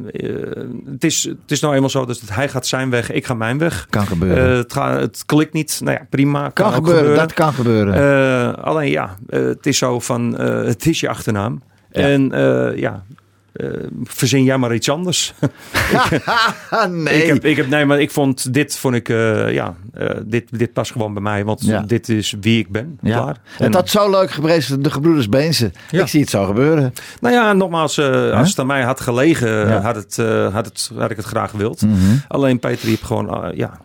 het, 0.84 1.04
is, 1.04 1.24
het 1.24 1.50
is 1.50 1.60
nou 1.60 1.74
eenmaal 1.74 1.90
zo 1.90 2.04
dat 2.04 2.20
hij 2.26 2.48
gaat 2.48 2.66
zijn 2.66 2.90
weg, 2.90 3.10
ik 3.10 3.26
ga 3.26 3.34
mijn 3.34 3.58
weg. 3.58 3.86
Kan 3.90 4.06
gebeuren. 4.06 4.56
Het, 4.56 4.74
het 4.74 5.22
klikt 5.26 5.52
niet. 5.52 5.80
Nou 5.84 5.96
ja, 5.98 6.06
prima. 6.10 6.48
Kan, 6.48 6.72
gebeuren, 6.72 7.16
dat 7.16 7.32
kan 7.32 7.52
gebeuren. 7.52 8.62
Alleen 8.62 8.90
ja, 8.90 9.16
het 9.26 9.66
is 9.66 9.78
zo 9.78 10.00
van, 10.00 10.38
het 10.40 10.86
is 10.86 11.00
je 11.00 11.08
achternaam. 11.08 11.62
Ja. 11.90 12.00
En 12.02 12.30
ja, 12.76 13.04
verzin 14.04 14.44
jij 14.44 14.58
maar 14.58 14.74
iets 14.74 14.90
anders. 14.90 15.34
nee. 16.88 17.22
Ik 17.22 17.26
heb, 17.28 17.44
ik 17.44 17.56
heb, 17.56 17.68
nee, 17.68 17.84
maar 17.84 18.00
ik 18.00 18.10
vond 18.10 18.52
dit, 18.54 18.76
vond 18.78 18.94
ik, 18.94 19.08
eh, 19.08 19.52
ja, 19.52 19.74
eh, 19.94 20.10
dit, 20.24 20.58
dit 20.58 20.72
past 20.72 20.92
gewoon 20.92 21.12
bij 21.12 21.22
mij. 21.22 21.44
Want 21.44 21.64
Ja. 21.64 21.82
dit 21.82 22.08
is 22.08 22.34
wie 22.40 22.58
ik 22.58 22.68
ben. 22.70 22.98
ja. 23.02 23.20
Klaar. 23.22 23.36
Het 23.52 23.74
had 23.74 23.88
zo 23.88 24.10
leuk 24.10 24.30
geprezen, 24.30 24.82
de 24.82 24.90
gebroeders 24.90 25.28
Beense. 25.28 25.70
Ja. 25.90 26.02
Ik 26.02 26.08
zie 26.08 26.20
het 26.20 26.30
zo 26.30 26.44
gebeuren. 26.44 26.92
Nou 27.20 27.34
ja, 27.34 27.52
nogmaals, 27.52 27.98
eh, 27.98 28.30
als 28.38 28.48
het 28.48 28.58
aan 28.58 28.66
mij 28.66 28.82
had 28.82 29.00
gelegen, 29.00 29.48
Ja. 29.68 29.80
had, 29.80 29.94
het, 29.96 30.18
eh, 30.18 30.54
had, 30.54 30.64
het, 30.66 30.90
had 30.98 31.10
ik 31.10 31.16
het 31.16 31.26
graag 31.26 31.50
gewild. 31.50 31.82
Mhm. 31.82 31.94
Alleen 32.28 32.58
Peter 32.58 32.88
heeft 32.88 33.04
gewoon, 33.04 33.44
eh, 33.44 33.56
ja, 33.56 33.78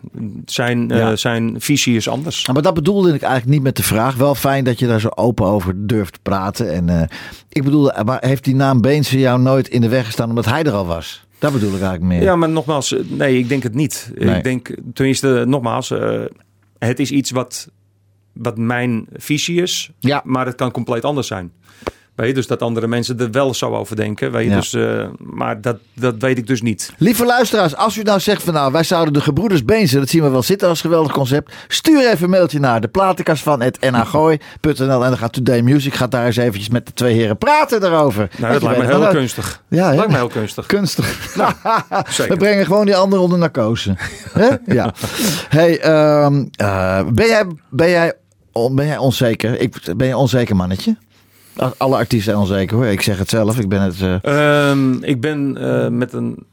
zijn, 0.45 0.91
eh, 0.91 1.11
zijn 1.13 1.55
visie 1.57 1.95
is 1.95 2.09
anders. 2.09 2.47
Maar 2.53 2.61
dat 2.61 2.73
bedoelde 2.73 3.13
ik 3.13 3.21
eigenlijk 3.21 3.51
niet 3.53 3.63
met 3.63 3.75
de 3.75 3.83
vraag. 3.83 4.15
Wel 4.15 4.35
fijn 4.35 4.63
dat 4.63 4.79
je 4.79 4.87
daar 4.87 4.99
zo 4.99 5.09
open 5.15 5.45
over 5.45 5.73
durft 5.87 6.13
te 6.13 6.19
praten. 6.21 6.71
En 6.73 6.89
eh, 6.89 7.01
ik 7.49 7.63
bedoelde, 7.63 7.95
maar 8.05 8.17
heeft 8.21 8.43
die 8.43 8.55
naam 8.55 8.81
Beense 8.81 9.19
jou 9.19 9.39
nooit 9.39 9.62
in 9.67 9.81
de 9.81 9.89
weg 9.89 10.05
gestaan 10.05 10.29
omdat 10.29 10.45
hij 10.45 10.63
er 10.63 10.71
al 10.71 10.85
was? 10.85 11.25
Dat 11.39 11.53
bedoel 11.53 11.67
ik 11.75 11.81
eigenlijk 11.81 12.03
meer. 12.03 12.21
Ja, 12.21 12.35
maar 12.35 12.49
nogmaals, 12.49 12.93
eh, 12.93 13.03
nee, 13.09 13.37
ik 13.37 13.49
denk 13.49 13.63
het 13.63 13.73
niet. 13.73 14.11
Nee. 14.15 14.37
Ik 14.37 14.43
denk, 14.43 14.75
tenminste, 14.93 15.43
nogmaals, 15.47 15.91
eh, 15.91 16.21
het 16.79 16.99
is 16.99 17.11
iets 17.11 17.31
wat, 17.31 17.69
wat 18.33 18.57
mijn 18.57 19.07
visie 19.13 19.61
is, 19.61 19.91
Ja. 19.99 20.21
maar 20.25 20.45
het 20.45 20.55
kan 20.55 20.71
compleet 20.71 21.03
anders 21.05 21.27
zijn. 21.27 21.51
Weet 22.15 22.27
je, 22.27 22.33
dus 22.33 22.47
dat 22.47 22.61
andere 22.61 22.87
mensen 22.87 23.19
er 23.19 23.31
wel 23.31 23.53
zo 23.53 23.75
over 23.75 23.95
denken. 23.95 24.31
Weet 24.31 24.43
je, 24.43 24.49
Ja. 24.49 24.55
dus, 24.55 24.73
eh, 24.73 25.05
maar 25.17 25.61
dat, 25.61 25.77
dat 25.95 26.15
weet 26.19 26.37
ik 26.37 26.47
dus 26.47 26.61
niet. 26.61 26.93
Lieve 26.97 27.25
luisteraars, 27.25 27.75
als 27.75 27.97
u 27.97 28.01
nou 28.01 28.19
zegt 28.19 28.43
van 28.43 28.53
nou, 28.53 28.71
wij 28.71 28.83
zouden 28.83 29.13
de 29.13 29.21
gebroeders 29.21 29.65
Beense, 29.65 29.99
dat 29.99 30.09
zien 30.09 30.23
we 30.23 30.29
wel 30.29 30.41
zitten 30.43 30.67
als 30.67 30.81
geweldig 30.81 31.11
concept. 31.11 31.53
Stuur 31.67 32.07
even 32.09 32.23
een 32.23 32.29
mailtje 32.29 32.59
naar 32.59 32.81
de 32.81 32.87
platenkast 32.87 33.43
van 33.43 33.61
het 33.61 33.79
nhagooi.nl 33.91 35.03
en 35.03 35.09
dan 35.09 35.17
gaat 35.17 35.33
Today 35.33 35.61
Music 35.61 35.93
gaat 35.93 36.11
daar 36.11 36.25
eens 36.25 36.37
eventjes 36.37 36.69
met 36.69 36.85
de 36.85 36.93
twee 36.93 37.13
heren 37.13 37.37
praten 37.37 37.81
daarover. 37.81 38.29
Nou, 38.37 38.53
dat 38.53 38.61
lijkt 38.63 38.79
me 38.79 38.85
heel 38.85 38.99
wel, 38.99 39.11
kunstig. 39.11 39.61
Ja, 39.67 39.89
hè? 39.89 39.95
lijkt 39.95 40.11
me 40.11 40.17
heel 40.17 40.27
kunstig. 40.27 40.65
Kunstig. 40.65 41.05
zeker. 42.09 42.33
We 42.33 42.37
brengen 42.37 42.65
gewoon 42.65 42.85
die 42.85 42.95
anderen 42.95 43.23
onder 43.23 43.39
narcose. 43.39 43.95
Ja. 44.65 44.93
Hey, 45.49 45.79
ehm, 45.79 46.45
eh, 46.55 47.05
ben, 47.13 47.27
jij, 47.27 47.45
ben, 47.69 47.89
jij, 47.89 48.13
ben 48.71 48.85
jij 48.85 48.97
onzeker? 48.97 49.59
Ik, 49.59 49.75
ben 49.97 50.07
je 50.07 50.17
onzeker 50.17 50.55
mannetje? 50.55 50.95
Alle 51.77 51.95
artiesten 51.95 52.21
zijn 52.33 52.37
onzeker 52.37 52.75
hoor. 52.77 52.85
Ik 52.85 53.01
zeg 53.01 53.17
het 53.17 53.29
zelf. 53.29 53.59
Ik 53.59 53.69
ben 53.69 53.81
het. 53.81 53.95
eh, 54.01 54.69
Ehm, 54.69 55.03
ik 55.03 55.21
ben 55.21 55.57
eh, 55.59 55.87
met 55.87 56.13
een 56.13 56.45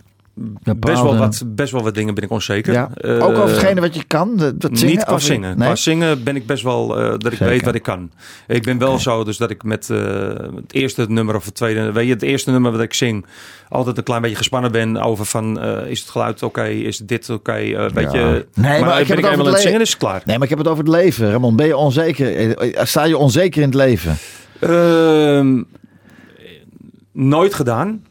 best 0.79 1.03
wel, 1.03 1.17
wat, 1.17 1.43
best 1.47 1.73
wel 1.73 1.83
wat 1.83 1.95
dingen 1.95 2.15
ben 2.15 2.25
ik 2.25 2.31
onzeker. 2.31 2.73
ja. 2.73 2.91
Eh, 2.95 3.15
Ook 3.25 3.37
over 3.37 3.49
hetgene 3.49 3.81
wat 3.81 3.95
je 3.95 4.05
kan. 4.05 4.37
Dat 4.37 4.71
zingen, 4.79 4.95
niet 4.95 5.05
qua 5.05 5.15
of- 5.15 5.23
zingen. 5.23 5.59
Nee? 5.59 5.67
Qua 5.67 5.77
zingen 5.77 6.23
ben 6.25 6.37
ik 6.37 6.47
best 6.47 6.63
wel 6.63 6.87
dat 6.89 7.25
ik 7.25 7.31
Zeker. 7.31 7.47
weet 7.47 7.65
wat 7.65 7.75
ik 7.75 7.83
kan. 7.83 8.11
Ik 8.47 8.63
ben 8.63 8.79
wel 8.79 8.99
zo 8.99 9.25
dus 9.25 9.37
dat 9.37 9.51
ik 9.51 9.63
met 9.63 9.89
het 9.89 10.73
eerste 10.73 11.05
nummer 11.09 11.37
of 11.37 11.45
het 11.45 11.55
tweede, 11.55 11.93
weet 11.93 12.07
je, 12.07 12.13
het 12.13 12.23
eerste 12.23 12.51
nummer 12.51 12.73
wat 12.73 12.81
ik 12.81 12.95
zing, 12.95 13.27
altijd 13.69 13.99
een 13.99 14.03
klein 14.05 14.23
beetje 14.23 14.37
gespannen 14.37 14.73
ben 14.73 14.97
over 14.97 15.25
van 15.25 15.61
is 15.87 16.01
het 16.01 16.09
geluid 16.11 16.43
oké, 16.43 16.65
is 16.65 16.99
dit 16.99 17.31
oké, 17.31 17.53
eh, 17.53 17.91
weet 17.91 18.13
Ja. 18.13 18.19
je. 18.19 18.47
Nee, 18.55 18.81
maar 18.85 19.01
ik 19.01 19.07
heb 19.07 19.21
ben 19.21 19.31
het 19.31 19.41
ik 19.47 19.55
aan 19.55 19.61
zingen, 19.61 19.81
is 19.81 19.89
het 19.91 19.99
klaar. 19.99 20.23
Nee, 20.25 20.35
maar 20.37 20.45
ik 20.45 20.51
heb 20.51 20.59
het 20.59 20.69
over 20.69 20.85
het 20.85 20.93
leven. 20.93 21.31
Ramon, 21.31 21.57
ben 21.57 21.67
je 21.67 21.77
onzeker? 21.77 22.57
Sta 22.87 23.05
je 23.05 23.17
onzeker 23.17 23.61
in 23.63 23.67
het 23.69 23.77
leven? 23.77 24.17
Ehm, 24.61 25.63
nooit 27.13 27.55
gedaan. 27.55 28.03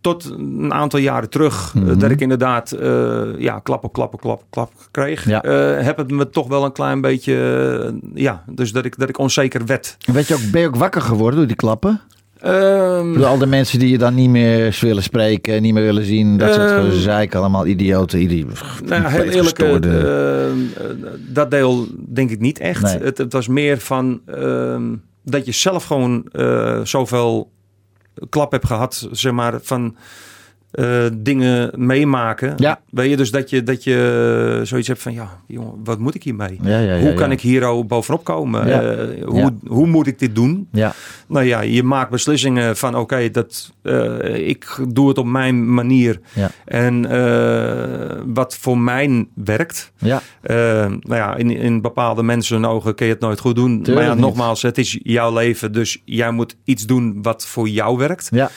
Tot 0.00 0.24
een 0.38 0.72
aantal 0.72 1.00
jaren 1.00 1.30
terug. 1.30 1.72
eh, 1.76 1.82
Mhm. 1.82 1.98
Dat 1.98 2.10
ik 2.10 2.20
inderdaad 2.20 2.72
eh, 2.72 3.22
ja, 3.38 3.58
klap 3.58 3.84
op 3.84 3.92
klap 3.92 4.14
op 4.14 4.20
klap 4.20 4.40
op 4.40 4.46
klap 4.50 4.72
kreeg. 4.90 5.26
Ja. 5.28 5.42
Eh, 5.42 5.84
heb 5.84 5.96
het 5.96 6.10
me 6.10 6.30
toch 6.30 6.48
wel 6.48 6.64
een 6.64 6.72
klein 6.72 7.00
beetje... 7.00 7.94
ja, 8.14 8.44
dus 8.50 8.72
dat 8.72 8.84
ik, 8.84 8.98
dat 8.98 9.08
ik 9.08 9.18
onzeker 9.18 9.66
werd. 9.66 9.96
Weet 10.12 10.28
je 10.28 10.34
ook, 10.34 10.40
ben 10.52 10.60
je 10.60 10.66
ook 10.66 10.76
wakker 10.76 11.00
geworden 11.00 11.38
door 11.38 11.46
die 11.48 11.56
klappen? 11.56 12.00
Door 13.14 13.24
al 13.24 13.38
de 13.38 13.46
mensen 13.46 13.78
die 13.78 13.90
je 13.90 13.98
dan 13.98 14.14
niet 14.14 14.28
meer 14.30 14.78
willen 14.80 15.02
spreken, 15.02 15.62
niet 15.62 15.72
meer 15.74 15.82
willen 15.82 16.04
zien. 16.04 16.36
Dat 16.38 16.54
soort 16.54 16.70
Ehm, 16.70 16.84
gezeik, 16.90 17.34
allemaal 17.34 17.66
idioten. 17.66 18.22
Idie, 18.22 18.46
nou, 18.84 19.02
heel 19.06 19.22
eerlijk, 19.22 19.58
dat 21.32 21.50
deel 21.50 21.86
denk 22.08 22.30
ik 22.30 22.40
niet 22.40 22.58
echt. 22.58 22.82
Nee. 22.82 22.98
Het, 22.98 23.18
het 23.18 23.32
was 23.32 23.48
meer 23.48 23.78
van 23.78 24.20
dat 25.24 25.46
je 25.46 25.52
zelf 25.52 25.84
gewoon 25.84 26.28
eh, 26.32 26.80
zoveel 26.82 27.52
klap 28.28 28.52
hebt 28.52 28.66
gehad, 28.66 29.08
zeg 29.10 29.32
maar, 29.32 29.60
van 29.62 29.96
eh, 30.74 31.04
dingen 31.12 31.70
meemaken. 31.76 32.52
Ja. 32.56 32.80
Weet 32.90 33.10
je, 33.10 33.16
dus 33.16 33.30
dat 33.30 33.50
je, 33.50 33.62
dat 33.62 33.84
je 33.84 34.60
zoiets 34.62 34.88
hebt 34.88 35.02
van, 35.02 35.12
ja, 35.12 35.40
jongen, 35.46 35.74
wat 35.84 35.98
moet 35.98 36.14
ik 36.14 36.22
hiermee? 36.22 36.58
Ja, 36.62 36.78
ja, 36.78 36.94
ja, 36.94 37.00
hoe 37.00 37.14
kan 37.14 37.30
ik 37.30 37.40
hier 37.40 37.64
ook 37.64 37.88
bovenop 37.88 38.24
komen? 38.24 38.66
Eh, 38.66 39.24
hoe, 39.26 39.52
hoe 39.66 39.86
moet 39.86 40.06
ik 40.06 40.18
dit 40.18 40.34
doen? 40.34 40.68
Ja, 40.72 40.94
Nou 41.28 41.44
ja, 41.44 41.60
je 41.60 41.82
maakt 41.82 42.10
beslissingen 42.10 42.76
van 42.76 42.96
oké, 42.96 43.30
dat 43.30 43.72
eh, 43.82 44.48
ik 44.48 44.78
doe 44.88 45.08
het 45.08 45.18
op 45.18 45.26
mijn 45.26 45.74
manier. 45.74 46.20
ja, 46.32 46.50
En 46.64 47.10
eh, 47.10 48.16
wat 48.26 48.56
voor 48.56 48.78
mij 48.78 49.26
werkt. 49.34 49.92
ja. 49.98 50.22
eh, 50.40 50.56
nou 50.86 51.16
ja, 51.16 51.36
in, 51.36 51.50
in 51.50 51.80
bepaalde 51.80 52.22
mensen 52.22 52.56
hun 52.56 52.66
ogen 52.66 52.94
kun 52.94 53.06
je 53.06 53.12
het 53.12 53.20
nooit 53.20 53.40
goed 53.40 53.54
doen. 53.54 53.82
Tuurlijk 53.82 54.06
maar 54.06 54.16
nogmaals, 54.16 54.62
het 54.62 54.78
is 54.78 54.98
jouw 55.02 55.32
leven. 55.32 55.72
Dus 55.72 56.02
jij 56.04 56.30
moet 56.30 56.56
iets 56.64 56.86
doen 56.86 57.18
wat 57.22 57.46
voor 57.46 57.68
jou 57.68 57.96
werkt. 57.96 58.28
ja. 58.30 58.50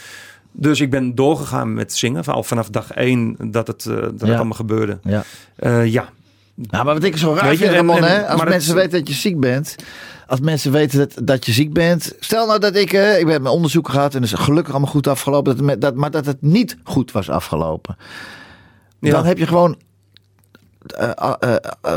Dus 0.59 0.81
ik 0.81 0.89
ben 0.89 1.15
doorgegaan 1.15 1.73
met 1.73 1.93
zingen. 1.93 2.23
Al 2.25 2.43
vanaf 2.43 2.69
dag 2.69 2.91
één 2.91 3.35
dat 3.51 3.67
het, 3.67 3.85
eh, 3.85 3.95
dat 3.95 4.11
het 4.21 4.21
allemaal 4.29 4.51
gebeurde. 4.51 4.99
ja. 5.03 5.23
Eh, 5.55 5.85
ja, 5.85 6.09
Nou, 6.69 6.85
maar 6.85 6.93
wat 6.93 7.03
ik 7.03 7.17
zo 7.17 7.33
raar 7.33 7.55
vind, 7.55 7.71
Ramon, 7.71 8.03
hè, 8.03 8.27
als 8.27 8.43
mensen 8.43 8.73
het- 8.73 8.81
weten 8.81 8.99
dat 8.99 9.07
je 9.07 9.13
ziek 9.13 9.39
bent. 9.39 9.75
Als 10.27 10.39
mensen 10.39 10.71
weten 10.71 10.97
dat, 10.99 11.27
dat 11.27 11.45
je 11.45 11.51
ziek 11.51 11.73
bent. 11.73 12.13
Stel 12.19 12.47
nou 12.47 12.59
dat 12.59 12.75
ik, 12.75 12.93
eh, 12.93 13.19
ik 13.19 13.27
heb 13.27 13.41
mijn 13.41 13.53
onderzoek 13.53 13.89
gehad 13.89 14.15
en 14.15 14.21
het 14.21 14.31
is 14.33 14.39
gelukkig 14.39 14.73
allemaal 14.73 14.91
goed 14.91 15.07
afgelopen. 15.07 15.67
Dat, 15.67 15.81
dat, 15.81 15.95
maar 15.95 16.11
dat 16.11 16.25
het 16.25 16.41
niet 16.41 16.77
goed 16.83 17.11
was 17.11 17.29
afgelopen. 17.29 17.97
Ja. 18.99 19.11
Dan 19.11 19.25
heb 19.25 19.37
je 19.37 19.47
gewoon, 19.47 19.77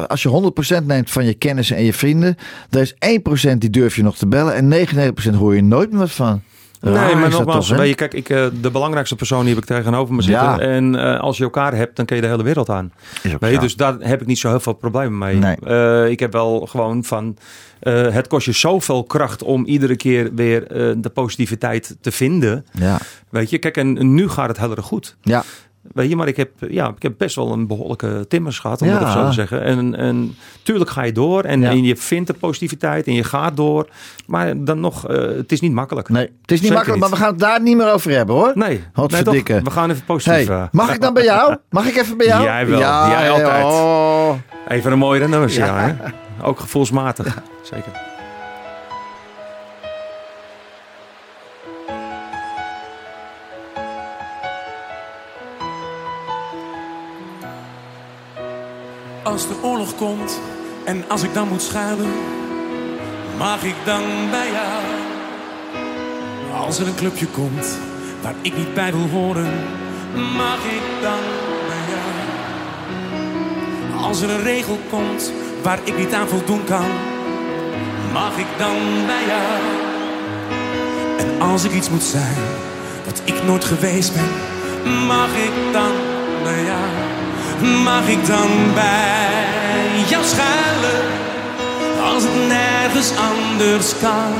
als 0.06 0.22
je 0.22 0.28
100% 0.28 0.86
neemt 0.86 1.10
van 1.10 1.24
je 1.24 1.34
kennissen 1.34 1.76
en 1.76 1.84
je 1.84 1.92
vrienden. 1.92 2.36
Er 2.70 2.80
is 2.80 2.94
1% 2.98 3.60
die 3.60 3.70
durf 3.70 3.96
je 3.96 4.02
nog 4.02 4.16
te 4.16 4.26
bellen 4.26 4.54
en 4.54 4.68
99% 4.68 5.34
hoor 5.34 5.54
je 5.54 5.62
nooit 5.62 5.90
meer 5.90 5.98
wat 5.98 6.10
van. 6.10 6.42
Nee, 6.80 7.08
is 7.08 7.14
maar 7.14 7.30
nogmaals, 7.30 7.68
toch, 7.68 7.76
weet 7.76 7.88
je, 7.88 7.94
kijk, 7.94 8.14
ik, 8.14 8.28
eh, 8.28 8.46
de 8.60 8.70
belangrijkste 8.70 9.16
persoon 9.16 9.44
die 9.44 9.54
heb 9.54 9.62
ik 9.62 9.68
tegenover 9.68 10.14
me 10.14 10.22
zitten. 10.22 10.44
Ja. 10.44 10.58
En 10.58 10.94
eh, 10.94 11.20
als 11.20 11.36
je 11.36 11.44
elkaar 11.44 11.74
hebt, 11.74 11.96
dan 11.96 12.04
kun 12.04 12.16
je 12.16 12.22
de 12.22 12.28
hele 12.28 12.42
wereld 12.42 12.68
aan. 12.70 12.92
Weet 13.40 13.52
je, 13.52 13.58
dus 13.58 13.76
daar 13.76 13.96
heb 13.98 14.20
ik 14.20 14.26
niet 14.26 14.38
zo 14.38 14.48
heel 14.48 14.60
veel 14.60 14.72
problemen 14.72 15.18
mee. 15.18 15.36
Nee. 15.36 15.56
Eh, 15.56 16.10
ik 16.10 16.20
heb 16.20 16.32
wel 16.32 16.66
gewoon 16.66 17.04
van. 17.04 17.36
het 17.88 18.26
kost 18.26 18.46
je 18.46 18.52
zoveel 18.52 19.04
kracht 19.04 19.42
om 19.42 19.64
iedere 19.64 19.96
keer 19.96 20.34
weer 20.34 20.68
de 20.98 21.10
positiviteit 21.14 21.96
te 22.00 22.10
vinden. 22.10 22.66
Ja, 22.72 22.98
Weet 23.28 23.50
je, 23.50 23.58
kijk, 23.58 23.76
en 23.76 24.14
nu 24.14 24.28
gaat 24.28 24.48
het 24.48 24.58
heel 24.58 24.76
erg 24.76 24.84
goed. 24.84 25.16
ja. 25.22 25.44
Weet 25.92 26.08
je, 26.08 26.16
maar 26.16 26.28
ik 26.28 26.36
heb, 26.36 26.50
ja, 26.68 26.88
ik 26.96 27.02
heb 27.02 27.14
best 27.18 27.36
wel 27.36 27.52
een 27.52 27.66
behoorlijke 27.66 28.24
timmers 28.28 28.58
gehad, 28.58 28.82
om 28.82 28.88
Ja. 28.88 28.98
even 29.00 29.12
zo 29.12 29.26
te 29.26 29.32
zeggen. 29.32 29.62
En, 29.62 29.94
en 29.96 30.34
tuurlijk 30.62 30.90
ga 30.90 31.02
je 31.02 31.12
door 31.12 31.42
en, 31.42 31.60
Ja. 31.60 31.68
en 31.70 31.84
je 31.84 31.96
vindt 31.96 32.26
de 32.26 32.34
positiviteit 32.34 33.06
en 33.06 33.14
je 33.14 33.24
gaat 33.24 33.56
door. 33.56 33.88
Maar 34.26 34.64
dan 34.64 34.80
nog, 34.80 35.08
eh, 35.08 35.16
het 35.36 35.52
is 35.52 35.60
niet 35.60 35.72
makkelijk. 35.72 36.08
Nee, 36.08 36.22
het 36.22 36.32
is 36.32 36.40
niet 36.46 36.58
Zeker 36.58 36.74
makkelijk, 36.74 37.00
niet. 37.00 37.10
maar 37.10 37.18
we 37.18 37.24
gaan 37.24 37.32
het 37.34 37.40
daar 37.40 37.62
niet 37.62 37.76
meer 37.76 37.92
over 37.92 38.10
hebben 38.10 38.34
hoor. 38.34 38.52
Nee, 38.54 38.68
nee 38.68 38.84
Godverdikke. 38.92 39.54
toch? 39.54 39.62
We 39.62 39.70
gaan 39.70 39.90
even 39.90 40.04
positief. 40.04 40.46
Hey, 40.46 40.56
eh, 40.56 40.64
mag 40.72 40.94
ik 40.94 41.00
dan 41.00 41.14
bij 41.14 41.24
jou? 41.24 41.56
Mag 41.70 41.86
ik 41.88 41.96
even 41.96 42.16
bij 42.16 42.26
jou? 42.26 42.42
Jij 42.42 42.66
wel. 42.66 42.78
Jij 42.78 43.30
altijd. 43.30 43.64
oh. 43.64 44.32
Even 44.68 44.92
een 44.92 44.98
mooie 44.98 45.28
nummers, 45.28 45.56
ja. 45.56 45.78
hè? 45.78 45.94
Ook 46.46 46.58
gevoelsmatig. 46.60 47.42
Zeker. 47.62 47.92
Als 59.30 59.48
de 59.48 59.54
oorlog 59.62 59.96
komt 59.96 60.40
en 60.84 61.04
als 61.08 61.22
ik 61.22 61.34
dan 61.34 61.48
moet 61.48 61.62
schuilen, 61.62 62.10
mag 63.38 63.62
ik 63.62 63.74
dan 63.84 64.02
bij 64.30 64.50
jou? 64.50 64.82
Als 66.64 66.78
er 66.78 66.86
een 66.86 66.94
clubje 66.94 67.26
komt 67.26 67.78
waar 68.22 68.34
ik 68.42 68.56
niet 68.56 68.74
bij 68.74 68.92
wil 68.92 69.08
horen, 69.08 69.52
mag 70.14 70.64
ik 70.64 70.82
dan 71.02 71.18
bij 71.68 71.84
jou? 71.92 72.10
Als 74.02 74.20
er 74.20 74.30
een 74.30 74.42
regel 74.42 74.78
komt 74.90 75.32
waar 75.62 75.78
ik 75.84 75.98
niet 75.98 76.12
aan 76.12 76.28
voldoen 76.28 76.64
kan, 76.64 76.90
mag 78.12 78.38
ik 78.38 78.48
dan 78.58 78.76
bij 79.06 79.24
jou? 79.26 79.62
En 81.18 81.40
Als 81.40 81.64
ik 81.64 81.72
iets 81.72 81.90
moet 81.90 82.02
zijn 82.02 82.36
wat 83.04 83.22
ik 83.24 83.44
nooit 83.44 83.64
geweest 83.64 84.14
ben, 84.14 84.30
mag 85.06 85.28
ik 85.28 85.72
dan 85.72 85.92
bij 86.42 86.64
jou? 86.64 86.99
Mag 87.60 88.08
ik 88.08 88.26
dan 88.26 88.48
bij 88.74 90.04
jou 90.08 90.24
schuilen? 90.24 91.02
Als 92.04 92.22
het 92.22 92.48
nergens 92.48 93.12
anders 93.16 93.98
kan. 94.00 94.32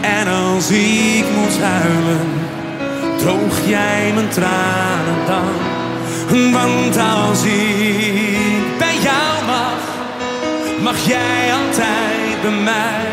En 0.00 0.28
als 0.28 0.70
ik 0.70 1.24
moet 1.36 1.58
huilen, 1.60 2.28
droog 3.18 3.66
jij 3.66 4.12
mijn 4.14 4.28
tranen 4.28 5.26
dan. 5.26 5.74
Want 6.52 6.96
als 6.96 7.42
ik 7.42 8.78
bij 8.78 8.96
jou 9.02 9.46
mag, 9.46 9.80
mag 10.82 11.06
jij 11.06 11.52
altijd 11.54 12.42
bij 12.42 12.62
mij. 12.64 13.06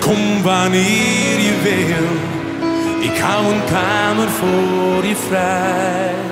Kom 0.00 0.42
wanneer 0.42 1.40
je 1.40 1.54
wil, 1.62 2.08
ik 3.10 3.18
hou 3.18 3.46
een 3.46 3.64
kamer 3.64 4.28
voor 4.28 5.06
je 5.06 5.16
vrij. 5.28 6.31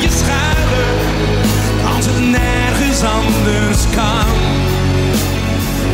je 0.00 0.10
als 1.94 2.06
het 2.06 2.20
nergens 2.20 3.02
anders 3.02 3.84
kan. 3.94 4.34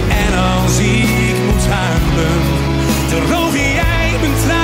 En 0.09 0.39
als 0.39 0.79
ik 0.79 1.37
moet 1.47 1.67
huilen, 1.67 2.41
droog 3.09 3.55
jij 3.55 4.17
mijn 4.21 4.60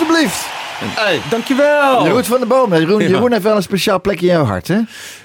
Alsjeblieft. 0.00 0.46
Hey. 0.80 1.20
Dankjewel! 1.30 2.04
Jeroen 2.04 2.24
van 2.24 2.38
der 2.38 2.48
Boom. 2.48 2.74
Jeroen, 2.74 3.00
Ja. 3.02 3.08
Jeroen 3.08 3.32
heeft 3.32 3.42
wel 3.44 3.56
een 3.56 3.62
speciaal 3.62 4.00
plekje 4.00 4.26
in 4.26 4.32
jouw 4.32 4.44
hart, 4.44 4.68
hè? 4.68 4.80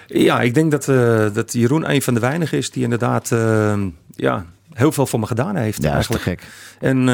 Ja, 0.07 0.41
ik 0.41 0.53
denk 0.53 0.71
dat, 0.71 0.87
eh, 0.87 1.25
dat 1.33 1.53
Jeroen 1.53 1.89
een 1.89 2.01
van 2.01 2.13
de 2.13 2.19
weinigen 2.19 2.57
is 2.57 2.71
die 2.71 2.83
inderdaad 2.83 3.31
eh, 3.31 3.73
ja, 4.15 4.45
heel 4.73 4.91
veel 4.91 5.05
voor 5.05 5.19
me 5.19 5.25
gedaan 5.25 5.55
heeft. 5.55 5.83
Ja, 5.83 5.91
dat 5.91 5.99
is 5.99 6.07
te 6.07 6.13
eigenlijk. 6.13 6.41
gek. 6.41 6.49
En 6.79 7.09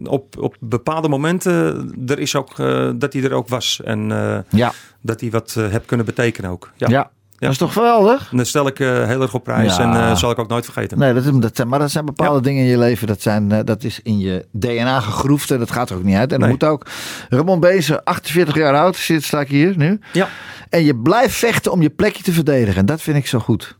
eh, 0.00 0.10
op, 0.12 0.36
op 0.38 0.56
bepaalde 0.60 1.08
momenten 1.08 1.92
er 2.06 2.18
is 2.18 2.34
ook, 2.36 2.58
eh, 2.58 2.90
dat 2.94 3.12
hij 3.12 3.22
er 3.22 3.32
ook 3.32 3.48
was. 3.48 3.80
En 3.84 4.12
eh, 4.12 4.38
Ja. 4.58 4.72
dat 5.00 5.20
hij 5.20 5.30
wat 5.30 5.54
eh, 5.58 5.70
heb 5.70 5.86
kunnen 5.86 6.06
betekenen 6.06 6.50
ook. 6.50 6.70
Ja. 6.76 6.88
Ja. 6.88 7.10
Dat 7.38 7.50
is 7.50 7.58
toch 7.58 7.72
geweldig? 7.72 8.28
En 8.30 8.36
dat 8.36 8.46
stel 8.46 8.66
ik 8.66 8.80
eh, 8.80 9.06
heel 9.06 9.22
erg 9.22 9.34
op 9.34 9.44
prijs 9.44 9.78
en 9.78 9.92
eh, 9.94 10.16
zal 10.16 10.30
ik 10.30 10.38
ook 10.38 10.48
nooit 10.48 10.64
vergeten. 10.64 10.98
Nee, 10.98 11.14
dat, 11.14 11.24
is- 11.24 11.30
dat, 11.34 11.56
zijn- 11.56 11.68
maar 11.68 11.78
dat 11.78 11.90
zijn 11.90 12.04
bepaalde 12.04 12.40
dingen 12.40 12.62
in 12.64 12.70
je 12.70 12.78
leven. 12.78 13.06
Dat, 13.06 13.22
zijn, 13.22 13.52
eh, 13.52 13.58
dat 13.64 13.84
is 13.84 14.00
in 14.02 14.18
je 14.18 14.44
DNA 14.52 15.00
gegroefd 15.00 15.50
en 15.50 15.58
dat 15.58 15.70
gaat 15.70 15.90
er 15.90 15.96
ook 15.96 16.02
niet 16.02 16.16
uit. 16.16 16.32
En 16.32 16.38
dat 16.40 16.48
Nee. 16.48 16.48
moet 16.50 16.64
ook. 16.64 16.86
Ramon 17.28 17.60
Bezen, 17.60 18.04
48 18.04 18.54
jaar 18.54 18.74
oud, 18.74 18.96
zit, 18.96 19.24
sta 19.24 19.40
ik 19.40 19.48
hier 19.48 19.74
nu. 19.76 19.98
Ja. 20.12 20.28
En 20.68 20.84
je 20.84 20.96
blijft 20.96 21.34
vechten 21.34 21.72
om 21.72 21.82
je 21.82 21.90
plekje 21.90 22.22
te 22.22 22.32
verdedigen. 22.32 22.76
En 22.76 22.86
dat 22.86 23.00
vind 23.02 23.16
ik 23.16 23.26
zo 23.26 23.38
goed. 23.38 23.76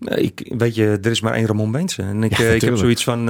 Ik, 0.00 0.52
weet 0.58 0.74
je, 0.74 0.98
er 1.02 1.10
is 1.10 1.20
maar 1.20 1.34
één 1.34 1.46
Ramon 1.46 1.70
Beense. 1.72 2.02
En 2.02 2.22
ik, 2.22 2.36
Ja, 2.36 2.48
ik 2.48 2.60
heb 2.60 2.76
zoiets 2.76 3.04
van... 3.04 3.28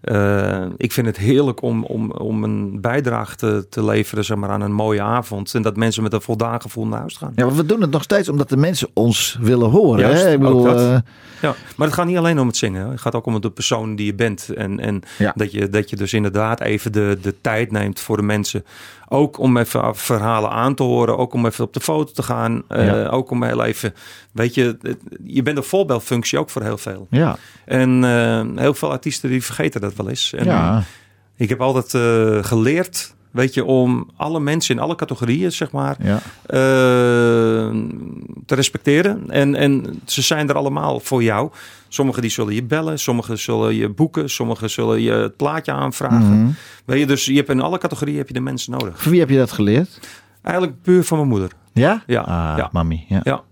eh, 0.00 0.64
ik 0.76 0.92
vind 0.92 1.06
het 1.06 1.16
heerlijk 1.16 1.62
om, 1.62 1.84
om, 1.84 2.10
om 2.10 2.44
een 2.44 2.80
bijdrage 2.80 3.36
te, 3.36 3.66
te 3.70 3.84
leveren 3.84 4.24
zeg 4.24 4.36
maar, 4.36 4.50
aan 4.50 4.60
een 4.60 4.72
mooie 4.72 5.02
avond. 5.02 5.54
En 5.54 5.62
dat 5.62 5.76
mensen 5.76 6.02
met 6.02 6.12
een 6.12 6.20
voldaan 6.20 6.60
gevoel 6.60 6.86
naar 6.86 6.98
huis 6.98 7.16
gaan. 7.16 7.32
Ja, 7.36 7.44
want 7.44 7.56
we 7.56 7.66
doen 7.66 7.80
het 7.80 7.90
nog 7.90 8.02
steeds 8.02 8.28
omdat 8.28 8.48
de 8.48 8.56
mensen 8.56 8.88
ons 8.92 9.38
willen 9.40 9.70
horen. 9.70 10.00
Juist, 10.00 10.22
hè? 10.24 10.32
Ik 10.32 10.38
bedoel, 10.40 10.68
eh, 10.76 10.98
Ja, 11.42 11.54
maar 11.76 11.86
het 11.86 11.96
gaat 11.96 12.06
niet 12.06 12.16
alleen 12.16 12.38
om 12.38 12.46
het 12.46 12.56
zingen. 12.56 12.84
hè. 12.84 12.90
Het 12.90 13.00
gaat 13.00 13.14
ook 13.14 13.26
om 13.26 13.40
de 13.40 13.50
persoon 13.50 13.96
die 13.96 14.06
je 14.06 14.14
bent. 14.14 14.48
En, 14.48 14.80
en 14.80 15.02
Ja. 15.18 15.32
dat, 15.36 15.52
je, 15.52 15.68
dat 15.68 15.90
je 15.90 15.96
dus 15.96 16.12
inderdaad 16.12 16.60
even 16.60 16.92
de, 16.92 17.18
de 17.22 17.34
tijd 17.40 17.72
neemt 17.72 18.00
voor 18.00 18.16
de 18.16 18.22
mensen. 18.22 18.64
Ook 19.08 19.38
om 19.38 19.56
even 19.56 19.96
verhalen 19.96 20.50
aan 20.50 20.74
te 20.74 20.82
horen. 20.82 21.18
Ook 21.18 21.32
om 21.32 21.46
even 21.46 21.64
op 21.64 21.72
de 21.72 21.80
foto 21.80 22.12
te 22.12 22.22
gaan. 22.22 22.62
Ja. 22.68 23.06
Ook 23.06 23.30
om 23.30 23.42
heel 23.42 23.64
even... 23.64 23.94
Weet 24.32 24.54
je, 24.54 24.76
je 25.24 25.42
bent 25.42 25.56
een 25.56 25.62
voorbeeldfunctie 25.62 26.38
ook 26.38 26.50
voor 26.50 26.62
heel 26.62 26.78
veel. 26.78 27.06
ja. 27.10 27.36
En 27.64 28.04
eh, 28.04 28.62
heel 28.62 28.74
veel 28.74 28.90
artiesten 28.90 29.30
die 29.30 29.44
vergeten 29.44 29.80
dat 29.80 29.94
wel 29.94 30.08
eens. 30.08 30.32
En 30.32 30.44
ja. 30.44 30.82
Ik 31.36 31.48
heb 31.48 31.60
altijd 31.60 31.94
eh, 31.94 32.44
geleerd, 32.44 33.14
weet 33.30 33.54
je, 33.54 33.64
om 33.64 34.10
alle 34.16 34.40
mensen 34.40 34.74
in 34.74 34.80
alle 34.80 34.94
categorieën, 34.94 35.52
zeg 35.52 35.70
maar, 35.70 35.96
ja. 36.02 36.20
te 38.46 38.54
respecteren. 38.54 39.30
En, 39.30 39.54
en 39.54 40.00
ze 40.04 40.22
zijn 40.22 40.48
er 40.48 40.54
allemaal 40.54 41.00
voor 41.00 41.22
jou. 41.22 41.50
Sommigen 41.88 42.22
die 42.22 42.30
zullen 42.30 42.54
je 42.54 42.62
bellen, 42.64 42.98
sommigen 42.98 43.38
zullen 43.38 43.74
je 43.74 43.88
boeken, 43.88 44.30
sommigen 44.30 44.70
zullen 44.70 45.00
je 45.00 45.10
het 45.12 45.36
plaatje 45.36 45.72
aanvragen. 45.72 46.42
Mhm. 46.42 46.50
Weet 46.84 46.98
je, 46.98 47.06
dus 47.06 47.24
je 47.24 47.34
hebt 47.34 47.48
in 47.48 47.60
alle 47.60 47.78
categorieën 47.78 48.18
heb 48.18 48.28
je 48.28 48.34
de 48.34 48.40
mensen 48.40 48.72
nodig. 48.72 49.02
Van 49.02 49.10
wie 49.10 49.20
heb 49.20 49.28
je 49.30 49.36
dat 49.36 49.52
geleerd? 49.52 50.00
Eigenlijk 50.42 50.82
puur 50.82 51.04
van 51.04 51.16
mijn 51.18 51.28
moeder. 51.30 51.50
Ja? 51.72 52.02
Ja, 52.06 52.20
Ah, 52.20 52.54
ja. 52.56 52.68
mami. 52.72 53.04
Ja. 53.08 53.20
Ja. 53.22 53.42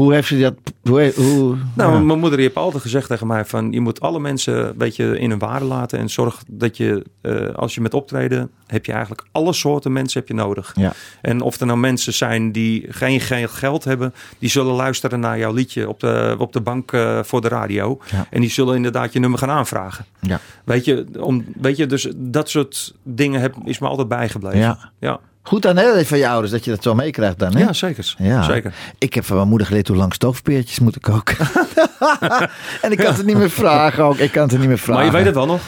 Hoe 0.00 0.14
heeft 0.14 0.28
ze 0.28 0.38
dat... 0.38 0.54
Hoe, 0.82 1.12
hoe, 1.16 1.56
Nou, 1.74 1.92
ja. 1.92 1.98
mijn 1.98 2.18
moeder 2.18 2.38
heeft 2.38 2.54
altijd 2.54 2.82
gezegd 2.82 3.08
tegen 3.08 3.26
mij 3.26 3.44
van 3.44 3.72
je 3.72 3.80
moet 3.80 4.00
alle 4.00 4.20
mensen 4.20 4.68
een 4.68 4.76
beetje 4.76 5.18
in 5.18 5.30
hun 5.30 5.38
waarde 5.38 5.64
laten 5.64 5.98
en 5.98 6.10
zorg 6.10 6.42
dat 6.48 6.76
je 6.76 7.04
eh, 7.20 7.54
als 7.54 7.74
je 7.74 7.80
met 7.80 7.94
optreden 7.94 8.50
heb 8.66 8.84
je 8.86 8.92
eigenlijk 8.92 9.26
alle 9.32 9.52
soorten 9.52 9.92
mensen 9.92 10.20
heb 10.20 10.28
je 10.28 10.34
nodig. 10.34 10.72
Ja. 10.76 10.92
En 11.20 11.40
of 11.40 11.60
er 11.60 11.66
nou 11.66 11.78
mensen 11.78 12.12
zijn 12.12 12.52
die 12.52 12.86
geen, 12.88 13.20
geen 13.20 13.48
geld 13.48 13.84
hebben, 13.84 14.14
die 14.38 14.50
zullen 14.50 14.74
luisteren 14.74 15.20
naar 15.20 15.38
jouw 15.38 15.52
liedje 15.52 15.88
op 15.88 16.00
de, 16.00 16.34
op 16.38 16.52
de 16.52 16.60
bank 16.60 16.92
eh, 16.92 17.22
voor 17.22 17.40
de 17.40 17.48
radio. 17.48 18.00
Ja. 18.10 18.26
En 18.30 18.40
die 18.40 18.50
zullen 18.50 18.76
inderdaad 18.76 19.12
je 19.12 19.20
nummer 19.20 19.38
gaan 19.38 19.50
aanvragen. 19.50 20.04
Ja. 20.20 20.40
Weet 20.64 20.84
je, 20.84 21.06
om, 21.18 21.44
weet 21.60 21.76
je, 21.76 21.86
dus 21.86 22.08
dat 22.16 22.48
soort 22.48 22.94
dingen 23.02 23.40
heb, 23.40 23.54
is 23.64 23.78
me 23.78 23.88
altijd 23.88 24.08
bijgebleven. 24.08 24.78
Ja. 24.98 25.20
Goed 25.42 25.66
aan 25.66 25.76
hè, 25.76 26.04
van 26.04 26.18
je 26.18 26.28
ouders 26.28 26.52
dat 26.52 26.64
je 26.64 26.70
dat 26.70 26.82
zo 26.82 26.94
meekrijgt 26.94 27.38
dan, 27.38 27.56
hè? 27.56 27.60
Ja, 27.60 27.72
zeker. 27.72 28.14
Ja. 28.18 28.42
zeker. 28.42 28.72
Ik 28.98 29.14
heb 29.14 29.24
van 29.24 29.36
mijn 29.36 29.48
moeder 29.48 29.66
geleerd 29.66 29.88
hoe 29.88 29.96
lang 29.96 30.14
stoofpeertjes 30.14 30.78
moeten 30.78 31.00
koken. 31.00 31.36
en 32.82 32.90
ik 32.92 32.98
kan 32.98 33.14
het 33.14 33.26
niet 33.26 33.36
meer 33.36 33.50
vragen 33.50 34.04
ook. 34.04 34.16
Ik 34.16 34.32
kan 34.32 34.48
het 34.48 34.58
niet 34.58 34.68
meer 34.68 34.78
vragen. 34.78 34.94
Maar 34.94 35.04
je 35.04 35.16
weet 35.16 35.24
het 35.24 35.34
wel 35.34 35.46
nog. 35.46 35.60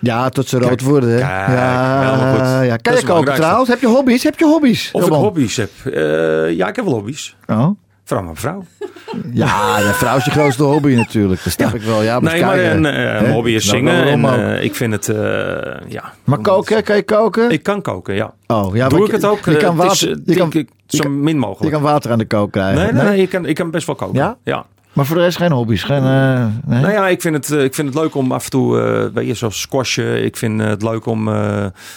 Ja, 0.00 0.28
tot 0.28 0.48
ze 0.48 0.58
rood 0.58 0.68
Kijk, 0.68 0.80
worden. 0.80 1.18
kijk, 1.18 1.48
ja, 1.48 2.30
goed. 2.30 2.66
Ja. 2.66 2.76
Kan 2.76 2.94
je 2.94 3.04
koken 3.04 3.34
trouwens? 3.34 3.68
Heb 3.68 3.80
je 3.80 3.86
hobby's? 3.86 4.22
Heb 4.22 4.38
je 4.38 4.44
hobby's? 4.44 4.88
Of 4.92 5.06
ik 5.06 5.12
hobby's 5.12 5.56
heb. 5.56 5.70
Eh, 5.84 6.50
ja, 6.50 6.68
ik 6.68 6.76
heb 6.76 6.84
wel 6.84 6.94
hobby's. 6.94 7.36
Oh. 7.46 7.68
Vooral 8.08 8.24
mijn 8.26 8.36
vrouw. 8.36 8.64
Ja, 9.32 9.76
de 9.76 9.92
vrouw 9.92 10.16
is 10.16 10.24
je 10.24 10.30
grootste 10.30 10.62
hobby 10.62 10.94
natuurlijk. 10.94 11.44
Dat 11.44 11.52
snap 11.52 11.74
ik 11.74 11.82
wel. 11.82 12.02
Ja, 12.02 12.20
Nee, 12.20 12.44
maar 12.44 12.58
een, 12.58 12.86
eh, 12.86 13.20
een 13.20 13.32
hobby 13.32 13.50
is 13.50 13.64
Nou, 13.66 13.78
zingen. 13.78 14.04
En, 14.04 14.24
eh, 14.24 14.64
ik 14.64 14.74
vind 14.74 14.92
het, 14.92 15.08
eh, 15.08 15.16
ja. 15.88 16.12
maar 16.24 16.38
koken, 16.38 16.82
kan 16.82 16.96
je 16.96 17.02
koken? 17.02 17.50
Ik 17.50 17.62
kan 17.62 17.82
koken, 17.82 18.14
ja. 18.14 18.34
oh, 18.46 18.74
ja, 18.74 18.88
Doe 18.88 19.06
ik 19.06 19.10
het 19.12 19.24
ook? 19.24 19.44
Je 19.44 19.56
eh, 19.56 19.62
kan 19.62 19.72
is, 19.72 19.82
water, 19.84 20.20
je 20.24 20.36
kan, 20.36 20.52
ik, 20.52 20.68
zo 20.86 21.02
je 21.02 21.08
min 21.08 21.34
je 21.34 21.40
mogelijk. 21.40 21.72
kan 21.72 21.82
water 21.82 22.10
aan 22.10 22.18
de 22.18 22.26
kook 22.26 22.52
krijgen. 22.52 22.82
nee, 22.82 22.92
nee, 22.92 23.04
nee, 23.04 23.22
ik 23.22 23.28
kan, 23.28 23.46
ik 23.46 23.54
kan 23.54 23.70
best 23.70 23.86
wel 23.86 23.96
koken. 23.96 24.14
Ja? 24.14 24.36
ja. 24.44 24.66
Maar 24.92 25.06
voor 25.06 25.16
de 25.16 25.22
rest 25.22 25.36
geen 25.36 25.52
hobby's. 25.52 25.82
Geen, 25.82 26.02
eh, 26.02 26.46
nee? 26.66 26.80
Nou 26.80 26.92
ja, 26.92 27.08
ik 27.08 27.20
vind, 27.20 27.34
het, 27.34 27.50
eh, 27.50 27.64
ik 27.64 27.74
vind 27.74 27.88
het 27.88 27.96
leuk 27.96 28.14
om 28.14 28.32
af 28.32 28.44
en 28.44 28.50
toe, 28.50 28.76
weet 29.14 29.26
je, 29.26 29.34
zoals 29.34 29.60
squashen. 29.60 30.24
Ik 30.24 30.36
vind 30.36 30.60
het 30.60 30.82
leuk 30.82 31.06
om 31.06 31.24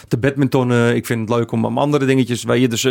te 0.07 0.17
badmintonnen. 0.19 0.95
Ik 0.95 1.05
vind 1.05 1.29
het 1.29 1.37
leuk 1.37 1.51
om, 1.51 1.65
om 1.65 1.77
andere 1.77 2.05
dingetjes. 2.05 2.43
Weet 2.43 2.61
je, 2.61 2.67
dus 2.67 2.85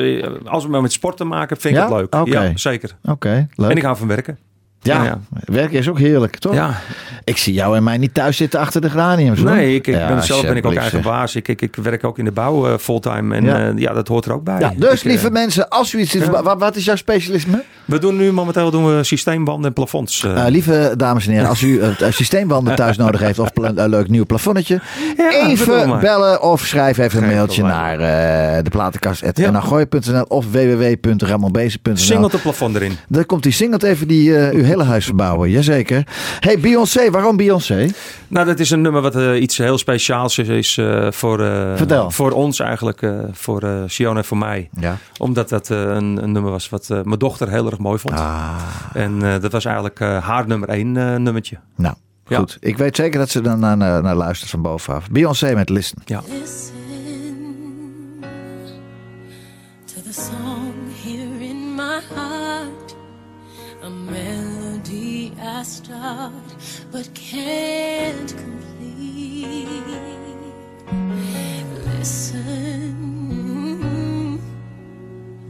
als 0.45 0.65
we 0.65 0.71
maar 0.71 0.83
met 0.83 0.93
sport 0.93 1.17
te 1.17 1.25
maken, 1.25 1.57
vind 1.57 1.75
ik 1.75 1.81
Ja? 1.81 1.87
het 1.89 1.97
leuk. 1.97 2.15
Oké. 2.15 2.43
Ja, 2.43 2.53
zeker. 2.57 2.97
Oké, 3.05 3.47
leuk. 3.55 3.71
En 3.71 3.77
ik 3.77 3.83
hou 3.83 3.97
van 3.97 4.09
werken. 4.09 4.39
Ja, 4.83 5.05
ja. 5.05 5.21
werken 5.45 5.79
is 5.79 5.89
ook 5.89 5.99
heerlijk, 5.99 6.37
toch? 6.37 6.55
Ja, 6.55 6.81
Ik 7.25 7.37
zie 7.37 7.53
jou 7.55 7.77
en 7.77 7.83
mij 7.83 7.99
niet 7.99 8.15
thuis 8.15 8.37
zitten 8.37 8.61
achter 8.61 8.81
de 8.81 8.91
graniums. 8.91 9.41
hoor. 9.41 9.51
nee, 9.51 9.75
ik, 9.75 9.87
ik 9.87 9.95
Ja, 9.95 10.09
ben, 10.09 10.23
zelf 10.23 10.43
ben 10.43 10.57
ik 10.57 10.67
ook 10.67 10.75
eigen 10.75 11.03
baas. 11.03 11.35
Ik, 11.37 11.49
ik, 11.49 11.63
ik 11.63 11.77
werk 11.77 12.05
ook 12.05 12.19
in 12.19 12.25
de 12.25 12.33
bouw 12.33 12.67
eh, 12.69 12.79
fulltime. 12.79 13.35
En 13.37 13.45
Ja. 13.45 13.59
ja. 13.59 13.73
ja, 13.77 13.93
dat 13.93 14.09
hoort 14.09 14.25
er 14.25 14.33
ook 14.33 14.45
bij. 14.45 14.75
Dus 14.77 14.99
eh, 15.01 15.05
lieve 15.05 15.31
mensen, 15.31 15.69
als 15.69 15.95
u 15.95 15.99
iets... 15.99 16.15
Wat, 16.15 16.59
wat 16.59 16.77
is 16.77 16.85
jouw 16.85 16.97
specialisme? 16.97 17.63
We 17.85 17.99
doen 17.99 18.17
nu 18.17 18.33
momenteel 18.33 18.71
doen 18.71 18.97
we 18.97 19.03
systeembanden 19.05 19.67
en 19.67 19.73
plafonds. 19.73 20.25
eh. 20.25 20.45
Eh, 20.45 20.51
lieve 20.53 20.95
dames 20.97 21.27
en 21.27 21.33
heren, 21.33 21.49
als 21.49 21.63
u 21.63 21.81
systeembanden 22.11 22.75
thuis 22.75 22.97
nodig 22.97 23.21
heeft 23.21 23.39
of 23.39 23.51
een 23.55 23.89
leuk 23.89 24.09
nieuw 24.09 24.27
plafonnetje, 24.27 24.81
even 25.31 26.01
bellen 26.01 26.43
of 26.43 26.61
schrijf 26.67 26.99
even 26.99 27.23
een 27.23 27.29
mailtje 27.29 27.63
naar 27.63 27.99
de 28.63 28.71
platenkast.nl 28.71 30.23
of 30.29 30.47
www.ramonbezen.nl. 30.51 31.97
Singelt 31.97 32.33
het 32.33 32.43
plafond 32.43 32.75
erin. 32.77 32.93
Dan 33.09 33.27
komt 33.27 33.43
die 33.43 33.53
singelt 33.53 33.83
even 33.83 34.09
die 34.09 34.33
hele 34.71 34.85
huis 34.85 35.05
verbouwen, 35.05 35.51
jazeker. 35.51 36.07
Hey 36.41 36.59
Beyoncé, 36.59 37.11
waarom 37.11 37.37
Beyoncé? 37.37 37.89
Nou, 38.29 38.47
dat 38.47 38.59
is 38.59 38.71
een 38.71 38.81
nummer 38.81 39.03
wat 39.03 39.17
uh, 39.17 39.41
iets 39.41 39.59
heel 39.59 39.79
speciaals 39.79 40.39
is, 40.39 40.49
is 40.49 40.77
uh, 40.77 41.11
voor, 41.11 41.41
uh, 41.41 41.77
Vertel. 41.77 42.11
voor 42.11 42.31
ons 42.31 42.61
eigenlijk, 42.61 43.03
uh, 43.03 43.19
voor 43.33 43.65
uh, 43.65 43.83
Sion 43.87 44.17
en 44.17 44.25
voor 44.25 44.39
mij. 44.39 44.69
Ja. 44.81 44.97
Omdat 45.19 45.49
dat 45.49 45.71
uh, 45.71 45.79
een, 45.81 46.23
een 46.23 46.33
nummer 46.33 46.51
was 46.51 46.69
wat 46.69 46.89
uh, 46.93 47.03
mijn 47.03 47.19
dochter 47.19 47.51
heel 47.51 47.67
erg 47.67 47.79
mooi 47.79 47.99
vond. 47.99 48.15
Ah. 48.15 48.57
En 48.95 49.21
uh, 49.23 49.35
dat 49.41 49.53
was 49.53 49.65
eigenlijk 49.65 50.01
uh, 50.01 50.25
haar 50.27 50.47
nummer 50.47 50.69
één 50.69 50.95
uh, 50.95 51.17
nummertje. 51.17 51.59
Nou, 51.77 51.95
ja. 52.27 52.39
goed. 52.39 52.57
Ik 52.61 52.79
weet 52.79 52.97
zeker 52.97 53.19
dat 53.19 53.31
ze 53.31 53.41
dan 53.41 53.59
naar, 53.59 53.77
naar, 53.77 54.03
naar 54.03 54.17
luistert 54.17 54.51
van 54.51 54.63
bovenaf. 54.63 55.11
Beyoncé 55.11 55.55
met 55.55 55.69
Listen. 55.69 56.03
Ja. 56.05 56.23
Listen 56.41 56.80
but 67.01 67.15
can't 67.15 68.37
complete. 68.37 69.67
Listen 71.97 72.93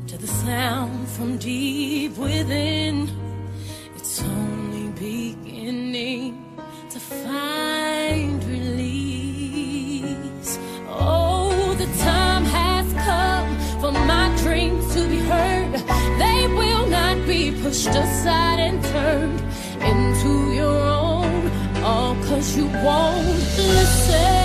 to 0.06 0.16
the 0.16 0.28
sound 0.28 1.08
from 1.08 1.38
deep 1.38 2.16
within. 2.16 3.10
It's 3.96 4.22
only 4.22 4.90
beginning 4.92 6.44
to 6.90 7.00
find 7.00 8.44
release. 8.44 10.06
Oh, 10.88 11.74
the 11.74 11.86
time 12.04 12.44
has 12.44 12.86
come 13.08 13.58
for 13.80 13.90
my 13.90 14.32
dreams 14.44 14.94
to 14.94 15.08
be 15.08 15.18
heard. 15.18 15.72
They 16.24 16.46
will 16.46 16.86
not 16.86 17.26
be 17.26 17.50
pushed 17.60 17.88
aside 17.88 18.60
and 18.60 18.84
turned 18.84 19.39
cause 22.30 22.56
you 22.56 22.66
won't 22.84 23.26
listen. 23.58 24.39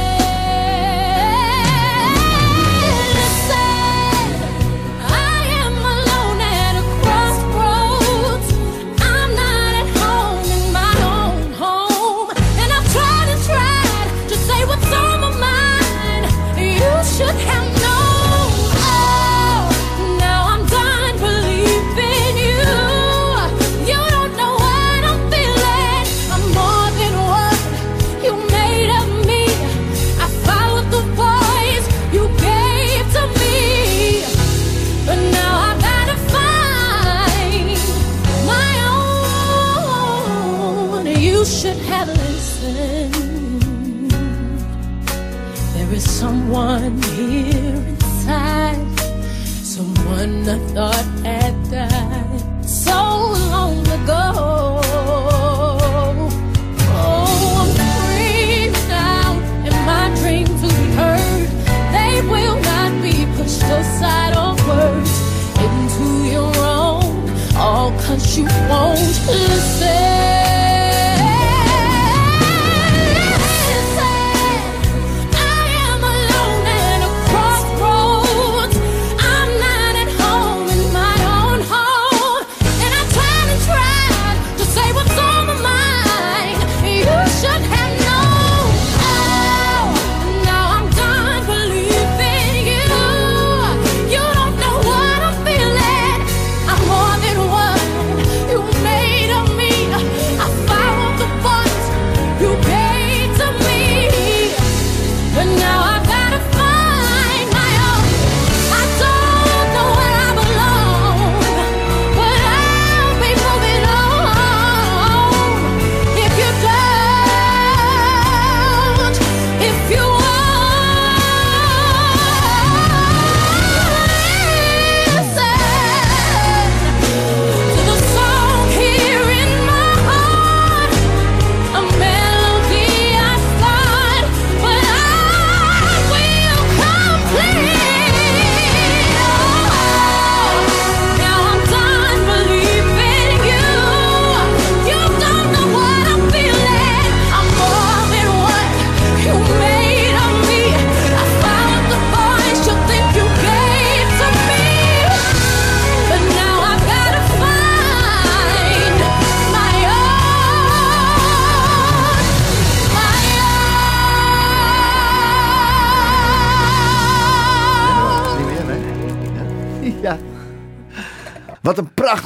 Cause 68.15 68.37
you 68.37 68.45
won't 68.69 68.97
listen. 68.97 70.04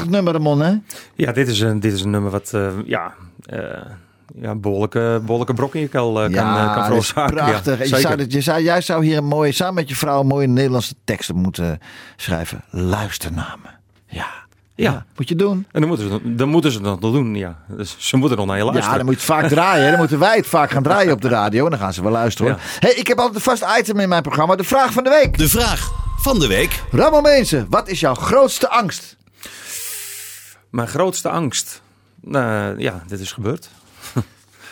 Prachtig 0.10 0.34
nummer, 0.34 0.34
Ramon, 0.34 0.62
hè? 0.62 0.74
Ja, 1.16 1.32
dit 1.32 1.48
is 1.48 1.60
een, 1.60 1.80
dit 1.80 1.94
is 1.94 2.02
een 2.02 2.10
nummer 2.10 2.32
wat 2.32 2.52
eh, 2.54 2.68
ja, 2.86 3.14
eh 3.46 3.60
ja, 4.42 4.56
behoorlijke, 4.56 5.20
behoorlijke 5.22 5.54
brok 5.54 5.76
in 5.76 5.82
je 5.82 5.88
kel 5.88 6.24
eh, 6.24 6.34
kan, 6.34 6.54
kan 6.54 6.56
dat 6.56 6.78
is 6.78 6.84
veroorzaken. 6.86 7.36
prachtig. 7.36 7.78
Ja, 7.78 7.84
je 7.84 7.88
zeker. 7.88 8.02
zou, 8.02 8.16
dat- 8.16 8.32
je 8.34 8.42
zou, 8.42 8.62
jij 8.62 8.82
zou 8.82 9.06
hier 9.06 9.18
een 9.18 9.26
mooie, 9.26 9.52
samen 9.52 9.74
met 9.74 9.90
je 9.90 9.96
vrouw, 9.96 10.20
een 10.20 10.28
mooie 10.28 10.48
Nederlandse 10.48 10.94
teksten 11.04 11.36
moeten 11.36 11.80
schrijven. 12.16 12.64
Luisternamen. 12.70 13.80
Ja. 14.08 14.28
Ja. 14.76 15.06
Moet 15.16 15.30
je 15.30 15.36
doen. 15.36 15.66
En 15.72 15.80
dan 15.80 15.90
moeten 15.90 16.10
ze, 16.10 16.36
dan 16.36 16.50
moeten 16.50 16.72
ze 16.72 16.82
dat 16.82 17.00
nog 17.00 17.12
doen, 17.14 17.36
ja. 17.36 17.58
Dus 17.68 17.96
ze 17.98 18.18
moeten 18.18 18.38
nog 18.38 18.46
naar 18.48 18.58
je 18.58 18.64
luisteren. 18.64 18.92
Ja, 18.92 18.98
dan 18.98 19.06
moet 19.06 19.22
je 19.22 19.32
het 19.32 19.40
vaak 19.40 19.48
draaien. 19.50 19.84
hè. 19.84 19.90
Dan 19.90 20.00
moeten 20.00 20.20
wij 20.20 20.36
het 20.36 20.48
vaak 20.48 20.72
gaan 20.72 20.84
draaien 20.84 21.14
op 21.14 21.22
de 21.22 21.28
radio. 21.28 21.64
En 21.64 21.70
dan 21.70 21.80
gaan 21.80 21.94
ze 21.94 22.02
wel 22.04 22.12
luisteren. 22.12 22.52
hoor. 22.52 22.62
Hey, 22.80 22.92
ik 22.94 23.08
heb 23.08 23.18
altijd 23.18 23.36
een 23.36 23.42
vast 23.58 23.66
item 23.80 24.00
in 24.00 24.10
mijn 24.10 24.22
programma. 24.22 24.56
De 24.56 24.64
vraag 24.64 24.94
van 24.94 25.04
de 25.04 25.10
week. 25.10 25.38
De 25.38 25.50
vraag 25.50 25.92
van 26.18 26.40
de 26.40 26.48
week. 26.48 26.84
Ramon 26.92 27.22
Mensen, 27.22 27.66
wat 27.70 27.88
is 27.88 28.00
jouw 28.00 28.14
grootste 28.14 28.70
angst? 28.70 29.18
Mijn 30.70 30.88
grootste 30.88 31.30
angst. 31.30 31.82
Nou, 32.22 32.80
ja, 32.80 33.04
dit 33.08 33.20
is 33.20 33.32
gebeurd. 33.32 33.70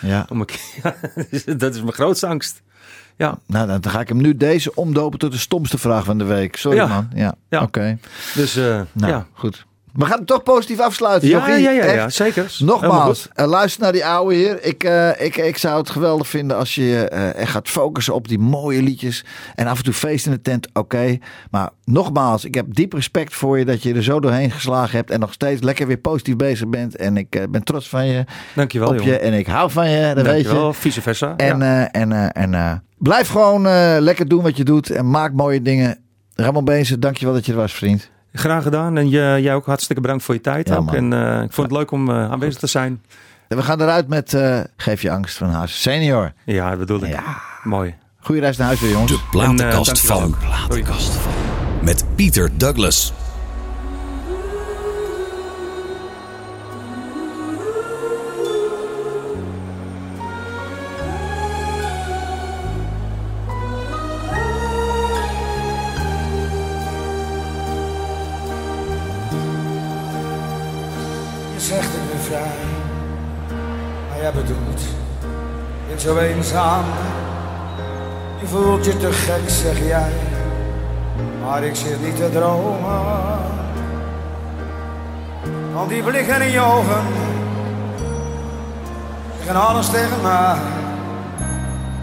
Ja. 0.02 0.26
Om 0.32 0.41
een- 0.41 0.48
ja, 1.45 1.54
dat 1.54 1.74
is 1.76 1.82
mijn 1.82 1.93
grootste 1.93 2.28
angst. 2.28 2.62
Ja, 3.16 3.38
Nou, 3.45 3.68
dan 3.68 3.91
ga 3.91 4.00
ik 4.00 4.08
hem 4.08 4.22
nu 4.22 4.38
deze 4.38 4.76
omdopen 4.76 5.20
tot 5.20 5.32
de 5.32 5.38
stomste 5.38 5.78
vraag 5.78 6.04
van 6.06 6.18
de 6.18 6.24
week. 6.24 6.56
Sorry, 6.56 6.78
Ja. 6.78 6.88
man. 6.88 7.10
Ja, 7.16 7.36
Ja. 7.50 7.62
oké. 7.62 7.98
dus 8.36 8.56
eh, 8.56 8.82
Nou, 8.91 9.12
ja. 9.12 9.28
goed. 9.34 9.66
We 9.98 10.06
gaan 10.06 10.18
hem 10.18 10.26
toch 10.26 10.43
positief 10.43 10.80
afsluiten, 10.80 11.30
Ja, 11.30 11.38
Jochie. 11.38 11.64
ja, 11.64 11.72
ja, 11.72 11.91
ja, 11.91 12.10
zeker. 12.10 12.56
Nogmaals, 12.60 13.28
eh, 13.34 13.48
luister 13.48 13.82
naar 13.82 13.91
die 13.91 14.06
ouwe 14.06 14.34
hier. 14.34 14.64
Ik, 14.64 14.84
eh, 14.84 15.10
ik, 15.22 15.38
ik 15.38 15.58
zou 15.58 15.78
het 15.78 15.89
geweldig 15.89 16.28
vinden 16.28 16.58
als 16.58 16.76
je 16.76 17.08
echt 17.36 17.52
gaat 17.52 17.68
focussen 17.70 18.14
op 18.14 18.28
die 18.28 18.39
mooie 18.39 18.82
liedjes. 18.82 19.26
En 19.56 19.68
af 19.68 19.78
en 19.78 19.84
toe 19.84 19.93
feest 19.93 20.26
in 20.26 20.32
de 20.32 20.41
tent, 20.41 20.68
oké. 20.74 21.18
Maar 21.52 21.70
nogmaals, 21.84 22.45
ik 22.45 22.56
heb 22.56 22.66
diep 22.70 22.93
respect 22.93 23.34
voor 23.34 23.60
je 23.60 23.66
dat 23.66 23.84
je 23.84 23.93
er 23.93 24.04
zo 24.04 24.20
doorheen 24.20 24.52
geslagen 24.52 24.98
hebt. 24.98 25.12
En 25.12 25.20
nog 25.20 25.34
steeds 25.34 25.62
lekker 25.62 25.88
weer 25.88 25.98
positief 25.98 26.36
bezig 26.36 26.68
bent. 26.68 26.95
En 26.95 27.18
ik 27.18 27.36
eh, 27.36 27.43
ben 27.50 27.64
trots 27.64 27.89
van 27.89 28.06
je. 28.06 28.24
Dankjewel, 28.56 28.88
op 28.88 28.93
je. 28.98 29.04
jongen. 29.04 29.22
En 29.22 29.34
ik 29.34 29.48
hou 29.48 29.72
van 29.72 29.89
je, 29.89 30.14
dat 30.14 30.26
weet 30.26 30.50
je. 30.50 30.70
Vice 30.74 31.02
versa. 31.02 31.34
En, 31.38 31.60
ja. 31.60 31.91
en, 31.91 32.32
en 32.34 32.84
blijf 32.98 33.28
gewoon 33.28 33.62
lekker 34.02 34.28
doen 34.28 34.43
wat 34.43 34.58
je 34.58 34.64
doet. 34.64 34.89
En 34.89 35.10
maak 35.10 35.34
mooie 35.34 35.62
dingen. 35.62 36.00
Ramon 36.36 36.66
Bezen, 36.66 37.00
dankjewel 37.00 37.34
dat 37.34 37.45
je 37.45 37.52
er 37.52 37.58
was, 37.58 37.74
vriend. 37.74 38.10
Graag 38.34 38.64
gedaan. 38.64 38.98
En 38.98 39.10
je, 39.10 39.38
jij 39.42 39.56
ook 39.56 39.66
hartstikke 39.66 40.02
bedankt 40.02 40.24
voor 40.24 40.36
je 40.36 40.42
tijd. 40.42 40.68
Ja, 40.68 40.76
ook. 40.76 40.94
En 40.94 41.14
eh, 41.14 41.42
ik 41.44 41.52
vond 41.52 41.70
het 41.70 41.78
leuk 41.78 41.92
om 41.92 42.10
eh, 42.10 42.32
aanwezig 42.32 42.60
te 42.60 42.68
zijn. 42.68 43.02
En 43.48 43.58
we 43.58 43.64
gaan 43.64 43.82
eruit 43.82 44.08
met 44.08 44.34
eh, 44.34 44.60
Geef 44.78 45.02
je 45.02 45.12
angst 45.12 45.38
van 45.38 45.50
Haas 45.50 45.82
Senior. 45.82 46.32
Ja, 46.46 46.70
dat 46.70 46.80
bedoel 46.80 47.04
ik. 47.04 47.08
Ja. 47.08 47.24
Mooi. 47.64 47.96
Goeie 48.20 48.42
reis 48.42 48.58
naar 48.58 48.68
huis 48.68 48.80
weer, 48.80 48.92
jongens. 48.92 49.12
De 49.12 49.20
platenkast 49.32 49.90
En, 49.90 49.98
van. 49.98 50.36
Platenkast 50.40 51.14
van. 51.14 51.32
Met 51.82 52.06
Pieter 52.16 52.50
Douglas. 52.58 53.14
Zo 76.08 76.18
eenzaam. 76.18 76.84
Je 78.39 78.47
voelt 78.47 78.86
je 78.86 78.97
te 78.97 79.12
gek, 79.12 79.49
zeg 79.49 79.88
jij, 79.88 80.12
maar 81.43 81.64
ik 81.64 81.76
zit 81.76 82.03
niet 82.03 82.16
te 82.16 82.30
dromen. 82.32 83.39
Al 85.76 85.88
die 85.88 86.03
blikken 86.03 86.41
in 86.41 86.51
je 86.51 86.60
ogen, 86.60 87.01
zeggen 89.38 89.68
alles 89.68 89.89
tegen 89.89 90.22
mij. 90.22 90.55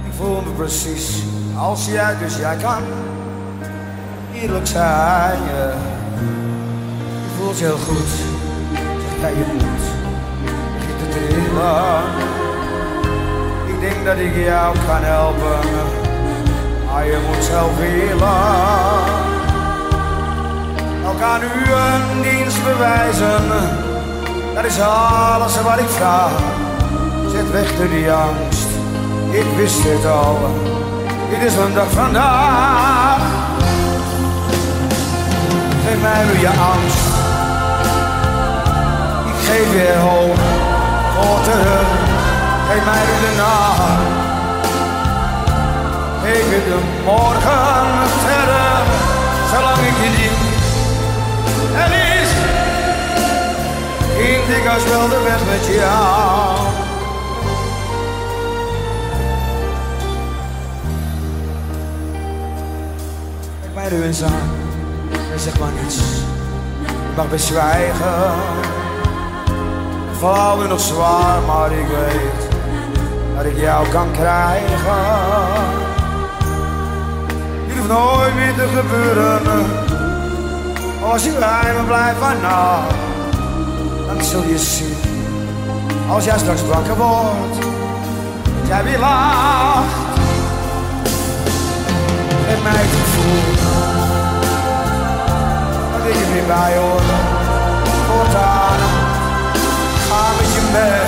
Ik 0.06 0.12
voel 0.16 0.40
me 0.40 0.50
precies 0.50 1.22
als 1.56 1.86
jij, 1.86 2.18
dus 2.18 2.36
jij 2.36 2.56
kan 2.56 2.82
eerlijk 4.34 4.66
zijn. 4.66 5.38
Je, 5.42 5.72
voelt 7.38 7.58
je 7.58 7.64
heel 7.64 7.78
goed 7.78 8.10
bij 9.20 9.30
je 9.30 9.44
moet 9.52 9.62
begint 10.78 10.98
te 10.98 11.08
trillen. 11.08 12.43
Dat 14.04 14.18
ik 14.18 14.36
jou 14.36 14.76
kan 14.86 15.02
helpen, 15.02 15.58
maar 16.86 17.06
je 17.06 17.18
moet 17.26 17.44
zelf 17.44 17.76
willen. 17.78 18.42
Elkaar 21.04 21.38
nu 21.38 21.72
een 21.72 22.22
dienst 22.22 22.64
bewijzen, 22.64 23.48
dat 24.54 24.64
is 24.64 24.80
alles 24.80 25.62
wat 25.62 25.78
ik 25.78 25.88
vraag. 25.88 26.32
Zet 27.32 27.50
weg 27.50 27.76
door 27.76 27.88
die 27.88 28.12
angst, 28.12 28.68
ik 29.30 29.46
wist 29.56 29.82
het 29.82 30.06
al, 30.06 30.38
dit 31.30 31.42
is 31.42 31.56
een 31.56 31.74
dag 31.74 31.90
vandaag. 31.90 33.22
Geef 35.86 36.00
mij 36.00 36.24
nu 36.24 36.40
je 36.40 36.48
angst 36.48 37.14
ik 39.26 39.50
geef 39.50 39.72
weer 39.72 39.98
hoop 39.98 40.38
voor 41.14 41.42
terug. 41.42 42.03
Geef 42.68 42.84
mij 42.84 43.04
de 43.24 43.32
nacht. 43.36 44.22
Geef 46.22 46.64
de 46.64 46.78
morgen 47.04 48.08
verder, 48.24 48.82
zolang 49.52 49.78
ik 49.78 49.96
je 50.02 50.10
dien. 50.16 50.52
Er 51.76 52.20
is 52.20 52.28
ging 54.16 54.56
ik 54.56 54.68
als 54.68 54.84
wel 54.84 55.08
de 55.08 55.20
weg 55.22 55.44
met 55.46 55.74
jou. 55.74 56.56
Kijk 63.60 63.90
mij 63.90 64.02
eens 64.02 64.22
aan 64.22 64.50
en 65.32 65.40
zeg 65.40 65.58
maar 65.58 65.70
niets. 65.82 65.96
Je 66.86 67.16
mag 67.16 67.28
best 67.28 67.46
zwijgen. 67.46 68.32
Val 70.18 70.56
me 70.56 70.66
nog 70.66 70.80
zwaar, 70.80 71.42
maar 71.42 71.72
ik 71.72 71.86
weet 71.86 72.43
dat 73.36 73.44
ik 73.44 73.58
jou 73.58 73.88
kan 73.88 74.10
krijgen. 74.12 74.96
Dit 77.66 77.76
hoeft 77.76 77.88
nooit 77.88 78.34
meer 78.34 78.54
te 78.54 78.68
gebeuren. 78.74 79.66
Als 81.02 81.24
je 81.24 81.30
bij 81.30 81.74
me 81.76 81.82
blijft 81.86 82.18
van 82.18 82.40
nou, 82.40 82.82
dan 84.06 84.24
zul 84.24 84.42
je 84.42 84.58
zien. 84.58 84.96
Als 86.08 86.24
jij 86.24 86.38
straks 86.38 86.66
wakker 86.66 86.96
wordt, 86.96 87.58
dat 88.60 88.68
jij 88.68 88.84
weer 88.84 88.98
lacht. 88.98 90.02
Geef 92.46 92.62
mij 92.62 92.72
het 92.76 92.90
gevoel 93.00 93.42
dat 95.92 96.06
ik 96.08 96.14
er 96.14 96.32
weer 96.32 96.46
bij 96.46 96.76
hoor. 96.76 97.00
Voortaan 98.06 98.78
ga 100.08 100.22
met 100.38 100.54
je 100.54 100.60
mee. 100.72 101.03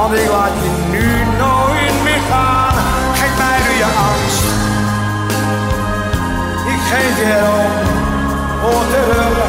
Want 0.00 0.14
ik 0.14 0.30
laat 0.30 0.50
je 0.62 0.70
nu 0.90 1.06
nooit 1.38 2.02
meer 2.02 2.22
gaan. 2.30 2.74
Geef 3.14 3.36
mij 3.38 3.58
nu 3.66 3.76
je 3.76 3.90
angst. 4.08 4.44
Ik 6.66 6.80
geef 6.90 7.16
je 7.18 7.24
terug. 8.90 9.48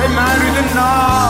Geef 0.00 0.14
mij 0.14 0.36
nu 0.36 0.52
de 0.54 0.74
nacht. 0.74 1.25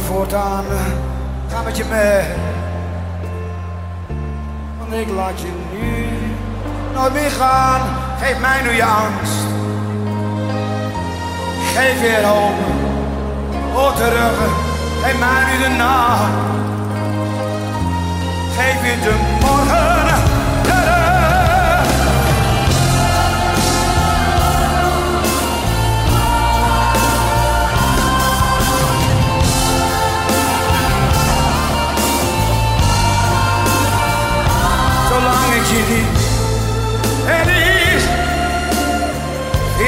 Voortaan. 0.00 0.64
Ga 1.48 1.62
met 1.62 1.76
je 1.76 1.84
mee. 1.84 2.24
Want 4.78 4.92
ik 4.92 5.14
laat 5.14 5.40
je 5.40 5.52
nu 5.72 6.06
nooit 6.94 7.12
meer 7.12 7.30
gaan. 7.30 7.80
Geef 8.20 8.40
mij 8.40 8.62
nu 8.62 8.70
je 8.70 8.84
angst. 8.84 9.44
Geef 11.74 12.00
weer 12.00 12.24
hoop. 12.24 12.58
Hoor 13.72 13.92
terug. 13.92 14.38
Geef 15.02 15.18
mij 15.18 15.44
nu 15.50 15.62
de 15.62 15.76
nacht. 15.76 16.32
Geef 18.56 18.80
je 18.84 19.00
de 19.02 19.14
morgen 19.40 20.09
zolang 35.20 35.54
ik 35.54 35.66
je 35.66 35.82
niet. 35.94 36.18
En 37.26 37.48
is, 37.94 38.04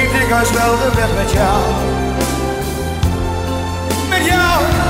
ik 0.02 0.12
denk 0.12 0.40
als 0.40 0.50
wel 0.50 0.76
de 0.76 0.90
weg 0.94 1.24
met 1.24 1.32
jou. 1.32 1.60
Met 4.08 4.24
jou. 4.24 4.81